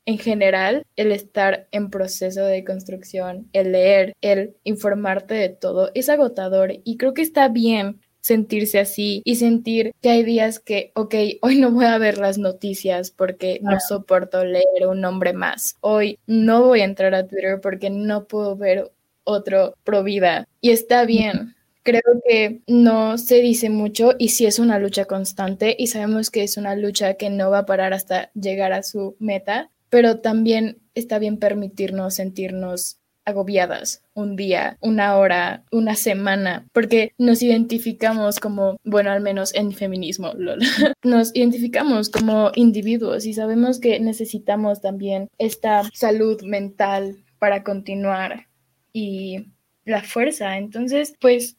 en 0.06 0.18
general, 0.18 0.84
el 0.96 1.12
estar 1.12 1.68
en 1.72 1.90
proceso 1.90 2.46
de 2.46 2.64
construcción, 2.64 3.50
el 3.52 3.74
leer, 3.74 4.14
el 4.22 4.56
informarte 4.64 5.34
de 5.34 5.50
todo, 5.50 5.92
es 5.96 6.08
agotador 6.08 6.72
y 6.86 6.96
creo 6.98 7.14
que 7.14 7.22
está 7.22 7.50
bien 7.50 8.00
sentirse 8.22 8.80
así 8.80 9.22
y 9.26 9.36
sentir 9.36 9.94
que 10.02 10.10
hay 10.10 10.24
días 10.24 10.60
que, 10.60 10.92
ok, 10.96 11.16
hoy 11.42 11.60
no 11.60 11.72
voy 11.72 11.86
a 11.86 11.98
ver 11.98 12.18
las 12.18 12.38
noticias 12.38 13.12
porque 13.12 13.60
no 13.62 13.80
soporto 13.80 14.46
leer 14.46 14.88
un 14.88 15.02
nombre 15.02 15.34
más. 15.34 15.76
Hoy 15.82 16.20
no 16.26 16.64
voy 16.64 16.82
a 16.82 16.86
entrar 16.86 17.14
a 17.14 17.28
Twitter 17.28 17.60
porque 17.62 17.90
no 17.90 18.28
puedo 18.28 18.56
ver 18.56 18.92
otro 19.26 19.76
pro 19.84 20.04
vida. 20.04 20.48
Y 20.62 20.70
está 20.70 21.04
bien, 21.04 21.57
creo 21.88 22.21
que 22.28 22.60
no 22.67 23.17
se 23.17 23.36
dice 23.41 23.69
mucho 23.69 24.12
y 24.19 24.30
sí 24.30 24.45
es 24.45 24.60
una 24.60 24.78
lucha 24.78 25.06
constante 25.06 25.73
y 25.80 25.88
sabemos 25.88 26.30
que 26.30 26.43
es 26.43 26.58
una 26.58 26.76
lucha 26.76 27.13
que 27.13 27.30
no 27.30 27.50
va 27.50 27.60
a 27.60 27.65
parar 27.65 27.93
hasta 27.93 28.30
llegar 28.34 28.73
a 28.73 28.84
su 28.84 29.15
meta, 29.19 29.71
pero 29.89 30.19
también 30.19 30.80
está 30.95 31.17
bien 31.17 31.38
permitirnos 31.38 32.15
sentirnos 32.15 33.00
agobiadas 33.23 34.04
un 34.13 34.36
día, 34.36 34.78
una 34.82 35.15
hora, 35.15 35.63
una 35.71 35.95
semana, 35.95 36.67
porque 36.73 37.13
nos 37.17 37.41
identificamos 37.41 38.41
como, 38.41 38.76
bueno, 38.84 39.10
al 39.12 39.21
menos 39.21 39.56
en 39.56 39.71
feminismo, 39.71 40.34
nos 41.06 41.34
identificamos 41.36 42.10
como 42.10 42.52
individuos 42.56 43.26
y 43.26 43.34
sabemos 43.34 43.80
que 43.80 44.02
necesitamos 44.02 44.82
también 44.82 45.30
esta 45.38 45.84
salud 45.93 46.41
mental 46.41 47.23
para 47.39 47.63
continuar 47.63 48.47
y 48.91 49.45
la 49.88 50.04
fuerza. 50.04 50.58
Entonces, 50.58 51.15
pues 51.19 51.57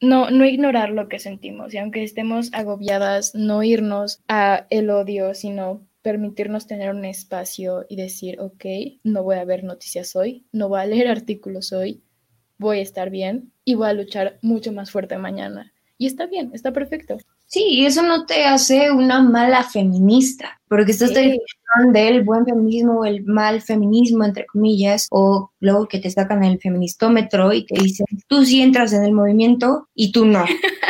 no, 0.00 0.30
no 0.30 0.44
ignorar 0.44 0.90
lo 0.90 1.08
que 1.08 1.18
sentimos 1.18 1.72
y 1.72 1.78
aunque 1.78 2.02
estemos 2.02 2.50
agobiadas, 2.52 3.34
no 3.34 3.62
irnos 3.62 4.22
a 4.28 4.66
el 4.70 4.90
odio, 4.90 5.34
sino 5.34 5.86
permitirnos 6.02 6.66
tener 6.66 6.90
un 6.90 7.04
espacio 7.04 7.84
y 7.88 7.96
decir, 7.96 8.40
ok, 8.40 8.64
no 9.02 9.22
voy 9.22 9.36
a 9.36 9.44
ver 9.44 9.64
noticias 9.64 10.14
hoy, 10.14 10.46
no 10.52 10.68
voy 10.68 10.80
a 10.80 10.86
leer 10.86 11.08
artículos 11.08 11.72
hoy, 11.72 12.02
voy 12.58 12.78
a 12.78 12.82
estar 12.82 13.10
bien 13.10 13.52
y 13.64 13.74
voy 13.74 13.88
a 13.88 13.92
luchar 13.92 14.38
mucho 14.42 14.72
más 14.72 14.90
fuerte 14.90 15.18
mañana. 15.18 15.72
Y 15.98 16.06
está 16.06 16.26
bien, 16.26 16.50
está 16.52 16.72
perfecto. 16.72 17.18
Sí, 17.46 17.64
y 17.68 17.86
eso 17.86 18.02
no 18.02 18.26
te 18.26 18.44
hace 18.44 18.90
una 18.90 19.22
mala 19.22 19.62
feminista, 19.62 20.60
porque 20.68 20.92
estás 20.92 21.10
sí. 21.10 21.38
del 21.92 22.24
buen 22.24 22.44
feminismo 22.44 23.00
o 23.00 23.04
el 23.04 23.24
mal 23.24 23.62
feminismo, 23.62 24.24
entre 24.24 24.46
comillas, 24.46 25.06
o 25.10 25.52
luego 25.60 25.86
que 25.86 26.00
te 26.00 26.10
sacan 26.10 26.42
el 26.42 26.58
feministómetro 26.58 27.52
y 27.52 27.64
te 27.64 27.80
dicen, 27.80 28.06
tú 28.26 28.44
sí 28.44 28.60
entras 28.60 28.92
en 28.92 29.04
el 29.04 29.12
movimiento 29.12 29.88
y 29.94 30.10
tú 30.10 30.26
no. 30.26 30.44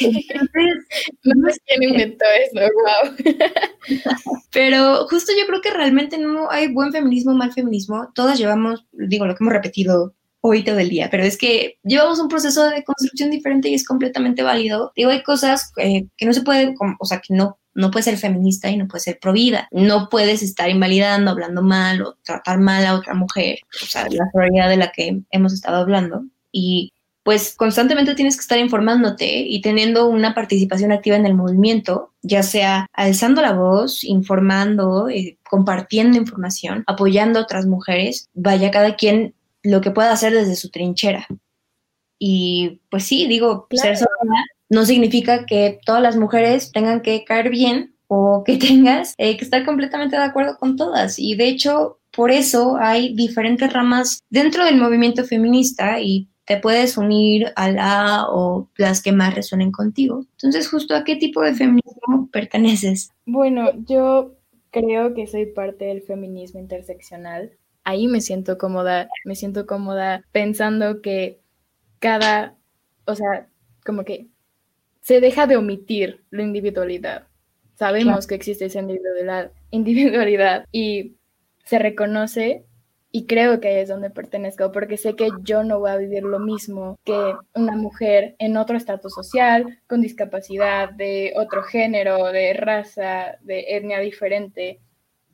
Entonces, 0.00 0.86
no 1.24 1.50
sé 1.50 1.60
quién 1.66 1.82
inventó 1.82 2.24
eso, 2.44 2.60
wow. 2.60 3.16
Pero 4.52 5.06
justo 5.08 5.32
yo 5.38 5.46
creo 5.46 5.60
que 5.60 5.70
realmente 5.70 6.18
no 6.18 6.50
hay 6.50 6.72
buen 6.72 6.92
feminismo, 6.92 7.34
mal 7.34 7.52
feminismo. 7.52 8.10
Todas 8.14 8.38
llevamos, 8.38 8.86
digo, 8.92 9.26
lo 9.26 9.34
que 9.34 9.44
hemos 9.44 9.54
repetido 9.54 10.14
hoy 10.40 10.62
todo 10.62 10.78
el 10.78 10.88
día, 10.88 11.08
pero 11.10 11.24
es 11.24 11.36
que 11.36 11.78
llevamos 11.82 12.20
un 12.20 12.28
proceso 12.28 12.68
de 12.68 12.84
construcción 12.84 13.30
diferente 13.30 13.68
y 13.68 13.74
es 13.74 13.84
completamente 13.84 14.42
válido. 14.42 14.92
Digo, 14.96 15.10
hay 15.10 15.22
cosas 15.22 15.72
eh, 15.78 16.06
que 16.16 16.26
no 16.26 16.32
se 16.32 16.42
puede, 16.42 16.74
o 16.98 17.04
sea, 17.04 17.20
que 17.20 17.34
no, 17.34 17.58
no 17.74 17.90
puedes 17.90 18.06
ser 18.06 18.16
feminista 18.16 18.70
y 18.70 18.76
no 18.76 18.88
puedes 18.88 19.04
ser 19.04 19.18
pro 19.20 19.32
vida. 19.32 19.68
No 19.70 20.08
puedes 20.08 20.42
estar 20.42 20.70
invalidando, 20.70 21.30
hablando 21.30 21.62
mal 21.62 22.02
o 22.02 22.16
tratar 22.22 22.58
mal 22.58 22.84
a 22.86 22.94
otra 22.94 23.14
mujer, 23.14 23.58
o 23.82 23.86
sea, 23.86 24.08
la 24.10 24.28
sororidad 24.32 24.68
de 24.68 24.76
la 24.76 24.92
que 24.92 25.20
hemos 25.30 25.52
estado 25.52 25.78
hablando. 25.78 26.24
Y 26.52 26.92
pues 27.28 27.54
constantemente 27.54 28.14
tienes 28.14 28.36
que 28.36 28.40
estar 28.40 28.58
informándote 28.58 29.40
y 29.40 29.60
teniendo 29.60 30.08
una 30.08 30.34
participación 30.34 30.92
activa 30.92 31.14
en 31.14 31.26
el 31.26 31.34
movimiento, 31.34 32.14
ya 32.22 32.42
sea 32.42 32.86
alzando 32.94 33.42
la 33.42 33.52
voz, 33.52 34.02
informando, 34.02 35.10
eh, 35.10 35.36
compartiendo 35.46 36.16
información, 36.16 36.84
apoyando 36.86 37.38
a 37.38 37.42
otras 37.42 37.66
mujeres. 37.66 38.30
Vaya 38.32 38.70
cada 38.70 38.96
quien 38.96 39.34
lo 39.68 39.80
que 39.80 39.90
pueda 39.90 40.12
hacer 40.12 40.32
desde 40.32 40.56
su 40.56 40.70
trinchera. 40.70 41.26
Y 42.18 42.80
pues 42.90 43.04
sí, 43.04 43.26
digo, 43.26 43.68
ser 43.70 43.96
sola 43.96 44.08
no 44.68 44.84
significa 44.84 45.46
que 45.46 45.78
todas 45.84 46.02
las 46.02 46.16
mujeres 46.16 46.72
tengan 46.72 47.00
que 47.00 47.24
caer 47.24 47.50
bien 47.50 47.94
o 48.08 48.42
que 48.44 48.56
tengas 48.58 49.14
eh, 49.18 49.36
que 49.36 49.44
estar 49.44 49.64
completamente 49.64 50.16
de 50.16 50.22
acuerdo 50.22 50.56
con 50.58 50.76
todas. 50.76 51.18
Y 51.18 51.36
de 51.36 51.48
hecho, 51.48 52.00
por 52.12 52.30
eso 52.30 52.76
hay 52.80 53.14
diferentes 53.14 53.72
ramas 53.72 54.20
dentro 54.30 54.64
del 54.64 54.76
movimiento 54.76 55.24
feminista 55.24 56.00
y 56.00 56.28
te 56.44 56.56
puedes 56.56 56.96
unir 56.96 57.52
a 57.56 57.70
la 57.70 58.24
o 58.28 58.70
las 58.78 59.02
que 59.02 59.12
más 59.12 59.34
resuenen 59.34 59.70
contigo. 59.70 60.24
Entonces, 60.32 60.68
justo 60.68 60.94
a 60.96 61.04
qué 61.04 61.16
tipo 61.16 61.42
de 61.42 61.54
feminismo 61.54 62.30
perteneces? 62.32 63.10
Bueno, 63.26 63.70
yo 63.84 64.34
creo 64.70 65.12
que 65.12 65.26
soy 65.26 65.46
parte 65.46 65.84
del 65.84 66.00
feminismo 66.00 66.58
interseccional. 66.58 67.52
Ahí 67.88 68.06
me 68.06 68.20
siento 68.20 68.58
cómoda, 68.58 69.08
me 69.24 69.34
siento 69.34 69.66
cómoda 69.66 70.22
pensando 70.30 71.00
que 71.00 71.40
cada, 72.00 72.54
o 73.06 73.14
sea, 73.14 73.48
como 73.82 74.04
que 74.04 74.26
se 75.00 75.22
deja 75.22 75.46
de 75.46 75.56
omitir 75.56 76.22
la 76.28 76.42
individualidad. 76.42 77.28
Sabemos 77.76 78.26
que 78.26 78.34
existe 78.34 78.66
esa 78.66 78.80
individualidad, 78.80 79.52
individualidad 79.70 80.66
y 80.70 81.16
se 81.64 81.78
reconoce 81.78 82.66
y 83.10 83.24
creo 83.24 83.58
que 83.58 83.68
ahí 83.68 83.76
es 83.76 83.88
donde 83.88 84.10
pertenezco, 84.10 84.70
porque 84.70 84.98
sé 84.98 85.16
que 85.16 85.30
yo 85.42 85.64
no 85.64 85.78
voy 85.78 85.90
a 85.90 85.96
vivir 85.96 86.24
lo 86.24 86.40
mismo 86.40 86.98
que 87.06 87.32
una 87.54 87.74
mujer 87.74 88.36
en 88.38 88.58
otro 88.58 88.76
estatus 88.76 89.14
social, 89.14 89.80
con 89.86 90.02
discapacidad, 90.02 90.90
de 90.90 91.32
otro 91.36 91.62
género, 91.62 92.26
de 92.26 92.52
raza, 92.52 93.38
de 93.40 93.64
etnia 93.78 94.00
diferente. 94.00 94.78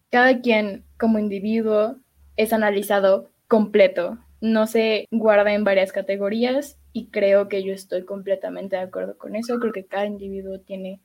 Cada 0.09 0.41
quien 0.41 0.85
como 0.97 1.19
individuo 1.19 1.97
es 2.37 2.53
analizado 2.53 3.31
completo, 3.49 4.19
no 4.41 4.67
se 4.67 5.07
guarda 5.11 5.53
en 5.55 5.65
varias 5.65 5.93
categorías 5.93 6.79
y 6.93 7.07
creo 7.07 7.49
que 7.49 7.63
yo 7.63 7.73
estoy 7.73 8.05
completamente 8.05 8.77
de 8.77 8.83
acuerdo 8.83 9.17
con 9.17 9.37
eso. 9.37 9.59
Creo 9.59 9.73
que 9.73 9.87
cada 9.87 10.07
individuo 10.07 10.61
tiene 10.61 11.01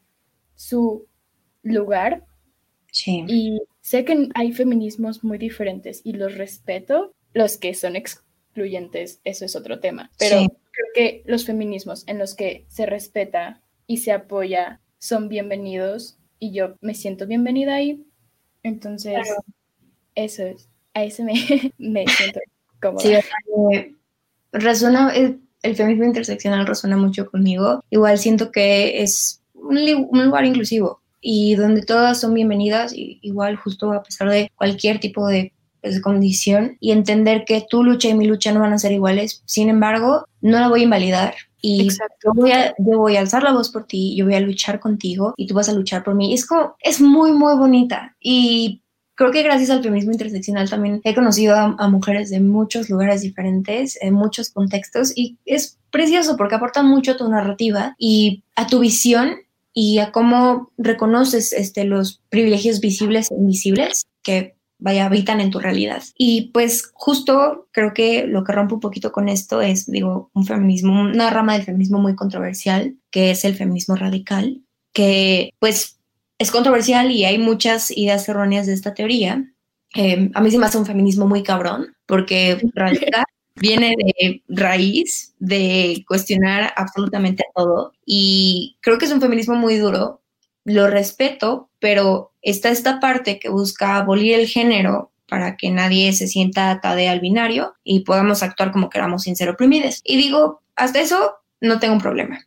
su 0.55 1.07
lugar. 1.63 2.25
Sí. 2.91 3.23
Y 3.27 3.59
Sé 3.89 4.05
que 4.05 4.29
hay 4.35 4.51
feminismos 4.51 5.23
muy 5.23 5.39
diferentes 5.39 6.01
y 6.03 6.13
los 6.13 6.37
respeto. 6.37 7.11
Los 7.33 7.57
que 7.57 7.73
son 7.73 7.95
excluyentes, 7.95 9.19
eso 9.23 9.45
es 9.45 9.55
otro 9.55 9.79
tema. 9.79 10.11
Pero 10.19 10.35
creo 10.37 10.87
que 10.93 11.23
los 11.25 11.43
feminismos 11.43 12.07
en 12.07 12.19
los 12.19 12.35
que 12.35 12.65
se 12.67 12.85
respeta 12.85 13.63
y 13.87 13.97
se 13.97 14.11
apoya 14.11 14.79
son 14.99 15.27
bienvenidos 15.27 16.19
y 16.37 16.51
yo 16.51 16.75
me 16.81 16.93
siento 16.93 17.25
bienvenida 17.25 17.73
ahí. 17.73 18.05
Entonces, 18.61 19.27
eso 20.13 20.43
es. 20.45 20.68
A 20.93 21.03
ese 21.03 21.23
me, 21.23 21.33
me 21.77 22.05
siento 22.07 22.39
cómoda. 22.81 23.01
Sí, 23.01 23.13
eh, 23.73 23.95
resuena, 24.51 25.13
el, 25.13 25.39
el, 25.61 25.75
feminismo 25.75 26.05
interseccional 26.05 26.65
resuena 26.65 26.97
mucho 26.97 27.29
conmigo. 27.29 27.83
Igual 27.89 28.17
siento 28.17 28.51
que 28.51 29.01
es 29.01 29.41
un, 29.53 29.77
un 30.09 30.25
lugar 30.25 30.45
inclusivo 30.45 31.01
y 31.21 31.55
donde 31.55 31.83
todas 31.83 32.19
son 32.19 32.33
bienvenidas, 32.33 32.93
igual 32.95 33.57
justo 33.57 33.91
a 33.91 34.03
pesar 34.03 34.29
de 34.29 34.51
cualquier 34.55 34.99
tipo 34.99 35.27
de, 35.27 35.53
pues, 35.81 36.01
condición, 36.01 36.77
y 36.79 36.91
entender 36.91 37.45
que 37.45 37.65
tu 37.69 37.83
lucha 37.83 38.09
y 38.09 38.13
mi 38.13 38.25
lucha 38.25 38.51
no 38.51 38.61
van 38.61 38.73
a 38.73 38.79
ser 38.79 38.91
iguales. 38.91 39.43
Sin 39.45 39.69
embargo, 39.69 40.25
no 40.41 40.59
la 40.59 40.69
voy 40.69 40.81
a 40.81 40.83
invalidar. 40.83 41.35
Y 41.61 41.89
yo 41.89 42.31
voy, 42.33 42.51
a, 42.51 42.73
yo 42.77 42.97
voy 42.97 43.17
a 43.17 43.19
alzar 43.19 43.43
la 43.43 43.51
voz 43.51 43.69
por 43.69 43.85
ti, 43.85 44.15
yo 44.15 44.23
voy 44.23 44.35
a 44.35 44.39
luchar 44.39 44.79
contigo 44.79 45.33
y 45.35 45.45
tú 45.45 45.55
vas 45.55 45.67
a 45.67 45.73
luchar 45.73 46.05
por 46.05 46.15
mí. 46.15 46.33
Es 46.33 46.45
como, 46.45 46.75
es 46.79 47.01
muy, 47.01 47.33
muy 47.33 47.57
bonita. 47.57 48.15
Y 48.21 48.81
creo 49.19 49.31
que 49.31 49.43
gracias 49.43 49.69
al 49.69 49.83
feminismo 49.83 50.13
interseccional 50.13 50.69
también 50.69 51.01
he 51.03 51.13
conocido 51.13 51.53
a, 51.53 51.75
a, 51.77 51.89
mujeres 51.89 52.29
de 52.29 52.39
muchos 52.39 52.89
lugares 52.89 53.19
diferentes, 53.21 54.01
en 54.01 54.13
muchos 54.13 54.49
contextos, 54.49 55.11
y 55.13 55.37
es 55.45 55.77
precioso 55.91 56.37
porque 56.37 56.55
aportan 56.55 56.87
mucho 56.87 57.11
a 57.11 57.17
tu 57.17 57.27
narrativa 57.27 57.95
y 57.97 58.43
a 58.55 58.65
tu 58.67 58.79
visión 58.79 59.35
y 59.73 59.97
a 59.97 60.13
cómo 60.13 60.71
reconoces 60.77 61.51
este, 61.51 61.83
los 61.83 62.21
privilegios 62.29 62.79
visibles 62.79 63.29
e 63.29 63.35
invisibles 63.35 64.05
que 64.23 64.55
vaya, 64.77 65.05
habitan 65.05 65.41
en 65.41 65.51
tu 65.51 65.59
realidad. 65.59 66.01
Y 66.17 66.51
pues 66.53 66.89
justo 66.93 67.67
creo 67.73 67.93
que 67.93 68.25
lo 68.25 68.45
que 68.45 68.53
rompe 68.53 68.75
un 68.75 68.79
poquito 68.79 69.11
con 69.11 69.27
esto 69.27 69.61
es, 69.61 69.85
digo, 69.91 70.31
un 70.33 70.45
feminismo, 70.45 71.01
una 71.01 71.29
rama 71.29 71.55
del 71.55 71.63
feminismo 71.63 71.99
muy 71.99 72.15
controversial, 72.15 72.95
que 73.11 73.31
es 73.31 73.43
el 73.43 73.55
feminismo 73.55 73.97
radical, 73.97 74.61
que 74.93 75.51
pues 75.59 75.98
es 76.39 76.51
controversial 76.51 77.11
y 77.11 77.25
hay 77.25 77.37
muchas 77.37 77.91
ideas 77.91 78.27
erróneas 78.27 78.65
de 78.65 78.73
esta 78.73 78.93
teoría. 78.93 79.45
Eh, 79.93 80.31
a 80.33 80.41
mí 80.41 80.49
se 80.49 80.57
me 80.57 80.65
hace 80.65 80.77
un 80.77 80.85
feminismo 80.85 81.27
muy 81.27 81.43
cabrón, 81.43 81.95
porque 82.05 82.57
radical 82.73 83.25
viene 83.55 83.93
de 83.97 84.41
raíz, 84.47 85.35
de 85.39 86.03
cuestionar 86.07 86.73
absolutamente 86.77 87.43
todo. 87.53 87.91
Y 88.05 88.77
creo 88.81 88.97
que 88.97 89.05
es 89.05 89.11
un 89.11 89.21
feminismo 89.21 89.55
muy 89.55 89.75
duro, 89.75 90.21
lo 90.63 90.87
respeto, 90.87 91.69
pero 91.79 92.31
está 92.41 92.69
esta 92.69 93.01
parte 93.01 93.37
que 93.37 93.49
busca 93.49 93.97
abolir 93.97 94.35
el 94.35 94.47
género 94.47 95.11
para 95.27 95.57
que 95.57 95.69
nadie 95.69 96.13
se 96.13 96.27
sienta 96.27 96.71
atade 96.71 97.09
al 97.09 97.19
binario 97.19 97.75
y 97.83 97.99
podamos 98.01 98.43
actuar 98.43 98.71
como 98.71 98.89
queramos 98.89 99.23
sin 99.23 99.35
ser 99.35 99.49
oprimides. 99.49 100.01
Y 100.05 100.15
digo, 100.15 100.61
hasta 100.75 101.01
eso 101.01 101.35
no 101.59 101.79
tengo 101.79 101.95
un 101.95 102.01
problema. 102.01 102.39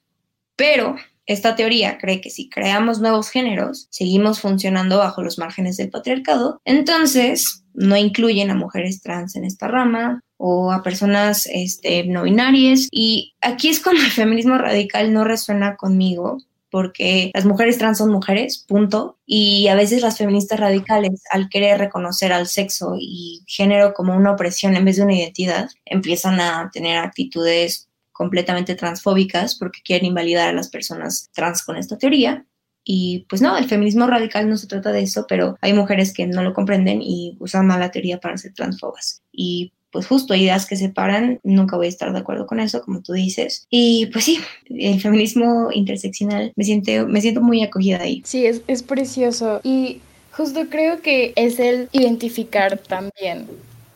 Pero 0.56 0.96
esta 1.26 1.54
teoría 1.56 1.98
cree 1.98 2.20
que 2.20 2.30
si 2.30 2.48
creamos 2.48 3.00
nuevos 3.00 3.30
géneros, 3.30 3.86
seguimos 3.90 4.40
funcionando 4.40 4.98
bajo 4.98 5.22
los 5.22 5.38
márgenes 5.38 5.76
del 5.76 5.90
patriarcado, 5.90 6.60
entonces 6.64 7.64
no 7.74 7.96
incluyen 7.96 8.50
a 8.50 8.54
mujeres 8.54 9.00
trans 9.00 9.36
en 9.36 9.44
esta 9.44 9.68
rama, 9.68 10.22
o 10.44 10.72
a 10.72 10.82
personas 10.82 11.48
este, 11.52 12.02
no 12.04 12.24
binarias. 12.24 12.88
Y 12.90 13.36
aquí 13.40 13.68
es 13.68 13.78
cuando 13.78 14.02
el 14.02 14.10
feminismo 14.10 14.58
radical 14.58 15.12
no 15.12 15.22
resuena 15.22 15.76
conmigo, 15.76 16.38
porque 16.68 17.30
las 17.32 17.44
mujeres 17.44 17.78
trans 17.78 17.98
son 17.98 18.10
mujeres, 18.10 18.64
punto. 18.66 19.18
Y 19.24 19.68
a 19.68 19.76
veces 19.76 20.02
las 20.02 20.18
feministas 20.18 20.58
radicales, 20.58 21.22
al 21.30 21.48
querer 21.48 21.78
reconocer 21.78 22.32
al 22.32 22.48
sexo 22.48 22.96
y 22.98 23.44
género 23.46 23.94
como 23.94 24.16
una 24.16 24.32
opresión 24.32 24.74
en 24.74 24.84
vez 24.84 24.96
de 24.96 25.04
una 25.04 25.14
identidad, 25.14 25.68
empiezan 25.84 26.40
a 26.40 26.70
tener 26.72 26.98
actitudes 26.98 27.88
completamente 28.12 28.74
transfóbicas 28.74 29.54
porque 29.56 29.80
quieren 29.84 30.06
invalidar 30.06 30.48
a 30.48 30.52
las 30.52 30.68
personas 30.68 31.30
trans 31.32 31.62
con 31.62 31.76
esta 31.76 31.98
teoría. 31.98 32.46
Y 32.84 33.26
pues 33.28 33.40
no, 33.42 33.56
el 33.56 33.66
feminismo 33.66 34.06
radical 34.06 34.48
no 34.48 34.56
se 34.56 34.66
trata 34.66 34.90
de 34.92 35.02
eso, 35.02 35.26
pero 35.28 35.56
hay 35.60 35.72
mujeres 35.72 36.12
que 36.12 36.26
no 36.26 36.42
lo 36.42 36.52
comprenden 36.52 37.00
y 37.00 37.36
usan 37.38 37.66
mala 37.66 37.90
teoría 37.90 38.18
para 38.18 38.36
ser 38.36 38.54
transfobas. 38.54 39.22
Y 39.30 39.72
pues 39.92 40.06
justo 40.06 40.34
ideas 40.34 40.66
que 40.66 40.76
separan, 40.76 41.38
nunca 41.44 41.76
voy 41.76 41.86
a 41.86 41.90
estar 41.90 42.12
de 42.12 42.18
acuerdo 42.18 42.46
con 42.46 42.58
eso, 42.58 42.82
como 42.82 43.02
tú 43.02 43.12
dices. 43.12 43.66
Y 43.70 44.06
pues 44.06 44.24
sí, 44.24 44.40
el 44.70 45.00
feminismo 45.00 45.68
interseccional, 45.70 46.52
me 46.56 46.64
siento, 46.64 47.06
me 47.06 47.20
siento 47.20 47.42
muy 47.42 47.62
acogida 47.62 48.00
ahí. 48.00 48.22
Sí, 48.24 48.46
es, 48.46 48.62
es 48.66 48.82
precioso. 48.82 49.60
Y 49.62 50.00
justo 50.32 50.62
creo 50.70 51.02
que 51.02 51.34
es 51.36 51.60
el 51.60 51.88
identificar 51.92 52.78
también 52.78 53.46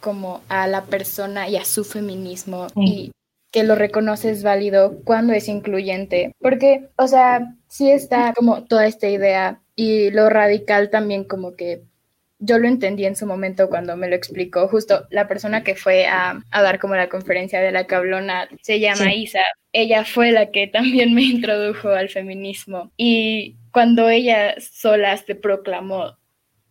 como 0.00 0.42
a 0.48 0.68
la 0.68 0.84
persona 0.84 1.48
y 1.48 1.56
a 1.56 1.64
su 1.64 1.82
feminismo 1.82 2.68
y 2.76 3.10
que 3.50 3.64
lo 3.64 3.74
reconoces 3.74 4.42
válido 4.42 5.00
cuando 5.04 5.32
es 5.32 5.48
incluyente. 5.48 6.34
Porque, 6.40 6.88
o 6.96 7.08
sea, 7.08 7.54
sí 7.68 7.90
está 7.90 8.32
como 8.34 8.64
toda 8.64 8.86
esta 8.86 9.08
idea 9.08 9.60
y 9.74 10.10
lo 10.10 10.28
radical 10.28 10.90
también 10.90 11.24
como 11.24 11.54
que 11.54 11.82
yo 12.38 12.58
lo 12.58 12.68
entendí 12.68 13.06
en 13.06 13.16
su 13.16 13.26
momento 13.26 13.68
cuando 13.68 13.96
me 13.96 14.08
lo 14.08 14.16
explicó. 14.16 14.68
Justo 14.68 15.06
la 15.10 15.26
persona 15.28 15.64
que 15.64 15.74
fue 15.74 16.06
a, 16.06 16.42
dar 16.50 16.78
como 16.78 16.94
la 16.94 17.08
conferencia 17.08 17.60
de 17.60 17.72
la 17.72 17.86
cablona 17.86 18.48
se 18.62 18.80
llama 18.80 19.14
Isa. 19.14 19.40
Ella 19.72 20.04
fue 20.04 20.32
la 20.32 20.50
que 20.50 20.66
también 20.66 21.14
me 21.14 21.22
introdujo 21.22 21.88
al 21.88 22.08
feminismo. 22.08 22.92
Y 22.96 23.56
cuando 23.72 24.08
ella 24.08 24.54
sola 24.60 25.16
se 25.16 25.34
proclamó, 25.34 26.18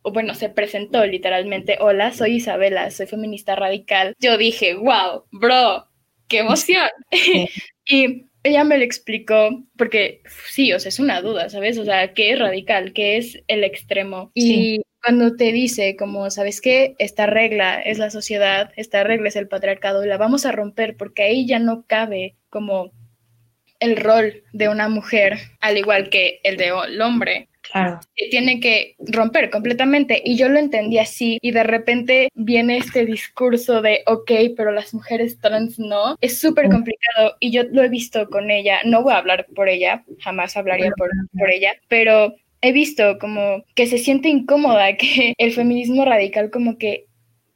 o 0.02 0.12
bueno, 0.12 0.36
se 0.36 0.50
presentó 0.50 1.06
literalmente, 1.06 1.78
hola, 1.80 2.12
soy 2.12 2.36
Isabela, 2.36 2.92
soy 2.92 3.08
feminista 3.08 3.56
radical, 3.56 4.16
yo 4.20 4.38
dije, 4.38 4.76
wow, 4.76 5.24
bro, 5.32 5.88
qué 6.28 6.40
emoción. 6.40 6.90
y 7.86 8.26
ella 8.44 8.64
me 8.64 8.78
lo 8.78 8.84
explicó 8.84 9.64
porque 9.78 10.22
sí, 10.50 10.72
o 10.74 10.80
sea, 10.80 10.90
es 10.90 11.00
una 11.00 11.22
duda, 11.22 11.50
¿sabes? 11.50 11.78
O 11.78 11.86
sea, 11.86 12.14
¿qué 12.14 12.32
es 12.32 12.40
radical? 12.40 12.94
¿Qué 12.94 13.18
es 13.18 13.40
el 13.48 13.64
extremo? 13.64 14.32
Y 14.36 14.82
cuando 15.04 15.36
te 15.36 15.52
dice 15.52 15.96
como, 15.96 16.30
¿sabes 16.30 16.62
qué? 16.62 16.96
Esta 17.00 17.26
regla 17.26 17.82
es 17.82 17.98
la 17.98 18.12
sociedad, 18.12 18.72
esta 18.76 19.04
regla 19.04 19.30
es 19.30 19.36
el 19.36 19.48
patriarcado 19.48 20.04
y 20.04 20.08
la 20.08 20.18
vamos 20.18 20.46
a 20.46 20.52
romper 20.52 20.96
porque 20.96 21.24
ahí 21.24 21.48
ya 21.48 21.60
no 21.60 21.86
cabe 21.88 22.36
como 22.50 22.92
el 23.80 23.98
rol 23.98 24.44
de 24.54 24.70
una 24.70 24.90
mujer, 24.90 25.38
al 25.60 25.78
igual 25.78 26.10
que 26.10 26.40
el 26.44 26.58
de 26.58 26.72
el 26.88 27.02
hombre. 27.02 27.50
Claro. 27.72 28.00
tiene 28.32 28.60
que 28.60 28.96
romper 29.00 29.50
completamente. 29.50 30.22
Y 30.24 30.38
yo 30.38 30.50
lo 30.50 30.60
entendí 30.60 30.98
así. 31.00 31.38
Y 31.42 31.52
de 31.52 31.64
repente 31.64 32.30
viene 32.34 32.78
este 32.78 33.06
discurso 33.06 33.82
de, 33.82 34.02
ok, 34.06 34.32
pero 34.56 34.72
las 34.72 34.94
mujeres 34.94 35.40
trans 35.40 35.80
no. 35.80 36.18
Es 36.22 36.40
súper 36.40 36.70
complicado. 36.70 37.36
Y 37.40 37.52
yo 37.52 37.64
lo 37.64 37.84
he 37.84 37.90
visto 37.90 38.30
con 38.30 38.52
ella. 38.52 38.80
No 38.86 39.04
voy 39.04 39.14
a 39.14 39.18
hablar 39.18 39.48
por 39.56 39.70
ella, 39.70 40.04
jamás 40.20 40.58
hablaría 40.58 40.92
por, 40.98 41.10
por 41.38 41.50
ella. 41.50 41.74
Pero 41.88 42.36
he 42.62 42.72
visto 42.72 43.20
como 43.20 43.64
que 43.76 43.88
se 43.88 43.98
siente 43.98 44.30
incómoda, 44.30 44.98
que 44.98 45.34
el 45.38 45.54
feminismo 45.54 46.06
radical 46.06 46.50
como 46.50 46.78
que 46.78 47.06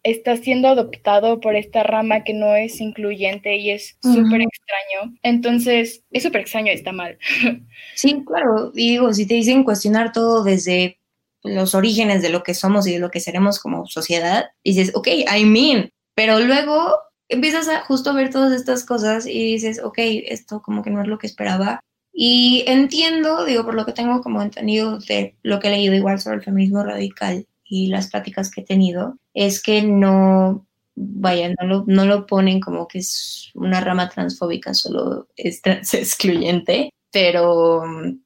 está 0.04 0.38
siendo 0.38 0.70
adoptado 0.70 1.39
por 1.39 1.56
esta 1.56 1.84
rama 1.84 2.24
que 2.24 2.34
no 2.34 2.56
es 2.56 2.80
incluyente 2.80 3.58
y 3.58 3.72
es 3.72 3.97
súper 4.02 4.41
extraño. 4.41 5.16
Entonces, 5.24 6.04
es 6.12 6.24
súper 6.24 6.41
extraño 6.41 6.72
está 6.72 6.91
mal. 6.91 7.18
Sí, 7.95 8.24
claro. 8.26 8.72
Y 8.76 8.91
digo, 8.91 9.14
si 9.14 9.26
te 9.26 9.34
dicen 9.34 9.64
cuestionar 9.64 10.14
todo 10.14 10.43
desde 10.43 11.00
los 11.43 11.76
orígenes 11.76 12.22
de 12.22 12.30
lo 12.30 12.43
que 12.43 12.54
somos 12.54 12.88
y 12.88 12.93
de 12.93 13.00
lo 13.00 13.12
que 13.12 13.20
seremos 13.20 13.60
como 13.60 13.86
sociedad, 13.88 14.52
dices, 14.64 14.91
ok, 14.95 15.08
I 15.08 15.43
mean, 15.43 15.89
pero 16.16 16.39
luego 16.39 16.95
empiezas 17.28 17.68
a 17.68 17.82
justo 17.82 18.14
ver 18.14 18.30
todas 18.30 18.54
estas 18.54 18.86
cosas 18.86 19.26
y 19.26 19.54
dices, 19.54 19.82
ok, 19.84 19.97
esto 19.97 20.62
como 20.62 20.82
que 20.82 20.91
no 20.91 21.02
es 21.02 21.08
lo 21.08 21.18
que 21.18 21.28
esperaba. 21.28 21.82
Y 22.14 22.64
entiendo, 22.68 23.45
digo, 23.45 23.66
por 23.66 23.76
lo 23.76 23.86
que 23.86 23.93
tengo 23.93 24.22
como 24.22 24.41
entendido 24.41 25.00
de 25.00 25.36
lo 25.43 25.60
que 25.60 25.68
he 25.68 25.72
leído 25.72 25.93
igual 25.93 26.20
sobre 26.20 26.38
el 26.38 26.43
feminismo 26.43 26.84
radical 26.84 27.45
y 27.70 27.88
las 27.88 28.10
prácticas 28.10 28.50
que 28.52 28.62
he 28.62 28.66
tenido, 28.66 29.18
es 29.34 29.62
que 29.62 29.84
no, 29.84 30.68
vaya, 30.96 31.50
no 31.50 31.68
lo, 31.68 31.84
no 31.88 32.06
lo 32.06 32.26
ponen 32.26 32.60
como 32.60 32.88
que 32.88 32.98
es 33.00 33.52
una 33.54 33.80
rama 33.80 34.10
transfóbica, 34.10 34.74
solo 34.74 35.28
es 35.38 35.62
trans 35.62 35.94
excluyente, 35.94 36.90
pero 37.12 37.84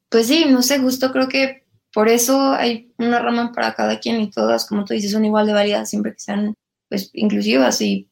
pues 0.10 0.28
sí, 0.28 0.46
no 0.50 0.62
sé, 0.62 0.80
justo 0.80 1.12
creo 1.12 1.28
que 1.28 1.64
por 1.94 2.08
eso 2.08 2.54
hay 2.54 2.92
una 2.98 3.20
rama 3.20 3.52
para 3.54 3.76
cada 3.76 4.00
quien 4.00 4.22
y 4.22 4.32
todas, 4.32 4.66
como 4.66 4.86
tú 4.86 4.94
dices, 4.94 5.12
son 5.12 5.26
igual 5.26 5.46
de 5.46 5.54
válidas 5.54 5.90
siempre 5.90 6.14
que 6.14 6.20
sean 6.20 6.56
pues 6.90 7.12
inclusivas 7.14 7.82
y 7.82 8.08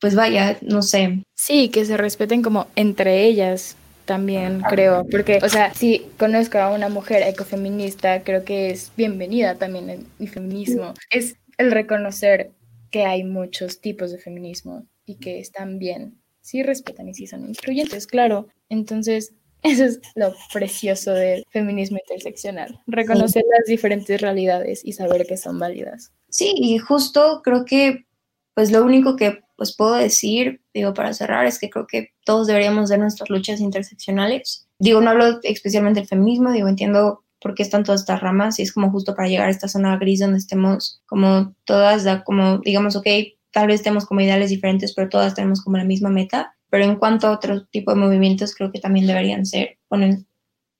pues 0.00 0.14
vaya, 0.14 0.58
no 0.62 0.82
sé. 0.82 1.22
Sí, 1.34 1.68
que 1.68 1.84
se 1.84 1.96
respeten 1.96 2.42
como 2.42 2.66
entre 2.74 3.24
ellas 3.24 3.76
también 4.04 4.60
creo, 4.68 5.06
porque, 5.10 5.38
o 5.42 5.48
sea, 5.48 5.72
si 5.74 6.06
conozco 6.18 6.58
a 6.58 6.70
una 6.70 6.88
mujer 6.88 7.22
ecofeminista, 7.22 8.22
creo 8.22 8.44
que 8.44 8.70
es 8.70 8.92
bienvenida 8.96 9.56
también 9.56 9.90
en 9.90 10.06
mi 10.18 10.26
feminismo. 10.26 10.94
Es 11.10 11.36
el 11.58 11.70
reconocer 11.70 12.52
que 12.90 13.04
hay 13.04 13.24
muchos 13.24 13.80
tipos 13.80 14.12
de 14.12 14.18
feminismo 14.18 14.86
y 15.04 15.16
que 15.16 15.38
están 15.38 15.78
bien, 15.78 16.20
si 16.40 16.62
respetan 16.62 17.08
y 17.08 17.14
si 17.14 17.26
son 17.26 17.48
incluyentes, 17.48 18.06
claro. 18.06 18.48
Entonces, 18.68 19.34
eso 19.62 19.84
es 19.84 20.00
lo 20.14 20.34
precioso 20.52 21.12
del 21.12 21.44
feminismo 21.50 21.98
interseccional, 21.98 22.80
reconocer 22.86 23.44
las 23.56 23.66
diferentes 23.66 24.20
realidades 24.20 24.84
y 24.84 24.92
saber 24.92 25.26
que 25.26 25.36
son 25.36 25.58
válidas. 25.58 26.12
Sí, 26.28 26.52
y 26.56 26.78
justo 26.78 27.40
creo 27.44 27.64
que 27.64 28.06
pues 28.54 28.70
lo 28.70 28.84
único 28.84 29.16
que 29.16 29.42
pues 29.56 29.76
puedo 29.76 29.94
decir, 29.94 30.60
digo, 30.74 30.92
para 30.92 31.14
cerrar, 31.14 31.46
es 31.46 31.58
que 31.58 31.70
creo 31.70 31.86
que 31.86 32.10
todos 32.24 32.48
deberíamos 32.48 32.88
de 32.88 32.98
nuestras 32.98 33.30
luchas 33.30 33.60
interseccionales. 33.60 34.66
Digo, 34.78 35.00
no 35.00 35.10
hablo 35.10 35.38
especialmente 35.44 36.00
del 36.00 36.08
feminismo, 36.08 36.50
digo, 36.50 36.68
entiendo 36.68 37.22
por 37.40 37.54
qué 37.54 37.62
están 37.62 37.84
todas 37.84 38.00
estas 38.00 38.20
ramas 38.20 38.58
y 38.58 38.62
es 38.62 38.72
como 38.72 38.90
justo 38.90 39.14
para 39.14 39.28
llegar 39.28 39.48
a 39.48 39.50
esta 39.50 39.68
zona 39.68 39.96
gris 39.98 40.20
donde 40.20 40.38
estemos 40.38 41.02
como 41.06 41.54
todas, 41.64 42.04
como 42.24 42.58
digamos, 42.58 42.96
ok, 42.96 43.06
tal 43.52 43.68
vez 43.68 43.76
estemos 43.76 44.06
como 44.06 44.20
ideales 44.20 44.50
diferentes, 44.50 44.94
pero 44.94 45.08
todas 45.08 45.34
tenemos 45.34 45.62
como 45.62 45.76
la 45.76 45.84
misma 45.84 46.08
meta. 46.08 46.54
Pero 46.70 46.84
en 46.84 46.96
cuanto 46.96 47.26
a 47.26 47.32
otro 47.32 47.66
tipo 47.66 47.92
de 47.92 48.00
movimientos, 48.00 48.54
creo 48.54 48.72
que 48.72 48.80
también 48.80 49.06
deberían 49.06 49.44
ser, 49.44 49.76
poner, 49.88 50.20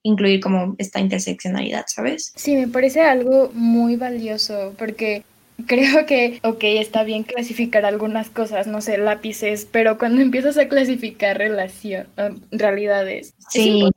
incluir 0.02 0.40
como 0.40 0.74
esta 0.78 1.00
interseccionalidad, 1.00 1.84
¿sabes? 1.86 2.32
Sí, 2.34 2.56
me 2.56 2.66
parece 2.66 3.02
algo 3.02 3.50
muy 3.52 3.96
valioso 3.96 4.74
porque 4.78 5.22
creo 5.66 6.06
que, 6.06 6.40
ok, 6.42 6.62
está 6.62 7.04
bien 7.04 7.22
clasificar 7.22 7.84
algunas 7.84 8.30
cosas, 8.30 8.66
no 8.66 8.80
sé, 8.80 8.98
lápices, 8.98 9.66
pero 9.70 9.98
cuando 9.98 10.20
empiezas 10.22 10.58
a 10.58 10.68
clasificar 10.68 11.38
relación, 11.38 12.08
um, 12.18 12.40
realidades, 12.50 13.34
sí. 13.50 13.88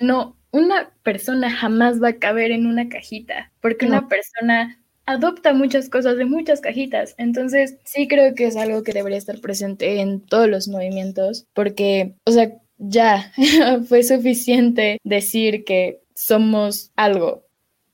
no, 0.00 0.36
una 0.50 0.90
persona 1.02 1.50
jamás 1.50 2.02
va 2.02 2.08
a 2.08 2.18
caber 2.18 2.50
en 2.50 2.66
una 2.66 2.88
cajita, 2.88 3.50
porque 3.60 3.86
una 3.86 4.08
persona 4.08 4.78
adopta 5.06 5.52
muchas 5.52 5.88
cosas 5.88 6.16
de 6.16 6.24
muchas 6.24 6.60
cajitas. 6.60 7.14
Entonces, 7.18 7.78
sí 7.84 8.06
creo 8.06 8.34
que 8.34 8.46
es 8.46 8.56
algo 8.56 8.82
que 8.82 8.92
debería 8.92 9.18
estar 9.18 9.40
presente 9.40 10.00
en 10.00 10.20
todos 10.20 10.48
los 10.48 10.68
movimientos, 10.68 11.46
porque, 11.54 12.14
o 12.24 12.30
sea, 12.30 12.52
ya 12.78 13.32
fue 13.88 14.02
suficiente 14.02 14.98
decir 15.04 15.64
que 15.64 16.02
somos 16.14 16.92
algo, 16.96 17.46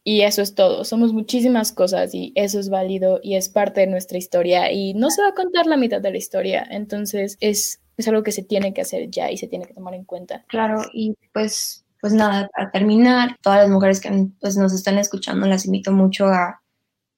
y 0.08 0.22
eso 0.22 0.40
es 0.40 0.54
todo. 0.54 0.86
Somos 0.86 1.12
muchísimas 1.12 1.70
cosas 1.70 2.14
y 2.14 2.32
eso 2.34 2.58
es 2.58 2.70
válido 2.70 3.20
y 3.22 3.36
es 3.36 3.50
parte 3.50 3.82
de 3.82 3.88
nuestra 3.88 4.16
historia 4.16 4.72
y 4.72 4.94
no 4.94 5.10
se 5.10 5.20
va 5.20 5.28
a 5.28 5.34
contar 5.34 5.66
la 5.66 5.76
mitad 5.76 6.00
de 6.00 6.10
la 6.10 6.16
historia. 6.16 6.66
Entonces 6.70 7.36
es, 7.40 7.82
es 7.98 8.08
algo 8.08 8.22
que 8.22 8.32
se 8.32 8.42
tiene 8.42 8.72
que 8.72 8.80
hacer 8.80 9.10
ya 9.10 9.30
y 9.30 9.36
se 9.36 9.48
tiene 9.48 9.66
que 9.66 9.74
tomar 9.74 9.92
en 9.92 10.04
cuenta. 10.04 10.46
Claro, 10.48 10.80
y 10.94 11.14
pues, 11.34 11.84
pues 12.00 12.14
nada, 12.14 12.48
para 12.56 12.70
terminar, 12.70 13.36
todas 13.42 13.58
las 13.58 13.68
mujeres 13.68 14.00
que 14.00 14.28
pues, 14.40 14.56
nos 14.56 14.72
están 14.72 14.96
escuchando, 14.96 15.46
las 15.46 15.66
invito 15.66 15.92
mucho 15.92 16.24
a 16.24 16.62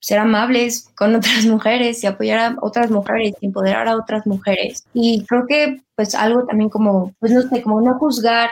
ser 0.00 0.18
amables 0.18 0.88
con 0.96 1.14
otras 1.14 1.46
mujeres 1.46 2.02
y 2.02 2.08
apoyar 2.08 2.40
a 2.40 2.56
otras 2.60 2.90
mujeres 2.90 3.34
empoderar 3.40 3.86
a 3.86 3.94
otras 3.94 4.26
mujeres. 4.26 4.82
Y 4.94 5.24
creo 5.26 5.46
que 5.46 5.80
pues 6.00 6.14
algo 6.14 6.46
también 6.46 6.70
como, 6.70 7.14
pues 7.18 7.30
no 7.30 7.42
sé, 7.42 7.60
como 7.60 7.78
no 7.82 7.98
juzgar 7.98 8.48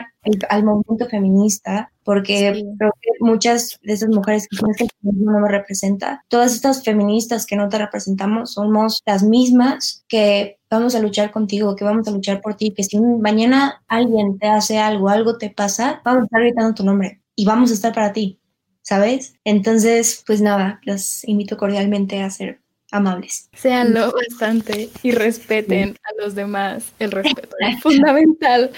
al 0.50 0.64
movimiento 0.64 1.06
feminista, 1.06 1.90
porque 2.04 2.62
creo 2.76 2.92
que 3.00 3.10
muchas 3.20 3.78
de 3.82 3.94
esas 3.94 4.10
mujeres 4.10 4.46
que 4.48 4.58
que 4.58 4.84
el 4.84 4.90
feminismo 5.00 5.32
no 5.32 5.40
me 5.40 5.48
representa, 5.48 6.22
todas 6.28 6.52
estas 6.54 6.84
feministas 6.84 7.46
que 7.46 7.56
no 7.56 7.70
te 7.70 7.78
representamos 7.78 8.52
somos 8.52 9.00
las 9.06 9.22
mismas 9.22 10.04
que 10.08 10.58
vamos 10.68 10.94
a 10.94 11.00
luchar 11.00 11.30
contigo, 11.30 11.74
que 11.74 11.86
vamos 11.86 12.06
a 12.06 12.10
luchar 12.10 12.42
por 12.42 12.54
ti, 12.54 12.74
que 12.74 12.84
si 12.84 13.00
mañana 13.00 13.82
alguien 13.88 14.38
te 14.38 14.48
hace 14.48 14.76
algo, 14.76 15.08
algo 15.08 15.38
te 15.38 15.48
pasa, 15.48 16.02
vamos 16.04 16.20
a 16.20 16.24
estar 16.24 16.42
gritando 16.42 16.74
tu 16.74 16.84
nombre 16.84 17.22
y 17.34 17.46
vamos 17.46 17.70
a 17.70 17.74
estar 17.74 17.94
para 17.94 18.12
ti. 18.12 18.38
¿sabes? 18.82 19.34
Entonces, 19.44 20.22
pues 20.26 20.42
nada, 20.42 20.80
los 20.82 21.24
invito 21.24 21.56
cordialmente 21.56 22.22
a 22.22 22.30
ser 22.30 22.60
amables. 22.90 23.48
Seanlo 23.52 24.12
bastante 24.12 24.88
y 25.02 25.12
respeten 25.12 25.96
a 26.04 26.22
los 26.22 26.34
demás. 26.34 26.92
El 26.98 27.10
respeto 27.10 27.56
es 27.60 27.80
fundamental. 27.82 28.70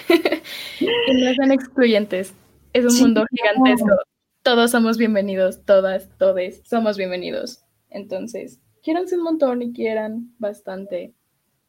y 0.80 1.12
no 1.14 1.34
sean 1.34 1.52
excluyentes. 1.52 2.32
Es 2.72 2.84
un 2.84 2.98
mundo 3.00 3.24
gigantesco. 3.30 3.96
Todos 4.42 4.70
somos 4.70 4.96
bienvenidos, 4.96 5.64
todas, 5.64 6.08
todes, 6.18 6.62
somos 6.64 6.96
bienvenidos. 6.96 7.60
Entonces, 7.90 8.58
quieranse 8.82 9.16
un 9.16 9.24
montón 9.24 9.62
y 9.62 9.72
quieran 9.72 10.32
bastante. 10.38 11.12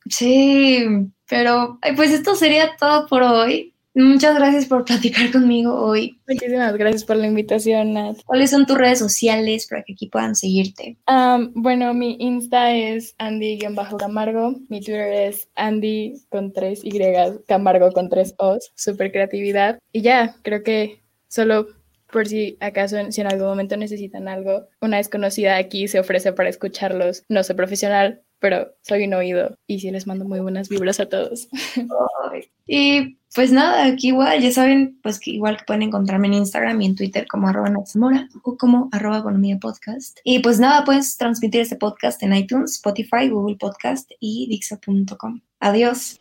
Sí, 0.09 0.85
pero 1.27 1.79
pues 1.95 2.11
esto 2.11 2.35
sería 2.35 2.75
todo 2.77 3.07
por 3.07 3.23
hoy. 3.23 3.73
Muchas 3.93 4.35
gracias 4.35 4.65
por 4.67 4.85
platicar 4.85 5.31
conmigo 5.31 5.73
hoy. 5.73 6.17
Muchísimas 6.27 6.77
gracias 6.77 7.03
por 7.03 7.17
la 7.17 7.27
invitación, 7.27 7.93
Nat. 7.93 8.17
¿Cuáles 8.25 8.49
son 8.49 8.65
tus 8.65 8.77
redes 8.77 8.99
sociales 8.99 9.67
para 9.69 9.83
que 9.83 9.93
aquí 9.93 10.07
puedan 10.07 10.35
seguirte? 10.35 10.97
bueno, 11.53 11.93
mi 11.93 12.15
Insta 12.19 12.73
es 12.73 13.15
Andy-Camargo. 13.17 14.55
Mi 14.69 14.79
Twitter 14.79 15.11
es 15.27 15.49
Andy 15.55 16.13
con 16.29 16.53
tres 16.53 16.81
Y, 16.83 16.91
Camargo 17.47 17.91
con 17.91 18.09
tres 18.09 18.33
O's. 18.37 18.71
Super 18.75 19.11
creatividad. 19.11 19.79
Y 19.91 20.01
ya, 20.01 20.35
creo 20.41 20.63
que 20.63 21.01
solo 21.27 21.67
por 22.11 22.27
si 22.27 22.57
acaso, 22.59 22.97
si 23.09 23.21
en 23.21 23.27
algún 23.27 23.47
momento 23.47 23.77
necesitan 23.77 24.27
algo, 24.27 24.67
una 24.81 24.97
desconocida 24.97 25.57
aquí 25.57 25.87
se 25.87 25.99
ofrece 25.99 26.33
para 26.33 26.49
escucharlos. 26.49 27.23
No 27.29 27.43
soy 27.43 27.55
profesional, 27.55 28.21
pero 28.41 28.73
soy 28.81 29.05
un 29.05 29.13
oído 29.13 29.55
y 29.67 29.79
sí 29.79 29.91
les 29.91 30.07
mando 30.07 30.25
muy 30.25 30.39
buenas 30.39 30.67
vibras 30.67 30.99
a 30.99 31.07
todos. 31.07 31.47
y 32.67 33.17
pues 33.33 33.51
nada, 33.51 33.85
aquí 33.85 34.09
igual, 34.09 34.41
ya 34.41 34.51
saben, 34.51 34.99
pues 35.03 35.19
que 35.19 35.31
igual 35.31 35.59
pueden 35.65 35.83
encontrarme 35.83 36.27
en 36.27 36.33
Instagram 36.33 36.81
y 36.81 36.87
en 36.87 36.95
Twitter 36.95 37.27
como 37.27 37.47
arroba 37.47 37.69
Natsamora 37.69 38.27
o 38.43 38.57
como 38.57 38.89
arroba 38.91 39.19
Economía 39.19 39.57
Podcast. 39.59 40.19
Y 40.23 40.39
pues 40.39 40.59
nada, 40.59 40.83
puedes 40.83 41.15
transmitir 41.15 41.61
este 41.61 41.77
podcast 41.77 42.21
en 42.23 42.35
iTunes, 42.35 42.73
Spotify, 42.73 43.29
Google 43.29 43.57
Podcast 43.57 44.11
y 44.19 44.47
Dixo.com. 44.49 45.41
Adiós. 45.59 46.20